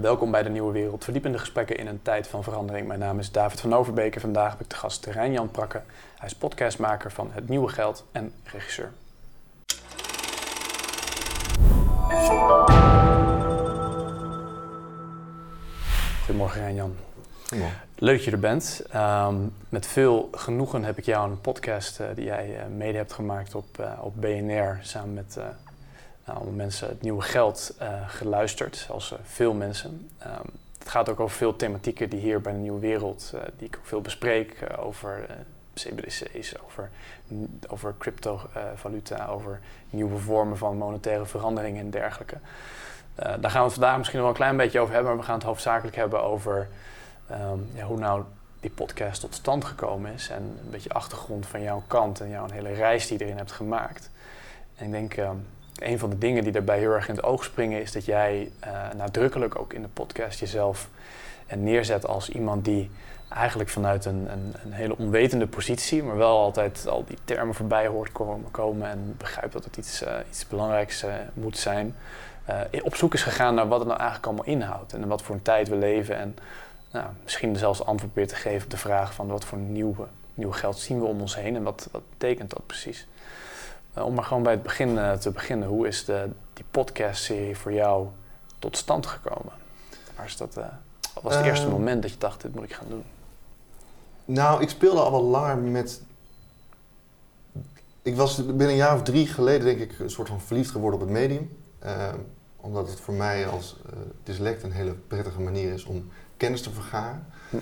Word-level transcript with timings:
Welkom 0.00 0.30
bij 0.30 0.42
de 0.42 0.48
Nieuwe 0.48 0.72
Wereld, 0.72 1.04
verdiepende 1.04 1.38
gesprekken 1.38 1.76
in 1.76 1.86
een 1.86 2.02
tijd 2.02 2.26
van 2.26 2.42
verandering. 2.42 2.86
Mijn 2.86 2.98
naam 2.98 3.18
is 3.18 3.30
David 3.30 3.60
van 3.60 3.74
Overbeek 3.74 4.14
en 4.14 4.20
vandaag 4.20 4.50
heb 4.50 4.60
ik 4.60 4.70
de 4.70 4.76
gast 4.76 5.06
Rijn-Jan 5.06 5.50
Prakke. 5.50 5.82
Hij 6.18 6.28
is 6.28 6.34
podcastmaker 6.34 7.12
van 7.12 7.30
Het 7.32 7.48
Nieuwe 7.48 7.68
Geld 7.68 8.04
en 8.12 8.32
regisseur. 8.44 8.92
Goedemorgen 16.24 16.60
Rijn-Jan. 16.60 16.96
Leuk 17.94 18.16
dat 18.16 18.24
je 18.24 18.30
er 18.30 18.38
bent. 18.38 18.82
Ehm, 18.90 19.36
met 19.68 19.86
veel 19.86 20.28
genoegen 20.32 20.84
heb 20.84 20.98
ik 20.98 21.04
jou 21.04 21.30
een 21.30 21.40
podcast 21.40 22.00
uh, 22.00 22.06
die 22.14 22.24
jij 22.24 22.48
uh, 22.48 22.76
mede 22.76 22.98
hebt 22.98 23.12
gemaakt 23.12 23.54
op, 23.54 23.78
uh, 23.80 23.92
op 24.00 24.20
BNR 24.20 24.78
samen 24.82 25.14
met 25.14 25.38
nou, 26.26 26.50
mensen 26.50 26.88
het 26.88 27.02
nieuwe 27.02 27.22
geld 27.22 27.74
geluisterd, 28.06 28.76
zoals 28.76 29.14
veel 29.22 29.54
mensen. 29.54 30.10
Um, 30.26 30.50
het 30.78 30.88
gaat 30.88 31.08
ook 31.08 31.20
over 31.20 31.36
veel 31.36 31.56
thematieken 31.56 32.10
die 32.10 32.20
hier 32.20 32.40
bij 32.40 32.52
de 32.52 32.58
Nieuwe 32.58 32.80
Wereld, 32.80 33.34
die 33.56 33.66
ik 33.66 33.76
ook 33.76 33.86
veel 33.86 34.00
bespreek, 34.00 34.56
over 34.78 35.26
CBDC's, 35.74 36.54
over, 36.64 36.90
over 37.68 37.94
cryptovaluta, 37.98 39.26
over 39.26 39.60
nieuwe 39.90 40.18
vormen 40.18 40.58
van 40.58 40.76
monetaire 40.76 41.26
veranderingen 41.26 41.84
en 41.84 41.90
dergelijke. 41.90 42.36
daar 43.14 43.50
gaan 43.50 43.60
we 43.60 43.64
het 43.64 43.72
vandaag 43.72 43.96
misschien 43.96 44.18
nog 44.18 44.28
wel 44.28 44.36
een 44.36 44.42
klein 44.42 44.56
beetje 44.56 44.80
over 44.80 44.94
hebben, 44.94 45.10
maar 45.12 45.20
we 45.20 45.26
gaan 45.26 45.38
het 45.38 45.46
hoofdzakelijk 45.46 45.96
hebben 45.96 46.22
over 46.22 46.68
um, 47.30 47.70
ja, 47.74 47.84
hoe 47.84 47.98
nou 47.98 48.22
die 48.60 48.70
podcast 48.70 49.20
tot 49.20 49.34
stand 49.34 49.64
gekomen 49.64 50.12
is 50.12 50.28
en 50.28 50.42
een 50.42 50.70
beetje 50.70 50.92
achtergrond 50.92 51.46
van 51.46 51.62
jouw 51.62 51.82
kant 51.86 52.20
en 52.20 52.28
jouw 52.28 52.46
hele 52.50 52.72
reis 52.72 53.06
die 53.06 53.18
je 53.18 53.24
erin 53.24 53.36
hebt 53.36 53.52
gemaakt. 53.52 54.10
En 54.76 54.84
ik 54.86 54.92
denk, 54.92 55.16
um, 55.16 55.46
een 55.78 55.98
van 55.98 56.10
de 56.10 56.18
dingen 56.18 56.42
die 56.42 56.52
daarbij 56.52 56.78
heel 56.78 56.90
erg 56.90 57.08
in 57.08 57.14
het 57.14 57.24
oog 57.24 57.44
springen 57.44 57.80
is 57.80 57.92
dat 57.92 58.04
jij 58.04 58.50
uh, 58.64 58.70
nadrukkelijk 58.96 59.58
ook 59.58 59.72
in 59.72 59.82
de 59.82 59.88
podcast 59.88 60.40
jezelf 60.40 60.88
neerzet 61.56 62.06
als 62.06 62.28
iemand 62.28 62.64
die 62.64 62.90
eigenlijk 63.28 63.70
vanuit 63.70 64.04
een, 64.04 64.32
een, 64.32 64.54
een, 64.64 64.72
hele 64.72 64.98
onwetende 64.98 65.46
positie, 65.46 66.02
maar 66.02 66.16
wel 66.16 66.38
altijd 66.38 66.86
al 66.88 67.04
die 67.04 67.18
termen 67.24 67.54
voorbij 67.54 67.86
hoort 67.86 68.12
komen, 68.12 68.50
komen 68.50 68.88
en 68.88 69.14
begrijpt 69.18 69.52
dat 69.52 69.64
het 69.64 69.76
iets, 69.76 70.02
uh, 70.02 70.12
iets 70.28 70.48
belangrijks 70.48 71.04
moet 71.34 71.58
zijn, 71.58 71.94
op 72.82 72.96
zoek 72.96 73.14
is 73.14 73.22
gegaan 73.22 73.54
naar 73.54 73.68
wat 73.68 73.78
het 73.78 73.88
nou 73.88 74.00
eigenlijk 74.00 74.28
allemaal 74.28 74.54
inhoudt 74.54 74.92
en 74.92 75.08
wat 75.08 75.22
voor 75.22 75.34
een 75.34 75.42
tijd 75.42 75.68
we 75.68 75.76
leven 75.76 76.16
en 76.16 76.36
nou, 76.92 77.06
misschien 77.22 77.56
zelfs 77.56 77.84
antwoord 77.84 78.14
weer 78.14 78.28
te 78.28 78.34
geven 78.34 78.64
op 78.64 78.70
de 78.70 78.76
vraag 78.76 79.14
van 79.14 79.26
wat 79.26 79.44
voor 79.44 79.58
nieuwe, 79.58 80.06
nieuw 80.34 80.52
geld 80.52 80.78
zien 80.78 81.00
we 81.00 81.06
om 81.06 81.20
ons 81.20 81.36
heen 81.36 81.56
en 81.56 81.62
wat, 81.62 81.88
wat 81.90 82.02
betekent 82.10 82.50
dat 82.50 82.66
precies. 82.66 83.06
Uh, 83.98 84.04
om 84.04 84.14
maar 84.14 84.24
gewoon 84.24 84.42
bij 84.42 84.52
het 84.52 84.62
begin 84.62 84.88
uh, 84.88 85.12
te 85.12 85.30
beginnen, 85.30 85.68
hoe 85.68 85.86
is 85.86 86.04
de, 86.04 86.28
die 86.52 86.64
podcastserie 86.70 87.56
voor 87.56 87.72
jou 87.72 88.06
tot 88.58 88.76
stand 88.76 89.06
gekomen? 89.06 89.52
Waar 90.16 90.26
is 90.26 90.36
dat, 90.36 90.56
uh, 90.58 90.64
wat 91.14 91.22
was 91.22 91.34
het 91.34 91.44
eerste 91.44 91.64
Ehm. 91.66 91.74
moment 91.74 92.02
dat 92.02 92.10
je 92.10 92.18
dacht, 92.18 92.42
dit 92.42 92.54
moet 92.54 92.64
ik 92.64 92.72
gaan 92.72 92.88
doen? 92.88 93.04
Nou, 94.24 94.62
ik 94.62 94.68
speelde 94.68 95.00
al 95.00 95.10
wel 95.10 95.22
langer 95.22 95.58
met. 95.58 96.02
Ik 98.02 98.16
was 98.16 98.46
binnen 98.46 98.68
een 98.68 98.76
jaar 98.76 98.94
of 98.94 99.02
drie 99.02 99.26
geleden, 99.26 99.64
denk 99.64 99.80
ik, 99.80 99.98
een 99.98 100.10
soort 100.10 100.28
van 100.28 100.40
verliefd 100.40 100.70
geworden 100.70 101.00
op 101.00 101.06
het 101.06 101.14
medium. 101.14 101.56
Ehm, 101.78 102.16
omdat 102.56 102.88
het 102.88 103.00
voor 103.00 103.14
mij 103.14 103.46
als 103.46 103.76
dyslect 104.22 104.62
een 104.62 104.72
hele 104.72 104.92
prettige 104.92 105.40
manier 105.40 105.72
is 105.72 105.84
om 105.84 106.08
kennis 106.36 106.62
te 106.62 106.70
vergaren. 106.70 107.26
Hm. 107.50 107.56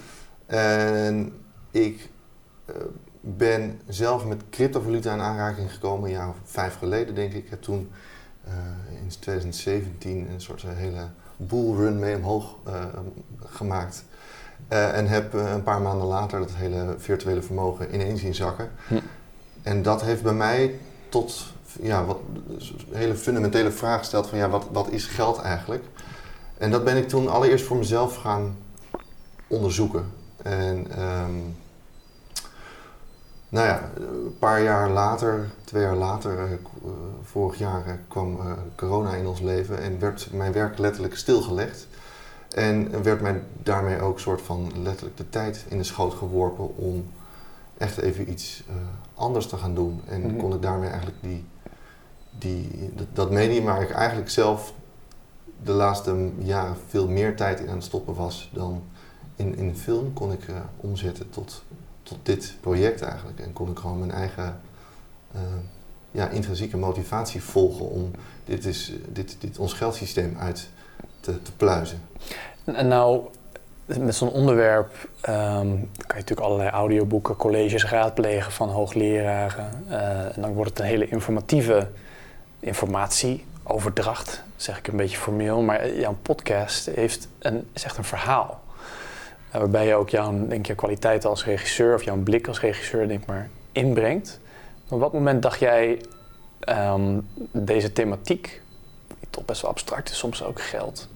En 0.47 1.43
ik 1.71 2.11
uh, 2.67 2.77
ben 3.21 3.81
zelf 3.89 4.25
met 4.25 4.43
cryptovaluta 4.51 5.13
in 5.13 5.21
aanraking 5.21 5.73
gekomen, 5.73 6.05
een 6.05 6.17
jaar 6.17 6.29
of 6.29 6.37
vijf 6.45 6.79
geleden, 6.79 7.15
denk 7.15 7.33
ik. 7.33 7.45
Ik 7.45 7.51
heb 7.51 7.63
toen 7.63 7.91
uh, 8.47 8.53
in 9.03 9.09
2017 9.09 10.29
een 10.31 10.41
soort 10.41 10.63
hele 10.67 11.07
bullrun 11.37 11.99
mee 11.99 12.17
omhoog 12.17 12.55
gemaakt. 13.47 14.05
Uh, 14.73 14.97
en 14.97 15.07
heb 15.07 15.33
een 15.33 15.63
paar 15.63 15.81
maanden 15.81 16.07
later 16.07 16.39
dat 16.39 16.51
hele 16.55 16.95
virtuele 16.99 17.43
vermogen 17.43 17.95
ineens 17.95 18.21
zien 18.21 18.35
zakken. 18.35 18.71
Hm. 18.87 18.99
En 19.63 19.83
dat 19.83 20.03
heeft 20.03 20.23
bij 20.23 20.33
mij 20.33 20.79
tot 21.09 21.53
ja, 21.81 22.05
wat, 22.05 22.19
een 22.47 22.97
hele 22.97 23.15
fundamentele 23.15 23.71
vraag 23.71 23.99
gesteld 23.99 24.27
van 24.27 24.39
ja, 24.39 24.49
wat, 24.49 24.67
wat 24.73 24.91
is 24.91 25.07
geld 25.07 25.41
eigenlijk? 25.41 25.85
En 26.59 26.71
dat 26.71 26.85
ben 26.85 26.97
ik 26.97 27.09
toen 27.09 27.29
allereerst 27.29 27.65
voor 27.65 27.77
mezelf 27.77 28.17
gaan 28.17 28.57
onderzoeken. 29.47 30.05
En 30.43 31.03
um, 31.03 31.57
nou 33.51 33.67
ja, 33.67 33.91
een 33.97 34.37
paar 34.39 34.63
jaar 34.63 34.91
later, 34.91 35.51
twee 35.65 35.83
jaar 35.83 35.97
later, 35.97 36.49
uh, 36.51 36.91
vorig 37.23 37.59
jaar 37.59 38.01
kwam 38.09 38.39
corona 38.77 39.15
in 39.15 39.27
ons 39.27 39.41
leven 39.41 39.79
en 39.81 39.99
werd 39.99 40.29
mijn 40.33 40.53
werk 40.53 40.79
letterlijk 40.79 41.17
stilgelegd. 41.17 41.89
En 42.51 43.03
werd 43.03 43.21
mij 43.21 43.43
daarmee 43.63 44.01
ook 44.01 44.21
soort 44.21 44.43
van 44.43 44.73
letterlijk 44.83 45.17
de 45.17 45.29
tijd 45.29 45.65
in 45.69 45.79
de 45.79 45.85
schoot 45.85 46.15
geworpen 46.15 46.77
om 46.77 47.11
echt 47.79 47.99
even 47.99 48.31
iets 48.31 48.65
anders 49.15 49.47
te 49.47 49.57
gaan 49.57 49.75
doen. 49.75 50.01
En 50.07 50.21
Mhm. 50.21 50.37
kon 50.37 50.55
ik 50.55 50.63
daarmee 50.63 50.89
eigenlijk 50.89 51.19
die, 51.21 51.45
die, 52.39 52.91
dat, 52.95 53.07
dat 53.13 53.31
medium 53.31 53.65
waar 53.65 53.83
ik 53.83 53.91
eigenlijk 53.91 54.31
zelf 54.31 54.73
de 55.63 55.73
laatste 55.73 56.31
jaren 56.39 56.77
veel 56.89 57.09
meer 57.09 57.37
tijd 57.37 57.61
in 57.61 57.69
aan 57.69 57.75
het 57.75 57.85
stoppen 57.85 58.15
was 58.15 58.51
dan 58.53 58.83
in, 59.37 59.57
in 59.57 59.77
film, 59.77 60.13
kon 60.13 60.33
ik 60.33 60.45
omzetten 60.77 61.31
tot, 61.31 61.65
tot 62.11 62.19
dit 62.23 62.55
project 62.61 63.03
eigenlijk. 63.03 63.41
En 63.41 63.53
kon 63.53 63.71
ik 63.71 63.79
gewoon 63.79 63.99
mijn 63.99 64.11
eigen 64.11 64.61
uh, 65.35 65.41
ja, 66.11 66.29
intrinsieke 66.29 66.77
motivatie 66.77 67.43
volgen 67.43 67.89
om 67.91 68.11
dit, 68.45 68.65
is, 68.65 68.93
dit, 69.09 69.37
dit 69.41 69.59
ons 69.59 69.73
geldsysteem 69.73 70.37
uit 70.39 70.69
te, 71.21 71.43
te 71.43 71.53
pluizen. 71.53 72.01
En 72.65 72.89
nou, 72.89 73.23
met 73.87 74.15
zo'n 74.15 74.31
onderwerp 74.31 74.93
um, 74.95 75.09
kan 75.27 76.07
je 76.07 76.15
natuurlijk 76.15 76.41
allerlei 76.41 76.71
audioboeken, 76.71 77.37
colleges 77.37 77.85
raadplegen 77.85 78.53
van 78.53 78.69
hoogleraren. 78.69 79.85
Uh, 79.89 80.37
en 80.37 80.43
dan 80.43 80.53
wordt 80.53 80.71
het 80.71 80.79
een 80.79 80.85
hele 80.85 81.09
informatieve 81.09 81.89
informatieoverdracht, 82.61 84.43
zeg 84.57 84.79
ik 84.79 84.89
een 84.89 84.97
beetje 84.97 85.17
formeel. 85.17 85.63
Maar 85.63 85.95
jouw 85.95 86.17
podcast 86.23 86.87
heeft 86.87 87.29
een, 87.39 87.69
is 87.73 87.85
echt 87.85 87.97
een 87.97 88.05
verhaal. 88.05 88.61
Waarbij 89.53 89.87
je 89.87 89.95
ook 89.95 90.09
jouw, 90.09 90.47
denk 90.47 90.67
je, 90.67 90.75
kwaliteit 90.75 91.25
als 91.25 91.45
regisseur 91.45 91.95
of 91.95 92.03
jouw 92.03 92.17
blik 92.17 92.49
als 92.49 92.61
regisseur 92.61 93.09
denk 93.09 93.27
maar, 93.27 93.51
inbrengt. 93.73 94.41
Op 94.89 95.01
wat 95.01 95.13
moment 95.13 95.43
dacht 95.43 95.59
jij 95.59 96.03
um, 96.69 97.29
deze 97.53 97.93
thematiek, 97.93 98.63
die 99.19 99.29
toch 99.31 99.45
best 99.45 99.63
wel 99.63 99.71
abstract 99.71 100.11
is, 100.11 100.19
soms 100.19 100.45
ook 100.45 100.61
geld, 100.61 101.09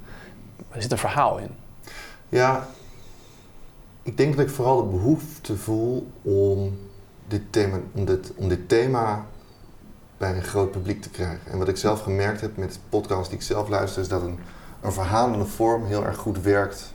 er 0.70 0.82
zit 0.82 0.92
een 0.92 0.98
verhaal 0.98 1.38
in? 1.38 1.50
Ja, 2.28 2.68
ik 4.02 4.16
denk 4.16 4.36
dat 4.36 4.46
ik 4.46 4.54
vooral 4.54 4.76
de 4.76 4.90
behoefte 4.90 5.56
voel 5.56 6.06
om 6.22 6.78
dit 7.28 7.42
thema, 7.50 7.78
om 7.92 8.04
dit, 8.04 8.32
om 8.36 8.48
dit 8.48 8.68
thema 8.68 9.26
bij 10.16 10.36
een 10.36 10.42
groot 10.42 10.70
publiek 10.70 11.02
te 11.02 11.10
krijgen. 11.10 11.52
En 11.52 11.58
wat 11.58 11.68
ik 11.68 11.76
zelf 11.76 12.00
gemerkt 12.00 12.40
heb 12.40 12.56
met 12.56 12.78
podcasts 12.88 13.28
die 13.28 13.38
ik 13.38 13.44
zelf 13.44 13.68
luister, 13.68 14.02
is 14.02 14.08
dat 14.08 14.22
een, 14.22 14.38
een 14.80 14.92
verhalende 14.92 15.44
vorm 15.44 15.84
heel 15.86 16.04
erg 16.04 16.16
goed 16.16 16.42
werkt 16.42 16.93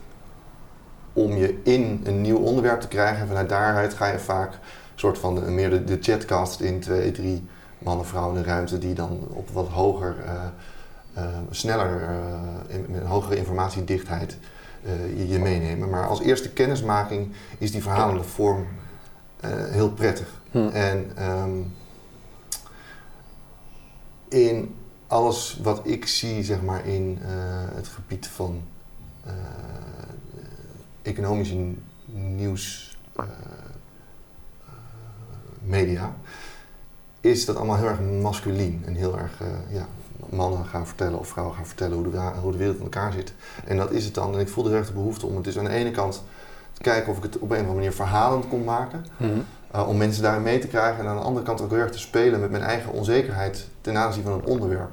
om 1.12 1.36
je 1.36 1.60
in 1.62 2.00
een 2.04 2.20
nieuw 2.20 2.38
onderwerp 2.38 2.80
te 2.80 2.88
krijgen. 2.88 3.20
En 3.20 3.26
vanuit 3.26 3.48
daaruit 3.48 3.94
ga 3.94 4.06
je 4.06 4.18
vaak 4.18 4.58
soort 4.94 5.18
van 5.18 5.54
meer 5.54 5.70
de, 5.70 5.84
de 5.84 5.98
chatcast 6.00 6.60
in, 6.60 6.80
twee, 6.80 7.12
drie 7.12 7.46
mannen, 7.78 8.06
vrouwen 8.06 8.36
in 8.36 8.42
de 8.42 8.48
ruimte, 8.48 8.78
die 8.78 8.94
dan 8.94 9.26
op 9.28 9.50
wat 9.50 9.68
hoger, 9.68 10.16
uh, 10.24 10.42
uh, 11.18 11.24
sneller, 11.50 12.00
uh, 12.00 12.76
in, 12.76 12.86
met 12.88 13.00
een 13.00 13.06
hogere 13.06 13.36
informatiedichtheid 13.36 14.36
je, 15.16 15.28
je 15.28 15.38
meenemen. 15.38 15.90
Maar 15.90 16.06
als 16.06 16.20
eerste 16.20 16.50
kennismaking 16.50 17.32
is 17.58 17.72
die 17.72 17.82
verhalende 17.82 18.22
vorm 18.22 18.66
heel 19.46 19.90
prettig. 19.90 20.40
Hm. 20.50 20.68
En 20.68 21.12
um, 21.28 21.74
in 24.28 24.74
alles 25.06 25.58
wat 25.62 25.80
ik 25.82 26.06
zie, 26.06 26.44
zeg 26.44 26.62
maar, 26.62 26.86
in 26.86 27.18
het 27.74 27.88
gebied 27.88 28.26
van 28.26 28.62
economische 31.02 31.72
nieuws 32.12 32.96
uh, 33.16 33.24
media, 35.62 36.14
is 37.20 37.44
dat 37.44 37.56
allemaal 37.56 37.76
heel 37.76 37.88
erg 37.88 38.00
masculien 38.00 38.82
en 38.86 38.94
heel 38.94 39.18
erg, 39.18 39.32
ja, 39.68 39.86
mannen 40.28 40.64
gaan 40.64 40.86
vertellen 40.86 41.18
of 41.18 41.28
vrouwen 41.28 41.56
gaan 41.56 41.66
vertellen 41.66 41.96
hoe 41.96 42.10
de, 42.10 42.18
hoe 42.18 42.52
de 42.52 42.58
wereld 42.58 42.76
in 42.76 42.82
elkaar 42.82 43.12
zit. 43.12 43.32
En 43.64 43.76
dat 43.76 43.90
is 43.90 44.04
het 44.04 44.14
dan. 44.14 44.34
En 44.34 44.40
ik 44.40 44.48
voelde 44.48 44.68
heel 44.68 44.78
erg 44.78 44.86
de 44.86 44.92
behoefte 44.92 45.26
om 45.26 45.34
het 45.34 45.44
dus 45.44 45.58
aan 45.58 45.64
de 45.64 45.70
ene 45.70 45.90
kant 45.90 46.22
te 46.72 46.82
kijken 46.82 47.10
of 47.10 47.16
ik 47.16 47.22
het 47.22 47.38
op 47.38 47.42
een 47.42 47.48
of 47.50 47.56
andere 47.56 47.74
manier 47.74 47.92
verhalend 47.92 48.48
kon 48.48 48.64
maken. 48.64 49.06
Uh, 49.74 49.88
om 49.88 49.96
mensen 49.96 50.22
daarin 50.22 50.42
mee 50.42 50.58
te 50.58 50.66
krijgen. 50.66 51.04
En 51.04 51.10
aan 51.10 51.16
de 51.16 51.22
andere 51.22 51.46
kant 51.46 51.60
ook 51.60 51.70
heel 51.70 51.78
erg 51.78 51.90
te 51.90 51.98
spelen 51.98 52.40
met 52.40 52.50
mijn 52.50 52.62
eigen 52.62 52.92
onzekerheid 52.92 53.66
ten 53.80 53.96
aanzien 53.96 54.22
van 54.22 54.32
een 54.32 54.44
onderwerp. 54.44 54.90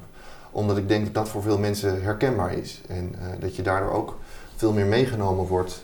Omdat 0.52 0.78
ik 0.78 0.88
denk 0.88 1.06
dat 1.06 1.14
dat 1.14 1.30
voor 1.30 1.42
veel 1.42 1.58
mensen 1.58 2.04
herkenbaar 2.04 2.54
is. 2.54 2.82
En 2.88 3.16
uh, 3.16 3.26
dat 3.40 3.56
je 3.56 3.62
daardoor 3.62 3.92
ook 3.92 4.18
veel 4.56 4.74
meer 4.74 4.86
meegenomen 4.86 5.46
wordt 5.46 5.84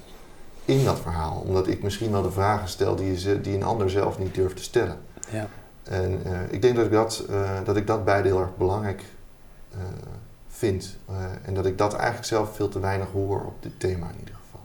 in 0.65 0.85
dat 0.85 0.99
verhaal. 0.99 1.41
Omdat 1.45 1.67
ik 1.67 1.83
misschien 1.83 2.11
wel 2.11 2.21
de 2.21 2.31
vragen 2.31 2.67
stel 2.67 2.95
die, 2.95 3.19
je, 3.19 3.41
die 3.41 3.55
een 3.55 3.63
ander 3.63 3.89
zelf 3.89 4.19
niet 4.19 4.35
durft 4.35 4.55
te 4.55 4.63
stellen. 4.63 4.97
Ja. 5.29 5.47
En 5.83 6.21
uh, 6.25 6.39
ik 6.49 6.61
denk 6.61 6.75
dat 6.75 6.85
ik 6.85 6.91
dat, 6.91 7.25
dat 7.63 7.77
ik 7.77 7.87
dat 7.87 8.05
beide 8.05 8.27
heel 8.27 8.39
erg 8.39 8.57
belangrijk 8.57 9.03
vind. 10.47 10.97
en 11.45 11.53
dat 11.53 11.65
ik 11.65 11.77
dat 11.77 11.93
eigenlijk 11.93 12.25
zelf 12.25 12.55
veel 12.55 12.69
te 12.69 12.79
weinig 12.79 13.07
hoor 13.11 13.45
op 13.45 13.63
dit 13.63 13.79
thema 13.79 14.07
in 14.09 14.19
ieder 14.19 14.35
geval. 14.35 14.59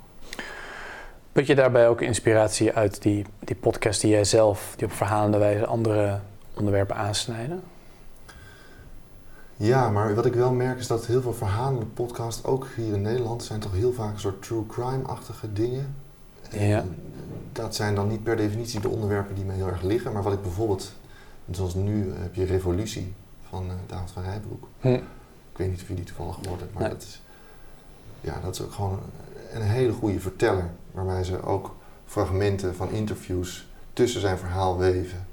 Put 1.32 1.46
je 1.46 1.54
daarbij 1.54 1.88
ook 1.88 2.00
inspiratie 2.00 2.72
uit 2.72 3.02
die, 3.02 3.26
die 3.38 3.56
podcast 3.56 4.00
die 4.00 4.10
jij 4.10 4.24
zelf, 4.24 4.74
die 4.76 4.86
op 4.86 4.92
verhalende 4.92 5.38
wijze 5.38 5.66
andere 5.66 6.20
onderwerpen 6.54 6.96
aansnijden? 6.96 7.62
Ja, 9.58 9.90
maar 9.90 10.14
wat 10.14 10.26
ik 10.26 10.34
wel 10.34 10.52
merk 10.52 10.78
is 10.78 10.86
dat 10.86 11.06
heel 11.06 11.22
veel 11.22 11.34
verhalende 11.34 11.86
podcasts, 11.86 12.44
ook 12.44 12.66
hier 12.76 12.94
in 12.94 13.02
Nederland, 13.02 13.42
zijn 13.42 13.60
toch 13.60 13.72
heel 13.72 13.92
vaak 13.92 14.12
een 14.12 14.20
soort 14.20 14.42
true 14.42 14.66
crime-achtige 14.66 15.52
dingen. 15.52 15.94
Ja. 16.50 16.84
Dat 17.52 17.74
zijn 17.74 17.94
dan 17.94 18.08
niet 18.08 18.22
per 18.22 18.36
definitie 18.36 18.80
de 18.80 18.88
onderwerpen 18.88 19.34
die 19.34 19.44
mij 19.44 19.56
heel 19.56 19.68
erg 19.68 19.82
liggen, 19.82 20.12
maar 20.12 20.22
wat 20.22 20.32
ik 20.32 20.42
bijvoorbeeld, 20.42 20.92
zoals 21.50 21.74
nu 21.74 22.12
heb 22.12 22.34
je 22.34 22.44
Revolutie 22.44 23.14
van 23.48 23.66
uh, 23.66 23.72
David 23.86 24.10
van 24.10 24.22
Rijbroek. 24.22 24.68
Hm. 24.80 24.88
Ik 24.88 25.56
weet 25.56 25.70
niet 25.70 25.82
of 25.82 25.88
je 25.88 25.94
die 25.94 26.04
toevallig 26.04 26.34
gehoord 26.34 26.60
hebt, 26.60 26.74
maar 26.74 26.88
dat, 26.88 27.02
is, 27.02 27.22
ja, 28.20 28.40
dat 28.42 28.54
is 28.54 28.62
ook 28.62 28.72
gewoon 28.72 29.00
een, 29.52 29.62
hele 29.62 29.92
goede 29.92 30.20
verteller, 30.20 30.70
waarbij 30.92 31.24
ze 31.24 31.42
ook 31.42 31.74
fragmenten 32.06 32.74
van 32.74 32.90
interviews 32.90 33.68
tussen 33.92 34.20
zijn 34.20 34.38
verhaal 34.38 34.78
weven. 34.78 35.26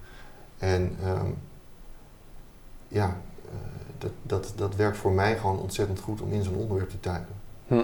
En 0.57 0.97
um, 1.05 1.37
ja, 2.87 3.17
dat, 3.97 4.11
dat, 4.21 4.53
dat 4.55 4.75
werkt 4.75 4.97
voor 4.97 5.11
mij 5.11 5.37
gewoon 5.37 5.59
ontzettend 5.59 5.99
goed 5.99 6.21
om 6.21 6.33
in 6.33 6.43
zo'n 6.43 6.55
onderwerp 6.55 6.89
te 6.89 6.99
tuigen. 6.99 7.33
Hm. 7.67 7.83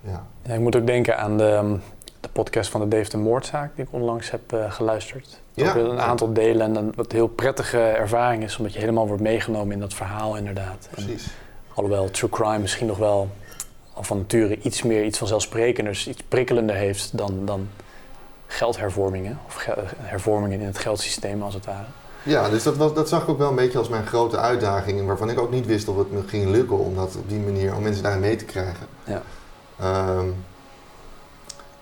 Ja. 0.00 0.26
ja. 0.42 0.54
Ik 0.54 0.60
moet 0.60 0.76
ook 0.76 0.86
denken 0.86 1.18
aan 1.18 1.36
de, 1.36 1.48
ehm, 1.48 1.76
de 2.20 2.28
podcast 2.28 2.70
van 2.70 2.80
de 2.80 2.88
Dave 2.88 3.10
de 3.10 3.16
Moordzaak 3.16 3.76
die 3.76 3.84
ik 3.84 3.92
onlangs 3.92 4.30
heb 4.30 4.52
uh, 4.52 4.72
geluisterd. 4.72 5.40
Ja. 5.54 5.76
Een 5.76 6.00
aantal 6.00 6.32
delen 6.32 6.76
en 6.76 6.92
wat 6.94 7.12
een 7.12 7.16
heel 7.16 7.28
prettige 7.28 7.78
ervaring 7.78 8.42
is, 8.42 8.56
omdat 8.56 8.72
je 8.72 8.78
helemaal 8.78 9.06
wordt 9.06 9.22
meegenomen 9.22 9.72
in 9.72 9.80
dat 9.80 9.94
verhaal 9.94 10.36
inderdaad. 10.36 10.88
Precies. 10.90 11.24
En, 11.24 11.30
alhoewel 11.74 12.10
true 12.10 12.30
crime 12.30 12.58
misschien 12.58 12.86
nog 12.86 12.98
wel 12.98 13.28
al 13.92 14.02
van 14.02 14.16
nature 14.16 14.58
iets 14.60 14.82
meer, 14.82 15.04
iets 15.04 15.18
vanzelfsprekenders, 15.18 16.08
iets 16.08 16.22
prikkelender 16.22 16.76
heeft 16.76 17.18
dan, 17.18 17.44
dan 17.44 17.68
geldhervormingen 18.46 19.38
of 19.46 19.66
hervormingen 19.96 20.60
in 20.60 20.66
het 20.66 20.78
geldsysteem 20.78 21.42
als 21.42 21.54
het 21.54 21.64
ware. 21.64 21.86
Ja, 22.26 22.48
dus 22.48 22.62
dat, 22.62 22.76
was, 22.76 22.94
dat 22.94 23.08
zag 23.08 23.22
ik 23.22 23.28
ook 23.28 23.38
wel 23.38 23.48
een 23.48 23.54
beetje 23.54 23.78
als 23.78 23.88
mijn 23.88 24.06
grote 24.06 24.38
uitdaging. 24.38 25.06
Waarvan 25.06 25.30
ik 25.30 25.38
ook 25.38 25.50
niet 25.50 25.66
wist 25.66 25.88
of 25.88 25.96
het 25.96 26.12
me 26.12 26.22
ging 26.26 26.50
lukken 26.50 26.78
om 26.78 26.94
dat 26.94 27.16
op 27.16 27.28
die 27.28 27.38
manier, 27.38 27.74
om 27.74 27.82
mensen 27.82 28.02
daarin 28.02 28.20
mee 28.20 28.36
te 28.36 28.44
krijgen. 28.44 28.86
Ja. 29.04 29.22
Um, 30.18 30.34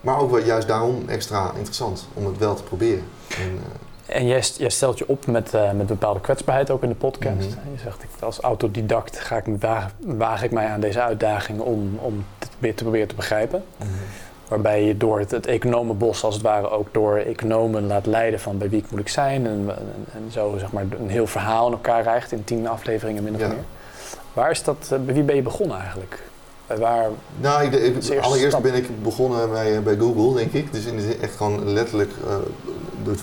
maar 0.01 0.19
ook 0.19 0.31
wel 0.31 0.45
juist 0.45 0.69
daarom 0.69 1.03
extra 1.09 1.53
interessant 1.55 2.07
om 2.15 2.27
het 2.27 2.39
wel 2.39 2.55
te 2.55 2.63
proberen. 2.63 3.05
En, 3.39 3.53
uh, 3.53 4.17
en 4.17 4.27
jij, 4.27 4.43
jij, 4.57 4.71
stelt 4.71 4.99
je 4.99 5.09
op 5.09 5.27
met, 5.27 5.55
uh, 5.55 5.73
met 5.73 5.87
bepaalde 5.87 6.21
kwetsbaarheid 6.21 6.71
ook 6.71 6.83
in 6.83 6.89
de 6.89 6.95
podcast. 6.95 7.35
Mm 7.35 7.73
Je 7.73 7.79
zegt, 7.83 8.03
ik, 8.03 8.09
als 8.21 8.41
autodidact 8.41 9.21
ga 9.21 9.37
ik, 9.37 9.45
waag, 9.61 9.91
waag 10.01 10.43
ik 10.43 10.51
mij 10.51 10.67
aan 10.67 10.81
deze 10.81 11.03
uitdaging 11.03 11.61
om, 11.61 11.99
om 12.03 12.25
het 12.59 12.77
te 12.77 12.83
proberen 12.83 13.09
te 13.09 13.15
begrijpen. 13.15 13.65
Mm 13.79 13.87
Waarbij 14.49 14.85
je 14.85 14.97
door 14.97 15.19
het, 15.19 15.31
het 15.31 15.47
economenbos 15.47 16.25
als 16.25 16.35
het 16.35 16.43
ware 16.43 16.71
ook 16.71 16.89
door 16.93 17.17
economen 17.17 17.87
laat 17.87 18.07
leiden 18.07 18.41
van 18.41 18.59
bij 18.59 18.69
wie 18.69 18.85
moet 18.91 19.01
ik 19.01 19.09
zijn. 19.09 19.47
En, 19.47 19.69
en, 20.13 20.31
zo 20.33 20.55
zeg 20.59 20.73
maar 20.73 20.85
een 21.01 21.09
heel 21.09 21.27
verhaal 21.27 21.67
in 21.67 21.73
elkaar 21.73 22.03
rijgt 22.03 22.33
in 22.33 22.45
tien 22.45 22.69
afleveringen 22.69 23.23
min 23.23 23.35
of 23.35 23.41
meer. 23.41 23.65
Waar 24.33 24.51
is 24.51 24.63
dat, 24.63 24.89
eh, 24.93 24.99
bij 24.99 25.15
wie 25.15 25.23
ben 25.23 25.37
je 25.37 25.43
begonnen 25.43 25.79
eigenlijk? 25.79 26.23
Bij 26.67 26.79
waar 26.79 27.09
nou, 27.41 27.65
ik, 27.65 27.73
ik, 27.73 28.19
allereerst 28.21 28.61
ben 28.61 28.75
ik 28.75 29.03
begonnen 29.03 29.51
bij, 29.51 29.77
eh, 29.77 29.83
bij 29.83 29.97
Google, 29.97 30.35
denk 30.35 30.53
ik. 30.53 30.73
Dus 30.73 30.85
in 30.85 30.97
de 30.97 31.17
echt 31.21 31.37
gewoon 31.37 31.73
letterlijk 31.73 32.11
uh, 32.11 32.37
de, 33.05 33.15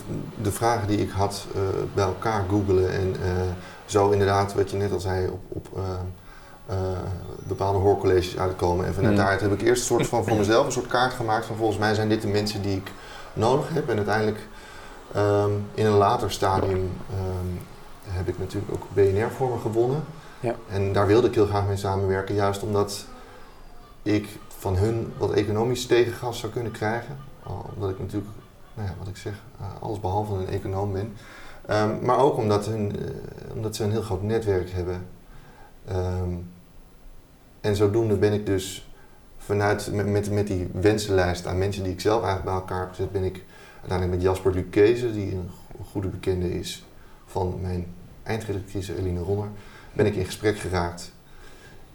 de, 0.42 0.52
vragen 0.52 0.88
die 0.88 0.98
ik 0.98 1.10
had 1.10 1.46
uh, 1.54 1.60
bij 1.94 2.04
elkaar 2.04 2.44
googelen. 2.48 2.92
En 2.92 3.16
uh, 3.22 3.42
zo 3.84 4.10
inderdaad, 4.10 4.54
wat 4.54 4.70
je 4.70 4.76
net 4.76 4.92
al 4.92 5.00
zei, 5.00 5.28
op, 5.28 5.40
op 5.48 5.78
uh, 6.70 6.76
bepaalde 7.38 7.78
hoorcolleges 7.78 8.38
uitkomen. 8.38 8.86
En 8.86 8.94
vanuit 8.94 9.16
daaruit 9.16 9.40
heb 9.40 9.52
ik 9.52 9.62
eerst 9.62 9.80
een 9.80 9.96
soort 9.96 10.06
van 10.06 10.24
voor 10.24 10.36
mezelf 10.36 10.66
een 10.66 10.72
soort 10.72 10.86
kaart 10.86 11.12
gemaakt 11.12 11.46
van 11.46 11.56
volgens 11.56 11.78
mij 11.78 11.94
zijn 11.94 12.08
dit 12.08 12.22
de 12.22 12.28
mensen 12.28 12.62
die 12.62 12.76
ik 12.76 12.90
nodig 13.32 13.68
heb. 13.72 13.88
En 13.88 13.96
uiteindelijk 13.96 14.38
um, 15.16 15.66
in 15.74 15.86
een 15.86 15.96
later 15.96 16.30
stadium 16.30 16.78
um, 16.78 17.60
heb 18.04 18.28
ik 18.28 18.38
natuurlijk 18.38 18.72
ook 18.72 18.86
BNR 18.94 19.30
voor 19.30 19.48
me 19.48 19.58
gewonnen. 19.58 20.04
Ja. 20.40 20.54
En 20.68 20.92
daar 20.92 21.06
wilde 21.06 21.28
ik 21.28 21.34
heel 21.34 21.46
graag 21.46 21.66
mee 21.66 21.76
samenwerken, 21.76 22.34
juist 22.34 22.62
omdat 22.62 23.04
ik 24.02 24.38
van 24.58 24.76
hun 24.76 25.12
wat 25.18 25.32
economisch 25.32 25.86
tegengas 25.86 26.38
zou 26.38 26.52
kunnen 26.52 26.72
krijgen. 26.72 27.16
Omdat 27.74 27.90
ik 27.90 27.98
natuurlijk, 27.98 28.32
nou 28.74 28.88
ja, 28.88 28.94
wat 28.98 29.08
ik 29.08 29.16
zeg, 29.16 29.32
uh, 29.60 29.66
alles 29.82 30.00
behalve 30.00 30.34
een 30.34 30.48
econoom 30.48 30.92
ben. 30.92 31.16
Um, 31.70 32.04
maar 32.04 32.18
ook 32.18 32.36
omdat, 32.36 32.66
hun, 32.66 33.02
uh, 33.02 33.10
omdat 33.54 33.76
ze 33.76 33.84
een 33.84 33.90
heel 33.90 34.02
groot 34.02 34.22
netwerk 34.22 34.70
hebben. 34.70 35.06
Um, 35.92 36.51
en 37.62 37.76
zodoende 37.76 38.16
ben 38.16 38.32
ik 38.32 38.46
dus 38.46 38.90
vanuit, 39.38 39.92
met, 39.92 40.06
met, 40.06 40.30
met, 40.30 40.46
die 40.46 40.68
wensenlijst 40.72 41.46
aan 41.46 41.58
mensen 41.58 41.82
die 41.82 41.92
ik 41.92 42.00
zelf 42.00 42.22
eigenlijk 42.22 42.44
bij 42.44 42.54
elkaar 42.54 42.80
heb 42.80 42.88
gezet, 42.88 43.12
ben 43.12 43.24
ik 43.24 43.44
uiteindelijk 43.80 44.18
met 44.18 44.22
Jasper 44.22 44.52
Lucchese, 44.52 45.12
die 45.12 45.32
een 45.32 45.50
goede 45.90 46.08
bekende 46.08 46.58
is 46.58 46.84
van 47.26 47.58
mijn 47.60 47.86
eindredactrice 48.22 48.98
Eline 48.98 49.20
Ronner, 49.20 49.48
ben 49.92 50.06
ik 50.06 50.14
in 50.14 50.24
gesprek 50.24 50.58
geraakt. 50.58 51.12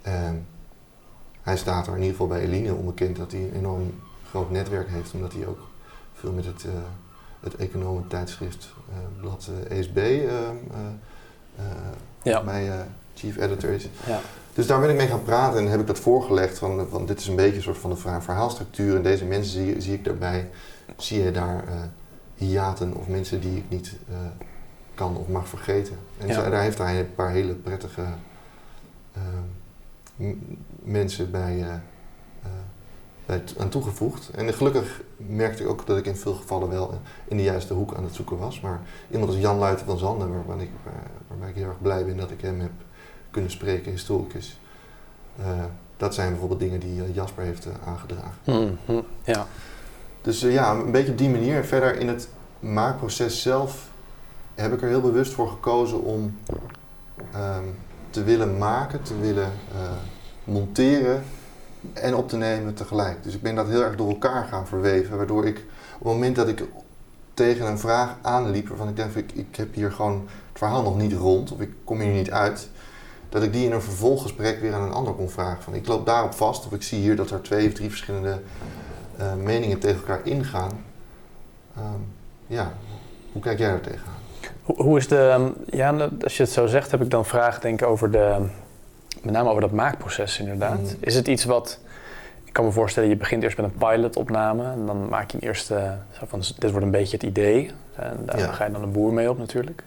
Um, 0.08 0.46
hij 1.42 1.58
staat 1.58 1.88
er 1.88 1.94
in 1.94 1.98
ieder 2.02 2.12
geval 2.12 2.28
bij 2.28 2.42
Eline 2.42 2.74
onbekend 2.74 3.16
dat 3.16 3.32
hij 3.32 3.42
een 3.42 3.54
enorm 3.54 3.94
groot 4.30 4.52
netwerk 4.52 4.90
heeft, 4.90 5.14
omdat 5.14 5.34
hij 5.34 5.48
ook 5.48 5.68
veel 6.14 6.32
met 6.32 6.46
het, 6.46 6.64
uh, 6.64 6.72
het 7.40 7.56
economentijdschrift 7.56 8.74
uh, 8.90 9.22
blad 9.22 9.50
ESB 9.70 9.98
uh, 9.98 10.50
ja. 12.24 12.44
bij 12.44 12.86
chief 13.16 13.38
editor 13.38 13.70
is. 13.70 13.90
Ja. 14.06 14.20
Dus 14.58 14.68
daar 14.68 14.80
ben 14.80 14.90
ik 14.90 14.96
mee 14.96 15.08
gaan 15.08 15.24
praten 15.24 15.60
en 15.60 15.70
heb 15.70 15.80
ik 15.80 15.88
dat 15.88 16.00
voorgelegd 16.00 16.58
van, 16.58 16.88
van 16.90 17.06
dit 17.06 17.20
is 17.20 17.28
een 17.28 17.36
beetje 17.36 17.56
een 17.56 17.62
soort 17.62 17.78
van 17.78 17.90
de 17.90 17.96
verhaalstructuur 17.96 18.96
en 18.96 19.04
deze 19.04 19.26
mensen 19.26 19.52
zie, 19.52 19.82
zie 19.82 19.94
ik 19.94 20.06
daarbij. 20.06 20.50
Zie 20.96 21.24
je 21.24 21.32
daar 21.32 21.64
uh, 21.68 21.74
hiaten 22.36 22.94
of 22.94 23.08
mensen 23.08 23.42
die 23.42 23.58
ik 23.58 23.64
niet 23.68 23.96
uh, 24.10 24.16
kan 24.94 25.18
of 25.18 25.28
mag 25.28 25.48
vergeten. 25.48 25.96
En 26.18 26.34
zo, 26.34 26.50
daar 26.50 26.62
heeft 26.62 26.78
hij 26.78 27.00
een 27.00 27.16
paar 27.16 27.32
hele 27.32 27.54
prettige 27.54 28.06
uh, 30.18 30.34
mensen 30.84 31.32
bij, 31.32 31.82
bij 33.26 33.44
aan 33.58 33.70
toegevoegd. 33.70 34.30
En 34.30 34.54
gelukkig 34.54 35.02
merkte 35.18 35.64
ik 35.64 35.70
ook 35.70 35.86
dat 35.86 35.98
ik 35.98 36.06
in 36.06 36.16
veel 36.16 36.34
gevallen 36.34 36.70
wel 36.70 37.00
in 37.28 37.38
de 37.38 37.44
juiste 37.44 37.74
hoek 37.74 37.94
aan 37.94 38.04
het 38.04 38.16
zoeken 38.16 38.38
was. 38.38 38.62
Maar 38.62 38.82
iemand 39.12 39.32
als 39.32 39.40
Jan 39.40 39.58
Luiten 39.58 39.86
van 39.86 39.98
Zanden, 39.98 40.34
waarbij 40.34 40.66
ik, 40.66 40.72
waarbij 41.28 41.50
ik 41.50 41.56
heel 41.56 41.68
erg 41.68 41.82
blij 41.82 42.06
ben 42.06 42.18
dat 42.18 42.32
ik 42.32 42.42
hem 42.42 42.60
heb 42.60 42.72
kunnen 43.38 43.56
spreken, 43.56 43.92
historicus. 43.92 44.60
Uh, 45.40 45.46
dat 45.98 46.14
zijn 46.14 46.30
bijvoorbeeld 46.30 46.60
dingen 46.60 46.80
die 46.80 47.00
uh, 47.00 47.16
Jasper 47.16 47.44
heeft 47.44 47.66
uh, 47.66 47.74
aangedragen. 47.86 48.38
Mm 48.44 48.78
-hmm, 48.86 49.04
ja. 49.24 49.46
Dus 50.22 50.42
ja, 50.42 50.72
een 50.72 50.92
beetje 50.92 51.12
op 51.12 51.18
die 51.18 51.30
manier. 51.30 51.56
En 51.56 51.66
verder 51.66 52.00
in 52.00 52.08
het 52.08 52.30
maakproces 52.60 53.42
zelf 53.42 53.90
heb 54.56 54.74
ik 54.74 54.82
er 54.82 54.88
heel 54.88 55.02
bewust 55.02 55.34
voor 55.34 55.50
gekozen 55.50 56.04
om 56.04 56.38
um, 57.36 57.76
te 58.10 58.24
willen 58.24 58.58
maken, 58.58 59.02
te 59.02 59.20
willen 59.20 59.52
monteren 60.44 61.24
en 61.94 62.16
op 62.16 62.30
te 62.30 62.38
nemen 62.38 62.74
tegelijk. 62.74 63.24
Dus 63.24 63.34
ik 63.34 63.42
ben 63.42 63.56
dat 63.56 63.68
heel 63.68 63.84
erg 63.84 63.96
door 63.96 64.10
elkaar 64.10 64.46
gaan 64.46 64.68
verweven, 64.68 65.18
waardoor 65.18 65.46
ik 65.46 65.58
op 65.98 66.04
het 66.04 66.14
moment 66.14 66.36
dat 66.36 66.48
ik 66.48 66.64
tegen 67.34 67.68
een 67.68 67.80
vraag 67.80 68.16
aanliep 68.22 68.68
waarvan 68.68 68.90
ik 68.90 68.96
denk, 68.96 69.16
ik, 69.16 69.32
ik 69.32 69.56
heb 69.56 69.74
hier 69.74 69.92
gewoon 69.92 70.28
het 70.50 70.58
verhaal 70.58 70.84
nog 70.84 70.98
niet 70.98 71.14
rond 71.14 71.52
of 71.52 71.60
ik 71.60 71.70
kom 71.84 72.00
hier 72.00 72.14
niet 72.14 72.32
uit, 72.32 72.70
dat 73.30 73.44
ik 73.44 73.54
die 73.54 73.66
in 73.66 73.72
een 73.72 73.82
vervolggesprek 73.82 74.62
weer 74.62 74.74
aan 74.74 74.82
een 74.82 74.94
ander 74.94 75.14
kon 75.14 75.30
vragen. 75.30 75.64
Van, 75.64 75.74
ik 75.74 75.88
loop 75.88 76.06
daarop 76.06 76.34
vast 76.34 76.66
of 76.66 76.72
ik 76.72 76.84
zie 76.84 77.00
hier 77.00 77.16
dat 77.16 77.32
er 77.32 77.42
twee 77.42 77.68
of 77.68 77.74
drie 77.74 77.90
verschillende 77.90 78.40
uh, 79.20 79.34
meningen 79.34 79.80
tegen 79.80 79.98
elkaar 79.98 80.22
ingaan. 80.24 80.72
Um, 81.78 82.14
ja, 82.48 82.74
hoe 83.32 83.42
kijk 83.42 83.60
jij 83.60 83.70
daar 83.70 83.82
tegenaan? 83.82 84.16
Hoe, 84.64 84.84
hoe 84.84 84.98
is 84.98 85.08
de, 85.08 85.20
ehm, 85.20 85.50
ja, 85.78 86.10
als 86.24 86.38
je 86.38 86.44
het 86.44 86.52
zo 86.52 86.68
zegt, 86.68 86.92
heb 86.92 87.02
ik 87.02 87.10
dan 87.10 87.26
vragen 87.26 87.62
denk 87.62 87.84
over 87.84 88.12
de, 88.12 88.46
met 89.22 89.34
name 89.34 89.50
over 89.50 89.62
dat 89.62 89.72
maakproces 89.72 90.40
inderdaad. 90.40 90.80
Mm. 90.80 90.98
Is 91.00 91.16
het 91.16 91.28
iets 91.28 91.46
wat, 91.46 91.80
ik 92.44 92.54
kan 92.54 92.66
me 92.66 92.72
voorstellen, 92.72 93.10
je 93.10 93.16
begint 93.16 93.44
eerst 93.44 93.58
met 93.58 93.66
een 93.66 93.78
pilotopname 93.78 94.72
en 94.72 94.86
dan 94.86 95.10
maak 95.10 95.32
je 95.32 95.38
een 95.38 95.48
eerste, 95.48 95.98
van, 96.28 96.42
dit 96.60 96.72
wordt 96.72 96.86
een 96.86 96.92
beetje 96.92 97.18
het 97.18 97.26
idee. 97.26 97.72
En 97.96 98.18
daar 98.26 98.40
ga 98.40 98.66
je 98.66 98.72
dan 98.72 98.84
een 98.84 98.92
boer 98.92 99.14
mee 99.14 99.30
op 99.30 99.38
natuurlijk. 99.38 99.84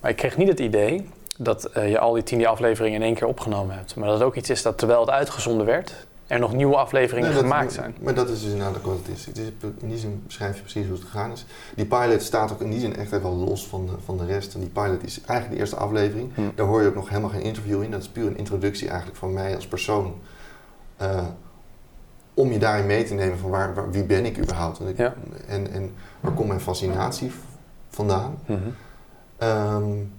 Maar 0.00 0.10
ik 0.10 0.16
kreeg 0.16 0.36
niet 0.36 0.48
het 0.48 0.60
idee 0.60 1.08
dat 1.40 1.70
uh, 1.76 1.90
je 1.90 1.98
al 1.98 2.12
die 2.12 2.22
tien 2.22 2.46
afleveringen 2.46 3.00
in 3.00 3.06
één 3.06 3.14
keer 3.14 3.26
opgenomen 3.26 3.76
hebt. 3.76 3.96
Maar 3.96 4.08
dat 4.08 4.18
het 4.18 4.26
ook 4.26 4.34
iets 4.34 4.50
is 4.50 4.62
dat 4.62 4.78
terwijl 4.78 5.00
het 5.00 5.10
uitgezonden 5.10 5.66
werd, 5.66 6.06
er 6.26 6.38
nog 6.38 6.52
nieuwe 6.52 6.76
afleveringen 6.76 7.32
gemaakt 7.32 7.72
zijn. 7.72 7.96
Maar 8.00 8.14
dat 8.14 8.28
is 8.28 8.42
dus 8.42 8.52
inderdaad 8.52 8.82
wat 8.82 8.96
het 8.96 9.16
is. 9.16 9.26
Het 9.26 9.38
is. 9.38 9.48
In 9.78 9.88
die 9.88 9.98
zin 9.98 10.22
beschrijf 10.26 10.56
je 10.56 10.60
precies 10.60 10.86
hoe 10.86 10.94
het 10.94 11.04
gegaan 11.04 11.32
is. 11.32 11.44
Die 11.74 11.86
pilot 11.86 12.22
staat 12.22 12.52
ook 12.52 12.60
in 12.60 12.70
die 12.70 12.80
zin 12.80 12.96
echt 12.96 13.12
even 13.12 13.30
los 13.30 13.66
van 13.66 13.86
de, 13.86 13.92
van 14.04 14.18
de 14.18 14.26
rest. 14.26 14.54
En 14.54 14.60
die 14.60 14.68
pilot 14.68 15.04
is 15.04 15.20
eigenlijk 15.20 15.50
de 15.50 15.56
eerste 15.56 15.76
aflevering. 15.76 16.34
Hm. 16.34 16.40
Daar 16.54 16.66
hoor 16.66 16.82
je 16.82 16.88
ook 16.88 16.94
nog 16.94 17.08
helemaal 17.08 17.30
geen 17.30 17.42
interview 17.42 17.82
in. 17.82 17.90
Dat 17.90 18.00
is 18.00 18.08
puur 18.08 18.26
een 18.26 18.36
introductie 18.36 18.88
eigenlijk 18.88 19.18
van 19.18 19.32
mij 19.32 19.54
als 19.54 19.66
persoon. 19.66 20.14
Uh, 21.02 21.20
om 22.34 22.52
je 22.52 22.58
daarin 22.58 22.86
mee 22.86 23.04
te 23.04 23.14
nemen 23.14 23.38
van 23.38 23.50
waar, 23.50 23.74
waar 23.74 23.90
wie 23.90 24.04
ben 24.04 24.24
ik 24.24 24.38
überhaupt. 24.38 24.78
En, 24.78 24.88
ik, 24.88 24.96
ja. 24.96 25.14
en, 25.46 25.70
en 25.72 25.94
waar 26.20 26.32
komt 26.32 26.48
mijn 26.48 26.60
fascinatie 26.60 27.30
vandaan. 27.88 28.38
Mm 28.46 28.56
-hmm. 28.56 29.48
um, 29.48 30.12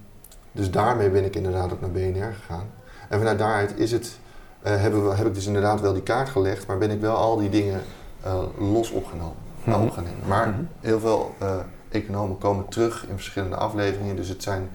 dus 0.51 0.71
daarmee 0.71 1.09
ben 1.09 1.25
ik 1.25 1.35
inderdaad 1.35 1.71
ook 1.73 1.81
naar 1.81 1.91
BNR 1.91 2.33
gegaan. 2.33 2.65
En 3.09 3.17
vanuit 3.17 3.39
daaruit 3.39 3.77
is 3.77 3.91
het, 3.91 4.19
hebben 4.61 5.09
we, 5.09 5.15
heb 5.15 5.27
ik 5.27 5.33
dus 5.33 5.45
inderdaad 5.45 5.81
wel 5.81 5.93
die 5.93 6.03
kaart 6.03 6.29
gelegd, 6.29 6.67
maar 6.67 6.77
ben 6.77 6.91
ik 6.91 7.01
wel 7.01 7.15
al 7.15 7.37
die 7.37 7.49
dingen 7.49 7.81
los 8.57 8.91
opgenomen. 8.91 9.47
Mm 9.63 9.73
opgenomen. 9.73 10.27
Maar 10.27 10.47
mhm. 10.47 10.59
heel 10.79 10.99
veel 10.99 11.35
economen 11.89 12.37
komen 12.37 12.67
terug 12.67 13.05
in 13.07 13.15
verschillende 13.15 13.55
afleveringen. 13.55 14.15
Dus 14.15 14.27
het 14.27 14.43
zijn, 14.43 14.69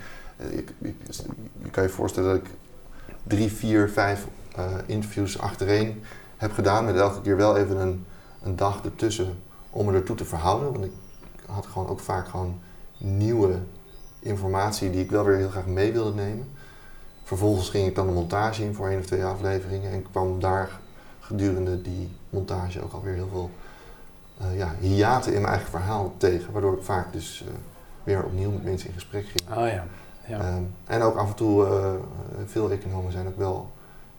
ik, 0.50 0.72
je 1.62 1.70
kan 1.70 1.82
je 1.82 1.88
voorstellen 1.88 2.30
dat 2.30 2.38
ik 2.38 2.50
drie, 3.22 3.52
vier, 3.52 3.88
vijf 3.88 4.26
interviews 4.86 5.38
achtereen 5.38 6.02
heb 6.36 6.52
gedaan. 6.52 6.84
Met 6.84 6.96
elke 6.96 7.20
keer 7.20 7.36
wel 7.36 7.56
even 7.56 7.76
een, 7.76 8.06
een 8.42 8.56
dag 8.56 8.84
ertussen 8.84 9.38
om 9.70 9.86
me 9.86 9.92
ertoe 9.92 10.16
te 10.16 10.24
verhouden. 10.24 10.72
Want 10.72 10.84
ik 10.84 10.92
had 11.46 11.66
gewoon 11.66 11.88
ook 11.88 12.00
vaak 12.00 12.28
gewoon 12.28 12.60
nieuwe 12.98 13.58
informatie 14.24 14.90
die 14.90 15.02
ik 15.02 15.10
wel 15.10 15.24
weer 15.24 15.36
heel 15.36 15.48
graag 15.48 15.66
mee 15.66 15.92
wilde 15.92 16.14
nemen. 16.14 16.48
Vervolgens 17.22 17.68
ging 17.68 17.86
ik 17.86 17.94
dan 17.94 18.06
de 18.06 18.12
montage 18.12 18.62
in 18.62 18.74
voor 18.74 18.88
één 18.88 18.98
of 18.98 19.06
twee 19.06 19.24
afleveringen 19.24 19.92
en 19.92 20.06
kwam 20.10 20.40
daar 20.40 20.70
gedurende 21.20 21.82
die 21.82 22.10
montage 22.30 22.82
ook 22.82 22.92
alweer 22.92 23.14
heel 23.14 23.28
veel 23.30 23.50
uh, 24.40 24.58
ja, 24.58 24.74
hiaten 24.80 25.32
in 25.32 25.40
mijn 25.40 25.52
eigen 25.52 25.70
verhaal 25.70 26.14
tegen. 26.16 26.52
Waardoor 26.52 26.76
ik 26.76 26.82
vaak 26.82 27.12
dus 27.12 27.44
uh, 27.46 27.54
weer 28.04 28.24
opnieuw 28.24 28.50
met 28.50 28.64
mensen 28.64 28.88
in 28.88 28.94
gesprek 28.94 29.26
ging. 29.26 29.58
Oh 29.58 29.68
ja. 29.68 29.84
ja. 30.26 30.54
Um, 30.54 30.74
en 30.86 31.02
ook 31.02 31.16
af 31.16 31.28
en 31.28 31.34
toe, 31.34 31.66
uh, 31.66 31.92
veel 32.46 32.70
economen 32.70 33.12
zijn 33.12 33.26
ook 33.26 33.38
wel 33.38 33.70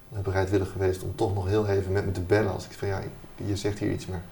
bereidwillig 0.09 0.71
geweest 0.71 1.03
om 1.03 1.15
toch 1.15 1.33
nog 1.33 1.47
heel 1.47 1.67
even 1.67 1.91
met 1.91 2.05
me 2.05 2.11
te 2.11 2.21
bellen. 2.21 2.53
Als 2.53 2.65
ik 2.65 2.71
van 2.71 2.87
ja, 2.87 3.01
je 3.35 3.55
zegt 3.55 3.79
hier 3.79 3.91
iets, 3.91 4.05
maar 4.05 4.23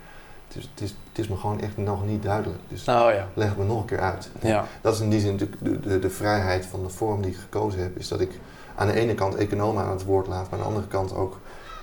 het 0.54 0.64
is, 0.64 0.70
het 0.74 0.82
is, 0.82 0.96
het 1.10 1.20
is 1.20 1.28
me 1.28 1.38
gewoon 1.38 1.62
echt 1.62 1.78
nog 1.78 2.06
niet 2.06 2.24
duidelijk. 2.24 2.60
Dus 2.68 2.86
ja. 2.86 3.28
leg 3.34 3.50
het 3.50 3.58
me 3.58 3.66
nog 3.66 3.80
een 3.80 3.86
keer 3.86 4.00
uit. 4.00 4.30
Ja. 4.42 4.66
Dat 4.82 4.94
is 4.94 5.00
in 5.00 5.10
die 5.10 5.20
zin 5.20 5.32
natuurlijk 5.32 5.64
de, 5.64 5.80
de, 5.80 6.00
de, 6.00 6.10
vrijheid 6.10 6.66
van 6.66 6.84
de 6.84 6.90
vorm 6.90 7.22
die 7.22 7.32
ik 7.32 7.38
gekozen 7.38 7.82
heb. 7.82 7.98
Is 7.98 8.08
dat 8.08 8.20
ik 8.20 8.40
aan 8.76 8.88
de 8.88 8.94
ene 8.94 9.14
kant 9.14 9.36
economen 9.36 9.84
aan 9.84 9.92
het 9.92 10.04
woord 10.04 10.28
laat, 10.28 10.50
maar 10.50 10.52
aan 10.52 10.66
de 10.66 10.72
andere 10.72 10.88
kant 10.88 11.16
ook 11.16 11.40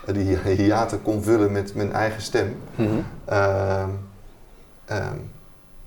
uh, 0.09 0.15
die 0.15 0.37
hiaten 0.63 1.03
kon 1.03 1.23
vullen 1.23 1.53
met 1.53 1.75
mijn 1.75 1.93
eigen 1.93 2.23
stem. 2.23 2.57
Mm 2.75 2.87
-hmm. 2.87 3.05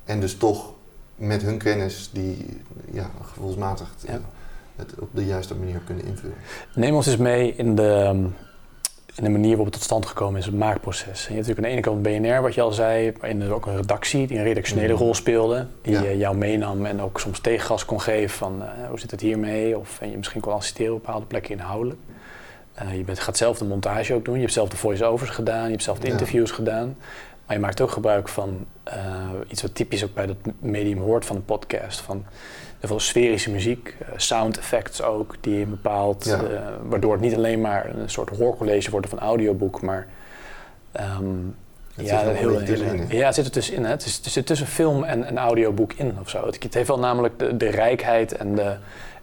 en 0.03 0.19
dus 0.19 0.37
toch 0.37 0.73
met 1.15 1.41
hun 1.41 1.57
kennis 1.57 2.09
die 2.13 2.61
ja, 2.91 3.09
gevoelsmatig 3.21 3.95
ja. 4.07 4.19
het 4.75 4.93
op 4.99 5.09
de 5.11 5.25
juiste 5.25 5.55
manier 5.55 5.79
kunnen 5.85 6.05
invullen. 6.05 6.35
Neem 6.75 6.95
ons 6.95 7.07
eens 7.07 7.17
mee 7.17 7.55
in 7.55 7.75
de 7.75 8.25
in 9.15 9.23
de 9.23 9.29
manier 9.29 9.49
waarop 9.49 9.65
het 9.65 9.73
tot 9.73 9.83
stand 9.83 10.05
gekomen 10.05 10.39
is, 10.39 10.45
het 10.45 10.55
maakproces. 10.55 11.27
En 11.27 11.35
je 11.35 11.41
hebt 11.41 11.47
natuurlijk 11.47 11.57
aan 11.57 11.63
de 11.63 11.69
ene 11.69 11.81
kant 11.81 12.01
BNR, 12.31 12.41
wat 12.41 12.53
je 12.53 12.61
al 12.61 12.71
zei, 12.71 13.13
waarin 13.19 13.41
er 13.41 13.53
ook 13.53 13.65
een 13.65 13.75
redactie 13.75 14.27
die 14.27 14.37
een 14.37 14.43
redactionele 14.43 14.93
mhm. 14.93 15.01
rol 15.01 15.13
speelde, 15.13 15.67
die 15.81 15.93
ja. 15.93 16.11
jou 16.11 16.35
meenam 16.35 16.85
en 16.85 17.01
ook 17.01 17.19
soms 17.19 17.39
tegengas 17.39 17.85
kon 17.85 18.01
geven 18.01 18.37
van 18.37 18.61
uh, 18.61 18.87
hoe 18.89 18.99
zit 18.99 19.11
het 19.11 19.21
hiermee, 19.21 19.77
of 19.77 20.01
en 20.01 20.11
je 20.11 20.17
misschien 20.17 20.41
kon 20.41 20.53
assisteren 20.53 20.93
op 20.93 21.03
bepaalde 21.05 21.25
plekken 21.25 21.51
inhoudelijk. 21.51 21.99
Uh, 22.83 22.97
je 22.97 23.03
bent, 23.03 23.19
gaat 23.19 23.37
zelf 23.37 23.57
de 23.57 23.65
montage 23.65 24.13
ook 24.13 24.25
doen, 24.25 24.33
je 24.33 24.41
hebt 24.41 24.53
zelf 24.53 24.69
de 24.69 24.77
voice-overs 24.77 25.29
gedaan, 25.29 25.63
je 25.63 25.71
hebt 25.71 25.83
zelf 25.83 25.99
de 25.99 26.07
interviews 26.07 26.51
gedaan. 26.51 26.95
Maar 27.45 27.55
je 27.55 27.61
maakt 27.61 27.81
ook 27.81 27.91
gebruik 27.91 28.29
van 28.29 28.65
uh, 28.87 28.93
iets 29.47 29.61
wat 29.61 29.75
typisch 29.75 30.03
ook 30.03 30.13
bij 30.13 30.25
dat 30.25 30.37
medium 30.59 30.99
hoort 30.99 31.25
van 31.25 31.35
de 31.35 31.41
podcast. 31.41 31.99
Van 31.99 32.25
heel 32.83 32.91
veel 32.91 33.07
sferische 33.07 33.51
muziek, 33.51 33.95
uh, 34.01 34.07
sound 34.15 34.57
effects 34.57 35.01
ook, 35.01 35.35
die 35.41 35.59
je 35.59 35.65
bepaalt. 35.65 36.25
Ja. 36.25 36.41
Uh, 36.41 36.59
waardoor 36.81 37.11
het 37.11 37.21
niet 37.21 37.35
alleen 37.35 37.61
maar 37.61 37.95
een 37.95 38.09
soort 38.09 38.37
hoorcollege 38.37 38.91
wordt 38.91 39.05
of 39.05 39.11
een 39.11 39.19
audioboek, 39.19 39.81
maar 39.81 40.07
um, 41.19 41.55
ja, 41.95 42.19
heel, 42.19 42.59
heel, 42.59 42.99
ja, 43.09 43.25
het 43.25 43.35
zit 43.35 43.45
er 43.45 43.51
tussenin. 43.51 43.83
Hè. 43.83 43.89
Het, 43.89 44.05
is, 44.05 44.15
het 44.15 44.31
zit 44.31 44.45
tussen 44.45 44.67
film 44.67 45.03
en 45.03 45.27
een 45.27 45.37
audioboek 45.37 45.93
in 45.93 46.17
of 46.21 46.29
zo. 46.29 46.45
Het, 46.45 46.73
heeft 46.73 46.87
wel 46.87 46.99
namelijk 46.99 47.39
de, 47.39 47.57
de 47.57 47.69
rijkheid 47.69 48.37
en, 48.37 48.55
de, 48.55 48.75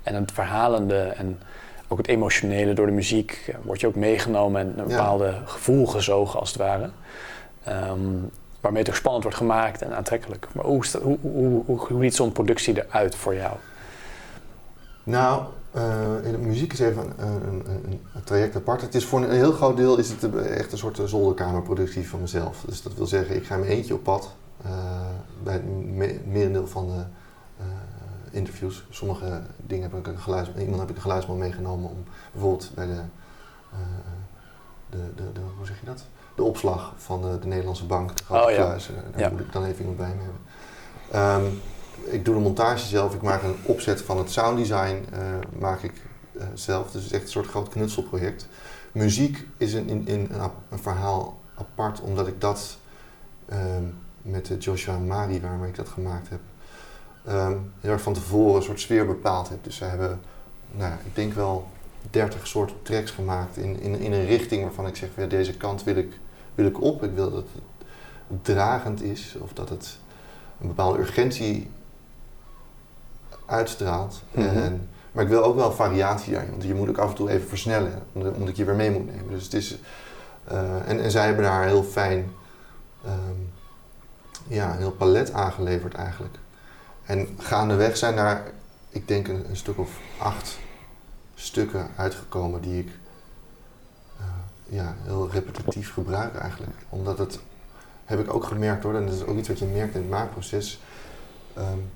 en 0.02 0.14
het 0.14 0.33
verhalende 0.33 0.99
en 0.99 1.40
ook 1.88 1.99
het 1.99 2.09
emotionele 2.09 2.73
door 2.73 2.87
de 2.87 2.93
muziek. 2.93 3.55
Word 3.62 3.81
je 3.81 3.87
ook 3.87 3.95
meegenomen 3.95 4.61
en 4.61 4.67
een 4.67 4.88
ja. 4.88 4.97
bepaalde 4.97 5.35
gevoel 5.45 5.87
gezogen 5.87 6.40
als 6.40 6.49
het 6.49 6.59
ware. 6.59 6.90
Um, 7.69 8.31
waarmee 8.61 8.83
het 8.83 8.90
ook 8.90 8.97
spannend 8.97 9.23
wordt 9.23 9.38
gemaakt 9.38 9.83
en 9.83 9.97
aantrekkelijk. 9.97 10.49
Maar 10.52 10.64
hoe, 10.64 10.85
hoe, 11.02 11.19
hoe, 11.23 11.79
hoe, 11.79 12.02
ziet 12.02 12.14
zo'n 12.14 12.33
productie 12.33 12.85
eruit 12.85 13.14
voor 13.14 13.35
jou? 13.35 13.57
Nou, 15.02 15.45
uh, 15.76 16.25
in 16.25 16.33
de 16.33 16.38
muziek 16.38 16.73
is 16.73 16.79
even 16.79 17.12
een, 17.17 17.29
een, 17.49 18.00
een, 18.14 18.25
traject 18.25 18.57
apart. 18.57 18.81
Het 18.81 18.95
is 18.95 19.05
voor 19.05 19.23
een 19.23 19.31
heel 19.31 19.52
groot 19.52 19.76
deel 19.76 19.99
is 19.99 20.09
het 20.09 20.37
echt 20.37 20.73
een 20.73 20.79
soort 20.79 21.00
zolderkamerproductie 21.05 22.09
van 22.09 22.21
mezelf. 22.21 22.64
Dus 22.67 22.83
dat 22.83 22.95
wil 22.95 23.07
zeggen, 23.07 23.37
ik 23.37 23.47
ga 23.47 23.57
mijn 23.57 23.71
eentje 23.71 23.95
op 23.95 24.02
pad 24.02 24.35
uh, 24.67 24.71
bij 25.43 25.52
het 25.52 25.64
me 25.64 26.21
merendeel 26.26 26.67
van 26.67 26.87
de 26.87 27.02
interviews. 28.31 28.85
Sommige 28.90 29.43
dingen 29.57 29.90
heb 29.90 29.99
ik 29.99 30.07
een 30.07 30.19
geluid, 30.19 30.49
iemand 30.59 30.81
heb 30.81 30.90
ik 30.90 30.97
een 30.97 31.02
geluidsman 31.02 31.38
meegenomen 31.38 31.90
om 31.90 32.05
bijvoorbeeld 32.33 32.71
bij 32.75 32.87
de, 32.87 33.00
de, 34.90 35.33
de 35.33 35.40
hoe 35.57 35.67
zeg 35.67 35.81
je 35.81 35.87
dat? 35.87 36.05
De 36.40 36.47
opslag 36.47 36.92
van 36.97 37.23
de, 37.23 37.38
de 37.38 37.47
Nederlandse 37.47 37.87
bank, 37.87 38.16
de 38.16 38.25
grote 38.25 38.50
oh, 38.50 38.54
kluis. 38.54 38.90
Daar 39.16 39.30
moet 39.30 39.40
ik 39.40 39.52
dan 39.52 39.64
even 39.64 39.78
iemand 39.78 39.97
bij 39.97 40.14
me 40.16 40.23
hebben. 40.23 41.47
Um, 41.47 41.61
ik 42.04 42.25
doe 42.25 42.35
de 42.35 42.40
montage 42.40 42.87
zelf, 42.87 43.14
ik 43.14 43.23
maak 43.23 43.42
een 43.42 43.56
opzet 43.62 44.02
van 44.02 44.18
het 44.18 44.30
sounddesign, 44.30 45.04
uh, 45.12 45.18
maak 45.59 45.82
ik 45.82 45.92
uh, 46.32 46.42
zelf. 46.54 46.90
Dus 46.90 47.02
het 47.02 47.04
is 47.04 47.12
echt 47.12 47.23
een 47.23 47.30
soort 47.30 47.47
groot 47.47 47.68
knutselproject. 47.68 48.49
Muziek 48.92 49.47
is 49.56 49.75
een, 49.75 49.88
in, 49.88 50.06
in, 50.06 50.28
een, 50.30 50.50
een 50.70 50.78
verhaal 50.78 51.40
apart, 51.54 52.00
omdat 52.00 52.26
ik 52.26 52.40
dat 52.40 52.78
um, 53.52 53.99
met 54.23 54.56
Joshua 54.59 54.99
Mari, 54.99 55.40
waarmee 55.40 55.68
ik 55.68 55.76
dat 55.76 55.88
gemaakt 55.88 56.28
heb, 56.28 56.40
um, 57.28 57.73
heel 57.80 57.92
erg 57.92 58.02
van 58.02 58.12
tevoren 58.12 58.56
een 58.56 58.62
soort 58.62 58.80
sfeer 58.80 59.06
bepaald 59.06 59.49
heb. 59.49 59.64
Dus 59.64 59.76
ze 59.76 59.85
hebben, 59.85 60.20
nou, 60.70 60.92
ik 61.04 61.14
denk 61.14 61.32
wel 61.32 61.68
30 62.11 62.47
soorten 62.47 62.76
tracks 62.82 63.11
gemaakt 63.11 63.56
in, 63.56 63.80
in, 63.80 63.99
in 63.99 64.12
een 64.12 64.26
richting 64.26 64.62
waarvan 64.62 64.87
ik 64.87 64.97
zeg, 64.97 65.09
ja, 65.16 65.26
deze 65.26 65.56
kant 65.56 65.85
wil 65.85 65.97
ik, 65.97 66.18
wil 66.61 66.69
ik 66.69 66.81
op. 66.81 67.02
Ik 67.02 67.12
wil 67.14 67.31
dat 67.31 67.45
het 68.29 68.45
dragend 68.45 69.02
is 69.02 69.37
of 69.38 69.52
dat 69.52 69.69
het 69.69 69.99
een 70.61 70.67
bepaalde 70.67 70.99
urgentie 70.99 71.71
uitstraalt. 73.47 74.23
Mhm. 74.31 74.47
en, 74.47 74.88
maar 75.12 75.25
ik 75.25 75.31
wil 75.31 75.43
ook 75.43 75.55
wel 75.55 75.73
variatie 75.73 76.33
daarin, 76.33 76.50
want 76.50 76.62
je 76.62 76.75
moet 76.75 76.88
ook 76.88 76.99
af 76.99 77.09
en 77.09 77.14
toe 77.14 77.31
even 77.31 77.49
versnellen, 77.49 78.02
omdat, 78.12 78.49
ik 78.49 78.57
je 78.57 78.64
weer 78.64 78.75
mee 78.75 78.90
moet 78.90 79.07
nemen. 79.07 79.31
Dus 79.31 79.45
het 79.45 79.55
is, 79.55 79.79
uh, 80.52 80.88
en, 80.88 81.02
en 81.02 81.11
zij 81.11 81.26
hebben 81.26 81.45
daar 81.45 81.64
heel 81.64 81.83
fijn, 81.83 82.33
um, 83.07 83.50
ja, 84.47 84.73
een 84.73 84.79
heel 84.79 84.93
palet 84.93 85.33
aangeleverd 85.33 85.95
eigenlijk. 85.95 86.38
En 87.05 87.29
gaandeweg 87.38 87.97
zijn 87.97 88.17
daar, 88.17 88.43
ik 88.88 89.09
denk, 89.09 89.29
een, 89.29 89.49
een 89.49 89.57
stuk 89.57 89.79
of 89.79 89.90
acht 90.19 90.59
stukken 91.35 91.88
uitgekomen 91.97 92.61
die 92.61 92.79
ik 92.79 92.90
ja, 94.71 94.95
heel 95.03 95.29
repetitief 95.33 95.93
gebruik 95.93 96.35
eigenlijk. 96.35 96.77
Omdat 96.89 97.19
het, 97.19 97.39
heb 98.05 98.21
ik 98.21 98.35
ook 98.35 98.45
gemerkt 98.45 98.83
hoor, 98.83 98.95
en 98.95 99.07
dat 99.07 99.15
is 99.15 99.25
ook 99.25 99.37
iets 99.37 99.49
wat 99.49 99.59
je 99.59 99.65
merkt 99.65 99.95
in 99.95 100.00
het 100.00 100.11
maakproces. 100.11 100.81
Um, 101.59 101.91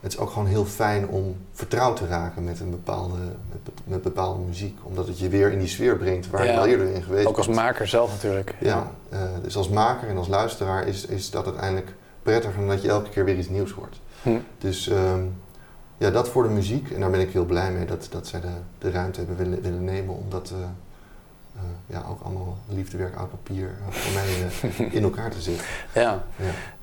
het 0.00 0.12
is 0.12 0.18
ook 0.18 0.30
gewoon 0.30 0.46
heel 0.46 0.64
fijn 0.64 1.08
om 1.08 1.36
vertrouwd 1.52 1.96
te 1.96 2.06
raken 2.06 2.44
met 2.44 2.60
een 2.60 2.70
bepaalde, 2.70 3.18
met, 3.50 3.72
met 3.84 4.02
bepaalde 4.02 4.44
muziek. 4.44 4.78
Omdat 4.82 5.06
het 5.06 5.18
je 5.18 5.28
weer 5.28 5.52
in 5.52 5.58
die 5.58 5.68
sfeer 5.68 5.96
brengt 5.96 6.30
waar 6.30 6.44
ja, 6.44 6.52
je 6.52 6.58
al 6.58 6.66
eerder 6.66 6.94
in 6.94 7.02
geweest 7.02 7.26
Ook 7.26 7.36
als 7.36 7.48
maker 7.48 7.86
zelf 7.86 8.10
natuurlijk. 8.10 8.54
Ja, 8.60 8.90
uh, 9.12 9.20
dus 9.42 9.56
als 9.56 9.68
maker 9.68 10.08
en 10.08 10.16
als 10.16 10.28
luisteraar 10.28 10.86
is, 10.86 11.06
is 11.06 11.30
dat 11.30 11.44
uiteindelijk 11.44 11.94
prettiger 12.22 12.58
dan 12.58 12.68
dat 12.68 12.82
je 12.82 12.88
elke 12.88 13.10
keer 13.10 13.24
weer 13.24 13.38
iets 13.38 13.48
nieuws 13.48 13.70
hoort. 13.70 14.00
Hm. 14.22 14.38
Dus 14.58 14.90
um, 14.90 15.34
ja, 15.96 16.10
dat 16.10 16.28
voor 16.28 16.42
de 16.42 16.48
muziek. 16.48 16.90
En 16.90 17.00
daar 17.00 17.10
ben 17.10 17.20
ik 17.20 17.30
heel 17.30 17.44
blij 17.44 17.72
mee 17.72 17.84
dat, 17.84 18.08
dat 18.10 18.26
zij 18.26 18.40
de, 18.40 18.52
de 18.78 18.90
ruimte 18.90 19.18
hebben 19.18 19.36
willen, 19.36 19.62
willen 19.62 19.84
nemen 19.84 20.14
om 20.14 20.24
dat 20.28 20.52
uh, 20.52 20.58
ja, 21.86 22.04
ook 22.08 22.20
allemaal 22.22 22.56
liefdewerk, 22.68 23.16
oud 23.16 23.30
papier 23.30 23.70
voor 23.88 24.12
mij 24.12 24.26
uh, 24.70 24.94
in 24.96 25.02
elkaar 25.02 25.30
te 25.30 25.40
zetten. 25.40 25.64
Ja. 25.94 26.24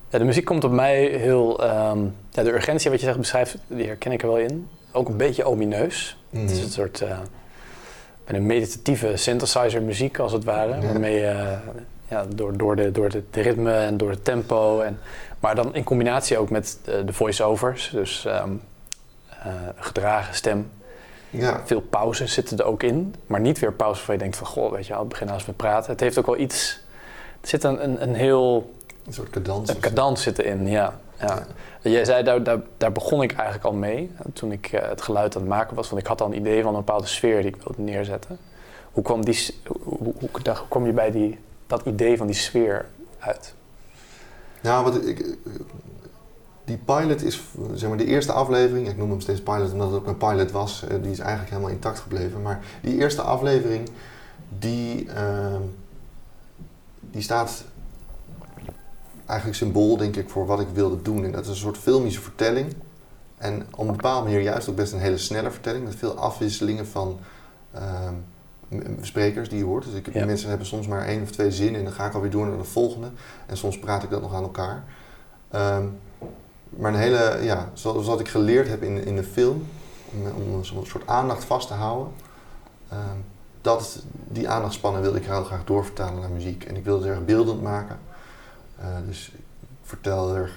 ja. 0.09 0.17
de 0.17 0.23
muziek 0.23 0.45
komt 0.45 0.63
op 0.63 0.71
mij 0.71 1.05
heel. 1.05 1.63
Um, 1.63 2.15
ja, 2.29 2.43
de 2.43 2.53
urgentie 2.53 2.89
wat 2.89 2.99
je 2.99 3.05
zegt 3.05 3.17
beschrijft, 3.17 3.57
die 3.67 3.85
herken 3.85 4.11
ik 4.11 4.21
er 4.21 4.27
wel 4.27 4.37
in. 4.37 4.67
Ook 4.91 5.07
een 5.07 5.17
beetje 5.17 5.43
omineus. 5.43 6.17
Mm 6.29 6.41
Het 6.41 6.51
is 6.51 6.63
een 6.63 6.69
soort. 6.69 7.03
een 8.25 8.45
meditatieve 8.45 9.17
synthesizer 9.17 9.81
muziek 9.81 10.19
als 10.19 10.31
het 10.31 10.43
ware. 10.43 10.81
Waarmee 10.81 11.15
je 11.19 11.57
ja, 12.09 12.25
door, 12.35 12.57
door, 12.57 12.75
de, 12.75 12.91
door 12.91 13.09
de, 13.09 13.23
de, 13.31 13.41
ritme 13.41 13.73
en 13.73 13.97
door 13.97 14.09
het 14.09 14.25
tempo. 14.25 14.81
En, 14.81 14.99
maar 15.39 15.55
dan 15.55 15.75
in 15.75 15.83
combinatie 15.83 16.37
ook 16.37 16.49
met 16.49 16.79
de, 16.83 17.03
de 17.03 17.13
voice-overs. 17.13 17.89
Dus 17.89 18.25
um, 18.25 18.61
uh, 19.45 19.53
gedragen 19.75 20.35
stem. 20.35 20.69
Ja. 21.37 21.61
Veel 21.65 21.81
pauzes 21.81 22.33
zitten 22.33 22.57
er 22.57 22.65
ook 22.65 22.83
in, 22.83 23.15
maar 23.27 23.39
niet 23.39 23.59
weer 23.59 23.73
pauzes 23.73 24.05
waar 24.05 24.15
je 24.15 24.21
denkt 24.21 24.37
van 24.37 24.47
goh, 24.47 24.71
weet 24.71 24.87
je, 24.87 24.93
al 24.93 24.99
het 24.99 25.09
begin 25.09 25.29
als 25.29 25.45
we 25.45 25.53
praten. 25.53 25.91
Het 25.91 25.99
heeft 25.99 26.17
ook 26.17 26.25
wel 26.25 26.37
iets. 26.37 26.79
Er 27.41 27.47
zit 27.47 27.63
een, 27.63 27.83
een, 27.83 28.01
een 28.01 28.15
heel. 28.15 28.73
Een 29.05 29.13
soort 29.13 29.29
cadans. 29.29 29.69
Een 29.69 29.79
cadans 29.79 30.21
zit 30.21 30.39
erin, 30.39 30.67
ja. 30.67 30.99
ja. 31.19 31.45
ja. 31.81 31.89
Jij 31.89 32.05
zei, 32.05 32.23
daar, 32.23 32.43
daar, 32.43 32.59
daar, 32.77 32.91
begon 32.91 33.21
ik 33.21 33.31
eigenlijk 33.31 33.65
al 33.65 33.73
mee 33.73 34.11
toen 34.33 34.51
ik 34.51 34.71
uh, 34.71 34.81
het 34.81 35.01
geluid 35.01 35.35
aan 35.35 35.41
het 35.41 35.49
maken 35.49 35.75
was. 35.75 35.89
Want 35.89 36.01
ik 36.01 36.07
had 36.07 36.21
al 36.21 36.27
een 36.27 36.37
idee 36.37 36.63
van 36.63 36.73
een 36.73 36.79
bepaalde 36.79 37.07
sfeer 37.07 37.41
die 37.41 37.51
ik 37.51 37.61
wilde 37.63 37.81
neerzetten. 37.81 38.37
Hoe 38.91 39.03
kwam, 39.03 39.25
die, 39.25 39.59
hoe, 39.65 39.77
hoe, 39.83 40.13
hoe, 40.19 40.29
hoe 40.31 40.67
kwam 40.69 40.85
je 40.85 40.91
bij 40.91 41.11
die, 41.11 41.39
dat 41.67 41.85
idee 41.85 42.17
van 42.17 42.27
die 42.27 42.35
sfeer 42.35 42.85
uit? 43.19 43.53
Nou, 44.61 44.83
wat 44.83 45.05
ik, 45.05 45.37
die 46.65 46.77
pilot 46.77 47.23
is, 47.23 47.41
zeg 47.73 47.89
maar, 47.89 47.97
de 47.97 48.05
eerste 48.05 48.31
aflevering, 48.31 48.87
ik 48.87 48.97
noem 48.97 49.09
hem 49.09 49.21
steeds 49.21 49.41
pilot 49.41 49.71
omdat 49.71 49.91
het 49.91 49.99
ook 49.99 50.07
een 50.07 50.17
pilot 50.17 50.51
was, 50.51 50.83
eh, 50.83 50.95
die 51.01 51.11
is 51.11 51.19
eigenlijk 51.19 51.49
helemaal 51.49 51.71
intact 51.71 51.99
gebleven. 51.99 52.41
Maar 52.41 52.63
die 52.81 52.97
eerste 52.97 53.21
aflevering, 53.21 53.89
die, 54.59 55.09
ehm, 55.11 55.61
die 56.99 57.21
staat 57.21 57.63
eigenlijk 59.25 59.57
symbool, 59.57 59.97
denk 59.97 60.15
ik, 60.15 60.29
voor 60.29 60.45
wat 60.45 60.59
ik 60.59 60.67
wilde 60.73 61.01
doen. 61.01 61.23
En 61.23 61.31
dat 61.31 61.43
is 61.43 61.49
een 61.49 61.55
soort 61.55 61.77
filmische 61.77 62.21
vertelling. 62.21 62.73
En 63.37 63.67
op 63.71 63.87
een 63.87 63.95
bepaalde 63.95 64.23
manier 64.23 64.41
juist 64.41 64.69
ook 64.69 64.75
best 64.75 64.93
een 64.93 64.99
hele 64.99 65.17
snelle 65.17 65.51
vertelling, 65.51 65.83
met 65.83 65.95
veel 65.95 66.17
afwisselingen 66.17 66.87
van 66.87 67.19
ehm, 67.71 68.13
sprekers 69.01 69.49
die 69.49 69.57
je 69.57 69.63
hoort. 69.63 69.83
Dus 69.83 69.93
ik, 69.93 70.13
ja. 70.13 70.25
mensen 70.25 70.49
hebben 70.49 70.67
soms 70.67 70.87
maar 70.87 71.05
één 71.05 71.21
of 71.21 71.31
twee 71.31 71.51
zinnen 71.51 71.79
en 71.79 71.83
dan 71.83 71.93
ga 71.93 72.05
ik 72.05 72.13
alweer 72.13 72.31
door 72.31 72.47
naar 72.47 72.57
de 72.57 72.63
volgende. 72.63 73.07
En 73.45 73.57
soms 73.57 73.79
praat 73.79 74.03
ik 74.03 74.09
dat 74.09 74.21
nog 74.21 74.33
aan 74.33 74.43
elkaar. 74.43 74.83
Ehm, 75.49 75.85
maar 76.75 76.93
een 76.93 76.99
hele, 76.99 77.39
ja, 77.41 77.69
zoals 77.73 78.05
wat 78.05 78.19
ik 78.19 78.27
geleerd 78.27 78.67
heb 78.67 78.83
in, 78.83 79.05
in 79.05 79.15
de 79.15 79.23
film, 79.23 79.67
om, 80.11 80.25
om 80.25 80.53
een 80.53 80.85
soort 80.85 81.07
aandacht 81.07 81.43
vast 81.43 81.67
te 81.67 81.73
houden. 81.73 82.13
Um, 82.93 83.25
dat, 83.61 84.03
die 84.27 84.49
aandachtspannen 84.49 85.01
wilde 85.01 85.17
ik 85.17 85.25
heel 85.25 85.43
graag 85.43 85.63
doorvertalen 85.63 86.19
naar 86.19 86.29
muziek. 86.29 86.63
En 86.63 86.75
ik 86.75 86.83
wilde 86.83 87.07
het 87.07 87.15
erg 87.15 87.25
beeldend 87.25 87.61
maken. 87.61 87.99
Uh, 88.79 88.85
dus 89.07 89.31
ik 89.33 89.43
vertel 89.83 90.35
er, 90.35 90.51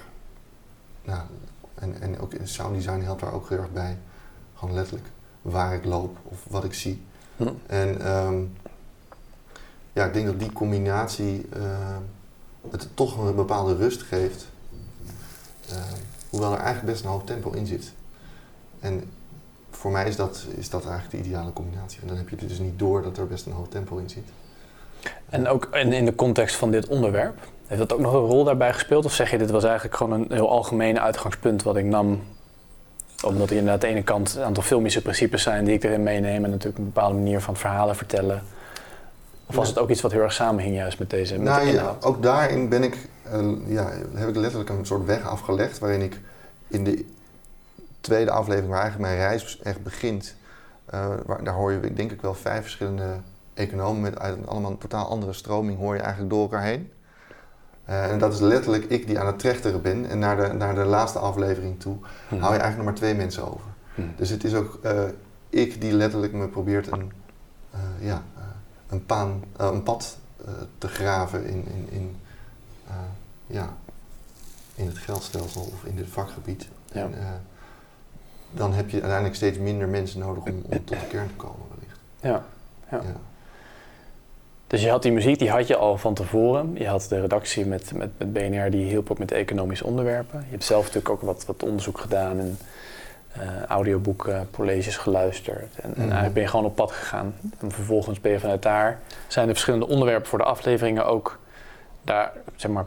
nou, 1.03 1.21
en, 1.75 2.01
en 2.01 2.19
ook 2.19 2.31
sound 2.43 2.75
design 2.75 3.01
helpt 3.01 3.21
daar 3.21 3.33
ook 3.33 3.49
heel 3.49 3.57
erg 3.57 3.71
bij. 3.71 3.97
Gewoon 4.55 4.75
letterlijk 4.75 5.07
waar 5.41 5.73
ik 5.73 5.85
loop 5.85 6.17
of 6.23 6.45
wat 6.49 6.63
ik 6.63 6.73
zie. 6.73 7.03
Hm. 7.37 7.49
En 7.65 8.11
um, 8.11 8.57
ja, 9.93 10.05
ik 10.05 10.13
denk 10.13 10.25
dat 10.25 10.39
die 10.39 10.53
combinatie 10.53 11.47
uh, 11.57 11.97
het 12.69 12.87
toch 12.93 13.17
een 13.17 13.35
bepaalde 13.35 13.75
rust 13.75 14.01
geeft. 14.01 14.47
Uh, 15.71 15.75
hoewel 16.29 16.51
er 16.51 16.57
eigenlijk 16.57 16.91
best 16.91 17.03
een 17.03 17.09
hoog 17.09 17.23
tempo 17.23 17.51
in 17.51 17.65
zit. 17.65 17.93
En 18.79 19.03
voor 19.71 19.91
mij 19.91 20.07
is 20.07 20.15
dat, 20.15 20.45
is 20.57 20.69
dat 20.69 20.85
eigenlijk 20.85 21.11
de 21.11 21.29
ideale 21.29 21.53
combinatie. 21.53 22.01
En 22.01 22.07
dan 22.07 22.17
heb 22.17 22.29
je 22.29 22.35
dus 22.35 22.59
niet 22.59 22.79
door 22.79 23.01
dat 23.01 23.17
er 23.17 23.27
best 23.27 23.45
een 23.45 23.51
hoog 23.51 23.67
tempo 23.67 23.97
in 23.97 24.09
zit. 24.09 24.23
En 25.29 25.47
ook 25.47 25.67
in, 25.71 25.93
in 25.93 26.05
de 26.05 26.15
context 26.15 26.55
van 26.55 26.71
dit 26.71 26.87
onderwerp, 26.87 27.39
heeft 27.67 27.81
dat 27.81 27.93
ook 27.93 27.99
nog 27.99 28.13
een 28.13 28.19
rol 28.19 28.43
daarbij 28.43 28.73
gespeeld? 28.73 29.05
Of 29.05 29.13
zeg 29.13 29.31
je, 29.31 29.37
dit 29.37 29.49
was 29.49 29.63
eigenlijk 29.63 29.95
gewoon 29.95 30.11
een 30.13 30.27
heel 30.29 30.49
algemeen 30.49 30.99
uitgangspunt 30.99 31.63
wat 31.63 31.75
ik 31.75 31.85
nam 31.85 32.21
omdat 33.25 33.49
er 33.49 33.55
inderdaad 33.55 33.83
aan 33.83 33.89
de 33.89 33.95
ene 33.95 34.03
kant 34.03 34.35
een 34.35 34.43
aantal 34.43 34.63
filmische 34.63 35.01
principes 35.01 35.43
zijn 35.43 35.65
die 35.65 35.73
ik 35.73 35.83
erin 35.83 36.03
meeneem 36.03 36.43
en 36.43 36.49
natuurlijk 36.49 36.77
een 36.77 36.91
bepaalde 36.91 37.15
manier 37.15 37.41
van 37.41 37.55
verhalen 37.55 37.95
vertellen. 37.95 38.43
Of 39.45 39.55
was 39.55 39.67
het 39.67 39.77
ook 39.77 39.89
iets 39.89 40.01
wat 40.01 40.11
heel 40.11 40.21
erg 40.21 40.33
samenhing 40.33 40.75
juist 40.75 40.99
met 40.99 41.09
deze 41.09 41.33
met 41.33 41.43
nou, 41.43 41.65
de 41.65 41.71
Ja, 41.71 41.95
ook 42.01 42.23
daarin 42.23 42.69
ben 42.69 42.83
ik, 42.83 42.97
ja, 43.65 43.91
heb 44.13 44.29
ik 44.29 44.35
letterlijk 44.35 44.69
een 44.69 44.85
soort 44.85 45.05
weg 45.05 45.27
afgelegd 45.27 45.79
waarin 45.79 46.01
ik 46.01 46.19
in 46.67 46.83
de 46.83 47.05
tweede 48.01 48.31
aflevering, 48.31 48.71
waar 48.71 48.81
eigenlijk 48.81 49.11
mijn 49.11 49.21
reis 49.21 49.59
echt 49.59 49.83
begint, 49.83 50.35
uh, 50.93 51.07
waar, 51.25 51.43
daar 51.43 51.53
hoor 51.53 51.71
je 51.71 51.93
denk 51.93 52.11
ik 52.11 52.21
wel 52.21 52.33
vijf 52.33 52.61
verschillende 52.61 53.17
economen 53.53 54.01
met 54.01 54.19
uit 54.19 54.47
allemaal 54.47 54.71
een 54.71 54.77
totaal 54.77 55.09
andere 55.09 55.33
stroming 55.33 55.77
hoor 55.77 55.95
je 55.95 56.01
eigenlijk 56.01 56.31
door 56.31 56.41
elkaar 56.41 56.63
heen. 56.63 56.91
Uh, 57.89 58.11
en 58.11 58.19
dat 58.19 58.33
is 58.33 58.39
letterlijk 58.39 58.83
ik 58.83 59.07
die 59.07 59.19
aan 59.19 59.27
het 59.27 59.39
trechteren 59.39 59.81
ben. 59.81 60.09
En 60.09 60.19
naar 60.19 60.37
de, 60.37 60.53
naar 60.53 60.75
de 60.75 60.85
laatste 60.85 61.19
aflevering 61.19 61.79
toe 61.79 61.97
hmm. 62.27 62.39
hou 62.39 62.53
je 62.53 62.59
eigenlijk 62.59 62.75
nog 62.75 62.85
maar 62.85 62.93
twee 62.93 63.15
mensen 63.15 63.43
over. 63.51 63.67
Hmm. 63.95 64.13
Dus 64.15 64.29
het 64.29 64.43
is 64.43 64.55
ook 64.55 64.79
uh, 64.83 65.01
ik 65.49 65.81
die 65.81 65.93
letterlijk 65.93 66.33
me 66.33 66.47
probeert 66.47 66.91
een, 66.91 67.11
ja, 67.99 68.23
een, 68.89 69.05
paan, 69.05 69.43
een 69.57 69.83
pad 69.83 70.17
te 70.77 70.87
graven 70.87 71.45
in, 71.45 71.65
in, 71.67 71.87
in, 71.89 72.15
ja, 73.49 73.77
in 74.75 74.85
het 74.85 74.97
geldstelsel 74.97 75.61
of 75.61 75.83
in 75.83 75.95
dit 75.95 76.07
vakgebied. 76.09 76.67
Ja. 76.91 77.01
En, 77.03 77.41
dan 78.51 78.73
heb 78.73 78.89
je 78.89 78.95
uiteindelijk 78.95 79.35
steeds 79.35 79.57
minder 79.57 79.87
mensen 79.87 80.19
nodig 80.19 80.43
om, 80.43 80.61
om 80.69 80.85
tot 80.85 80.99
de 80.99 81.07
kern 81.07 81.27
te 81.27 81.33
komen 81.33 81.65
wellicht. 81.69 81.99
ja. 82.21 82.45
ja. 82.89 83.03
ja. 83.03 83.15
Dus 84.69 84.81
je 84.81 84.89
had 84.89 85.01
die 85.01 85.11
muziek, 85.11 85.39
die 85.39 85.49
had 85.49 85.67
je 85.67 85.75
al 85.75 85.97
van 85.97 86.13
tevoren. 86.13 86.75
Je 86.77 86.87
had 86.87 87.05
de 87.09 87.21
redactie 87.21 87.65
met, 87.65 87.93
met, 87.93 88.09
met 88.17 88.33
BNR, 88.33 88.69
die 88.69 88.85
hielp 88.85 89.11
ook 89.11 89.19
met 89.19 89.31
economische 89.31 89.85
onderwerpen. 89.85 90.39
Je 90.39 90.51
hebt 90.51 90.63
zelf 90.63 90.81
natuurlijk 90.81 91.09
ook 91.09 91.21
wat, 91.21 91.45
wat 91.45 91.63
onderzoek 91.63 91.99
gedaan 91.99 92.39
en 92.39 92.57
uh, 93.37 93.63
audioboeken, 93.63 94.47
colleges 94.51 94.97
geluisterd. 94.97 95.75
En, 95.75 95.83
en, 95.83 95.89
mhm. 95.89 96.01
eigenlijk 96.01 96.33
ben 96.33 96.43
je 96.43 96.49
gewoon 96.49 96.65
op 96.65 96.75
pad 96.75 96.91
gegaan. 96.91 97.35
En 97.59 97.71
vervolgens 97.71 98.21
ben 98.21 98.31
je 98.31 98.39
vanuit 98.39 98.61
daar, 98.61 98.99
zijn 99.27 99.47
de 99.47 99.53
verschillende 99.53 99.87
onderwerpen 99.87 100.29
voor 100.29 100.39
de 100.39 100.45
afleveringen 100.45 101.05
ook 101.05 101.39
daar, 102.01 102.31
zeg 102.55 102.71
maar, 102.71 102.85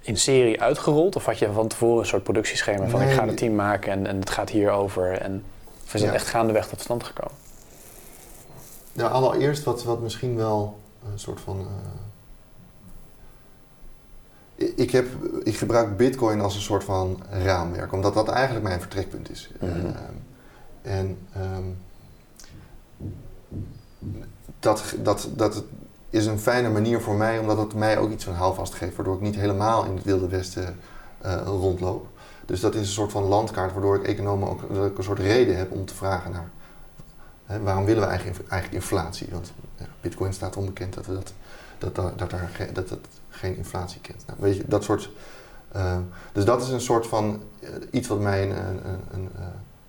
in 0.00 0.16
serie 0.16 0.60
uitgerold? 0.60 1.16
Of 1.16 1.24
had 1.24 1.38
je 1.38 1.52
van 1.52 1.68
tevoren 1.68 1.98
een 1.98 2.06
soort 2.06 2.22
productieschema 2.22 2.88
van 2.88 3.02
ik 3.02 3.10
ga 3.10 3.22
een 3.22 3.34
team 3.34 3.54
maken 3.54 3.92
en, 3.92 4.06
en 4.06 4.18
het 4.20 4.30
gaat 4.30 4.50
hierover? 4.50 5.12
En 5.12 5.44
of 5.84 5.94
is 5.94 6.02
het 6.02 6.12
echt 6.12 6.26
gaandeweg 6.26 6.68
tot 6.68 6.80
stand 6.80 7.04
gekomen? 7.04 7.34
Nou, 8.92 9.12
allereerst 9.12 9.64
wat, 9.64 9.82
wat 9.84 10.00
misschien 10.00 10.36
wel 10.36 10.78
een 11.12 11.18
soort 11.18 11.40
van. 11.40 11.66
Uh, 14.56 14.72
ik, 14.76 14.90
heb, 14.90 15.06
ik 15.42 15.56
gebruik 15.56 15.96
Bitcoin 15.96 16.40
als 16.40 16.54
een 16.54 16.60
soort 16.60 16.84
van 16.84 17.22
raamwerk, 17.30 17.92
omdat 17.92 18.14
dat 18.14 18.28
eigenlijk 18.28 18.64
mijn 18.64 18.80
vertrekpunt 18.80 19.30
is. 19.30 19.50
Mm 19.60 19.68
-hmm. 19.68 19.86
uh, 19.86 19.92
en 20.82 21.18
um, 21.36 21.78
dat, 24.58 24.94
dat, 25.02 25.28
dat 25.36 25.62
is 26.10 26.26
een 26.26 26.38
fijne 26.38 26.68
manier 26.68 27.00
voor 27.00 27.14
mij, 27.14 27.38
omdat 27.38 27.58
het 27.58 27.74
mij 27.74 27.98
ook 27.98 28.10
iets 28.10 28.24
van 28.24 28.34
houvast 28.34 28.74
geeft, 28.74 28.96
waardoor 28.96 29.14
ik 29.14 29.20
niet 29.20 29.34
helemaal 29.34 29.84
in 29.84 29.94
het 29.94 30.04
Wilde 30.04 30.28
Westen 30.28 30.76
uh, 31.24 31.42
rondloop. 31.44 32.06
Dus 32.46 32.60
dat 32.60 32.74
is 32.74 32.80
een 32.80 32.86
soort 32.86 33.12
van 33.12 33.22
landkaart, 33.22 33.72
waardoor 33.72 33.96
ik 33.96 34.06
economen 34.06 34.48
ook 34.48 34.74
dat 34.74 34.86
ik 34.86 34.98
een 34.98 35.04
soort 35.04 35.18
reden 35.18 35.56
heb 35.56 35.70
om 35.70 35.84
te 35.84 35.94
vragen 35.94 36.32
naar 36.32 36.50
hè, 37.50 37.60
waarom 37.60 37.84
willen 37.84 38.02
we 38.02 38.08
eigenlijk, 38.08 38.48
eigenlijk 38.48 38.82
inflatie? 38.82 39.28
Want 39.30 39.52
Bitcoin 40.00 40.32
staat 40.32 40.56
onbekend 40.56 40.94
dat, 40.94 41.06
we 41.06 41.12
dat, 41.12 41.32
dat, 41.78 41.94
dat, 41.94 42.18
dat, 42.18 42.30
daar, 42.30 42.70
dat 42.72 42.90
het 42.90 43.06
geen 43.28 43.56
inflatie 43.56 44.00
kent. 44.00 44.24
Nou, 44.26 44.38
weet 44.40 44.56
je, 44.56 44.64
dat 44.66 44.84
soort. 44.84 45.10
Uh, 45.76 45.96
dus 46.32 46.44
dat 46.44 46.62
is 46.62 46.68
een 46.68 46.80
soort 46.80 47.06
van 47.06 47.42
uh, 47.60 47.68
iets 47.90 48.08
wat 48.08 48.20
mij 48.20 48.42
een, 48.42 48.56
een, 48.56 48.80
een, 48.84 49.00
een 49.10 49.28
uh, 49.36 49.46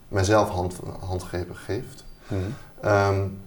mijzelf 0.07 0.49
hand, 0.49 0.79
handgrepen 0.99 1.55
geeft. 1.55 2.03
Mm 2.27 2.37
-hmm. 2.81 2.89
um, 2.91 3.41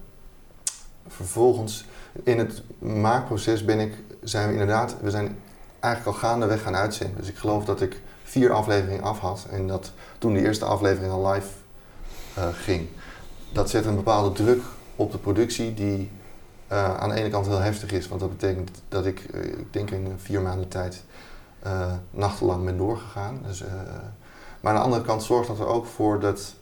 vervolgens, 1.07 1.85
in 2.23 2.39
het 2.39 2.63
maakproces 2.79 3.65
ben 3.65 3.79
ik, 3.79 3.93
zijn 4.23 4.47
we 4.47 4.53
inderdaad, 4.53 4.95
we 5.01 5.09
zijn 5.09 5.37
eigenlijk 5.79 6.15
al 6.15 6.29
gaandeweg 6.29 6.61
gaan 6.61 6.75
uitzenden. 6.75 7.17
Dus 7.17 7.29
ik 7.29 7.37
geloof 7.37 7.65
dat 7.65 7.81
ik 7.81 8.01
vier 8.23 8.51
afleveringen 8.51 9.03
af 9.03 9.19
had 9.19 9.45
en 9.51 9.67
dat 9.67 9.91
toen 10.17 10.33
de 10.33 10.45
eerste 10.45 10.65
aflevering 10.65 11.11
al 11.13 11.31
live 11.31 11.47
ging. 12.53 12.87
Dat 13.51 13.69
zet 13.69 13.85
een 13.85 13.95
bepaalde 13.95 14.31
druk 14.31 14.61
op 14.95 15.11
de 15.11 15.17
productie 15.17 15.73
die 15.73 16.11
uh, 16.71 16.97
aan 16.97 17.09
de 17.09 17.15
ene 17.15 17.29
kant 17.29 17.47
heel 17.47 17.59
heftig 17.59 17.91
is, 17.91 18.07
want 18.07 18.21
dat 18.21 18.29
betekent 18.29 18.71
dat 18.89 19.05
ik, 19.05 19.27
uh, 19.33 19.43
ik 19.43 19.73
denk 19.73 19.91
in 19.91 20.13
vier 20.17 20.41
maanden 20.41 20.67
tijd, 20.67 21.03
nachtenlang 22.11 22.65
ben 22.65 22.77
doorgegaan. 22.77 23.39
Dus, 23.47 23.63
maar 24.59 24.73
aan 24.73 24.79
de 24.79 24.85
andere 24.85 25.03
kant 25.03 25.23
zorgt 25.23 25.47
dat 25.47 25.59
er 25.59 25.67
ook 25.67 25.85
voor 25.85 26.19
dat 26.19 26.53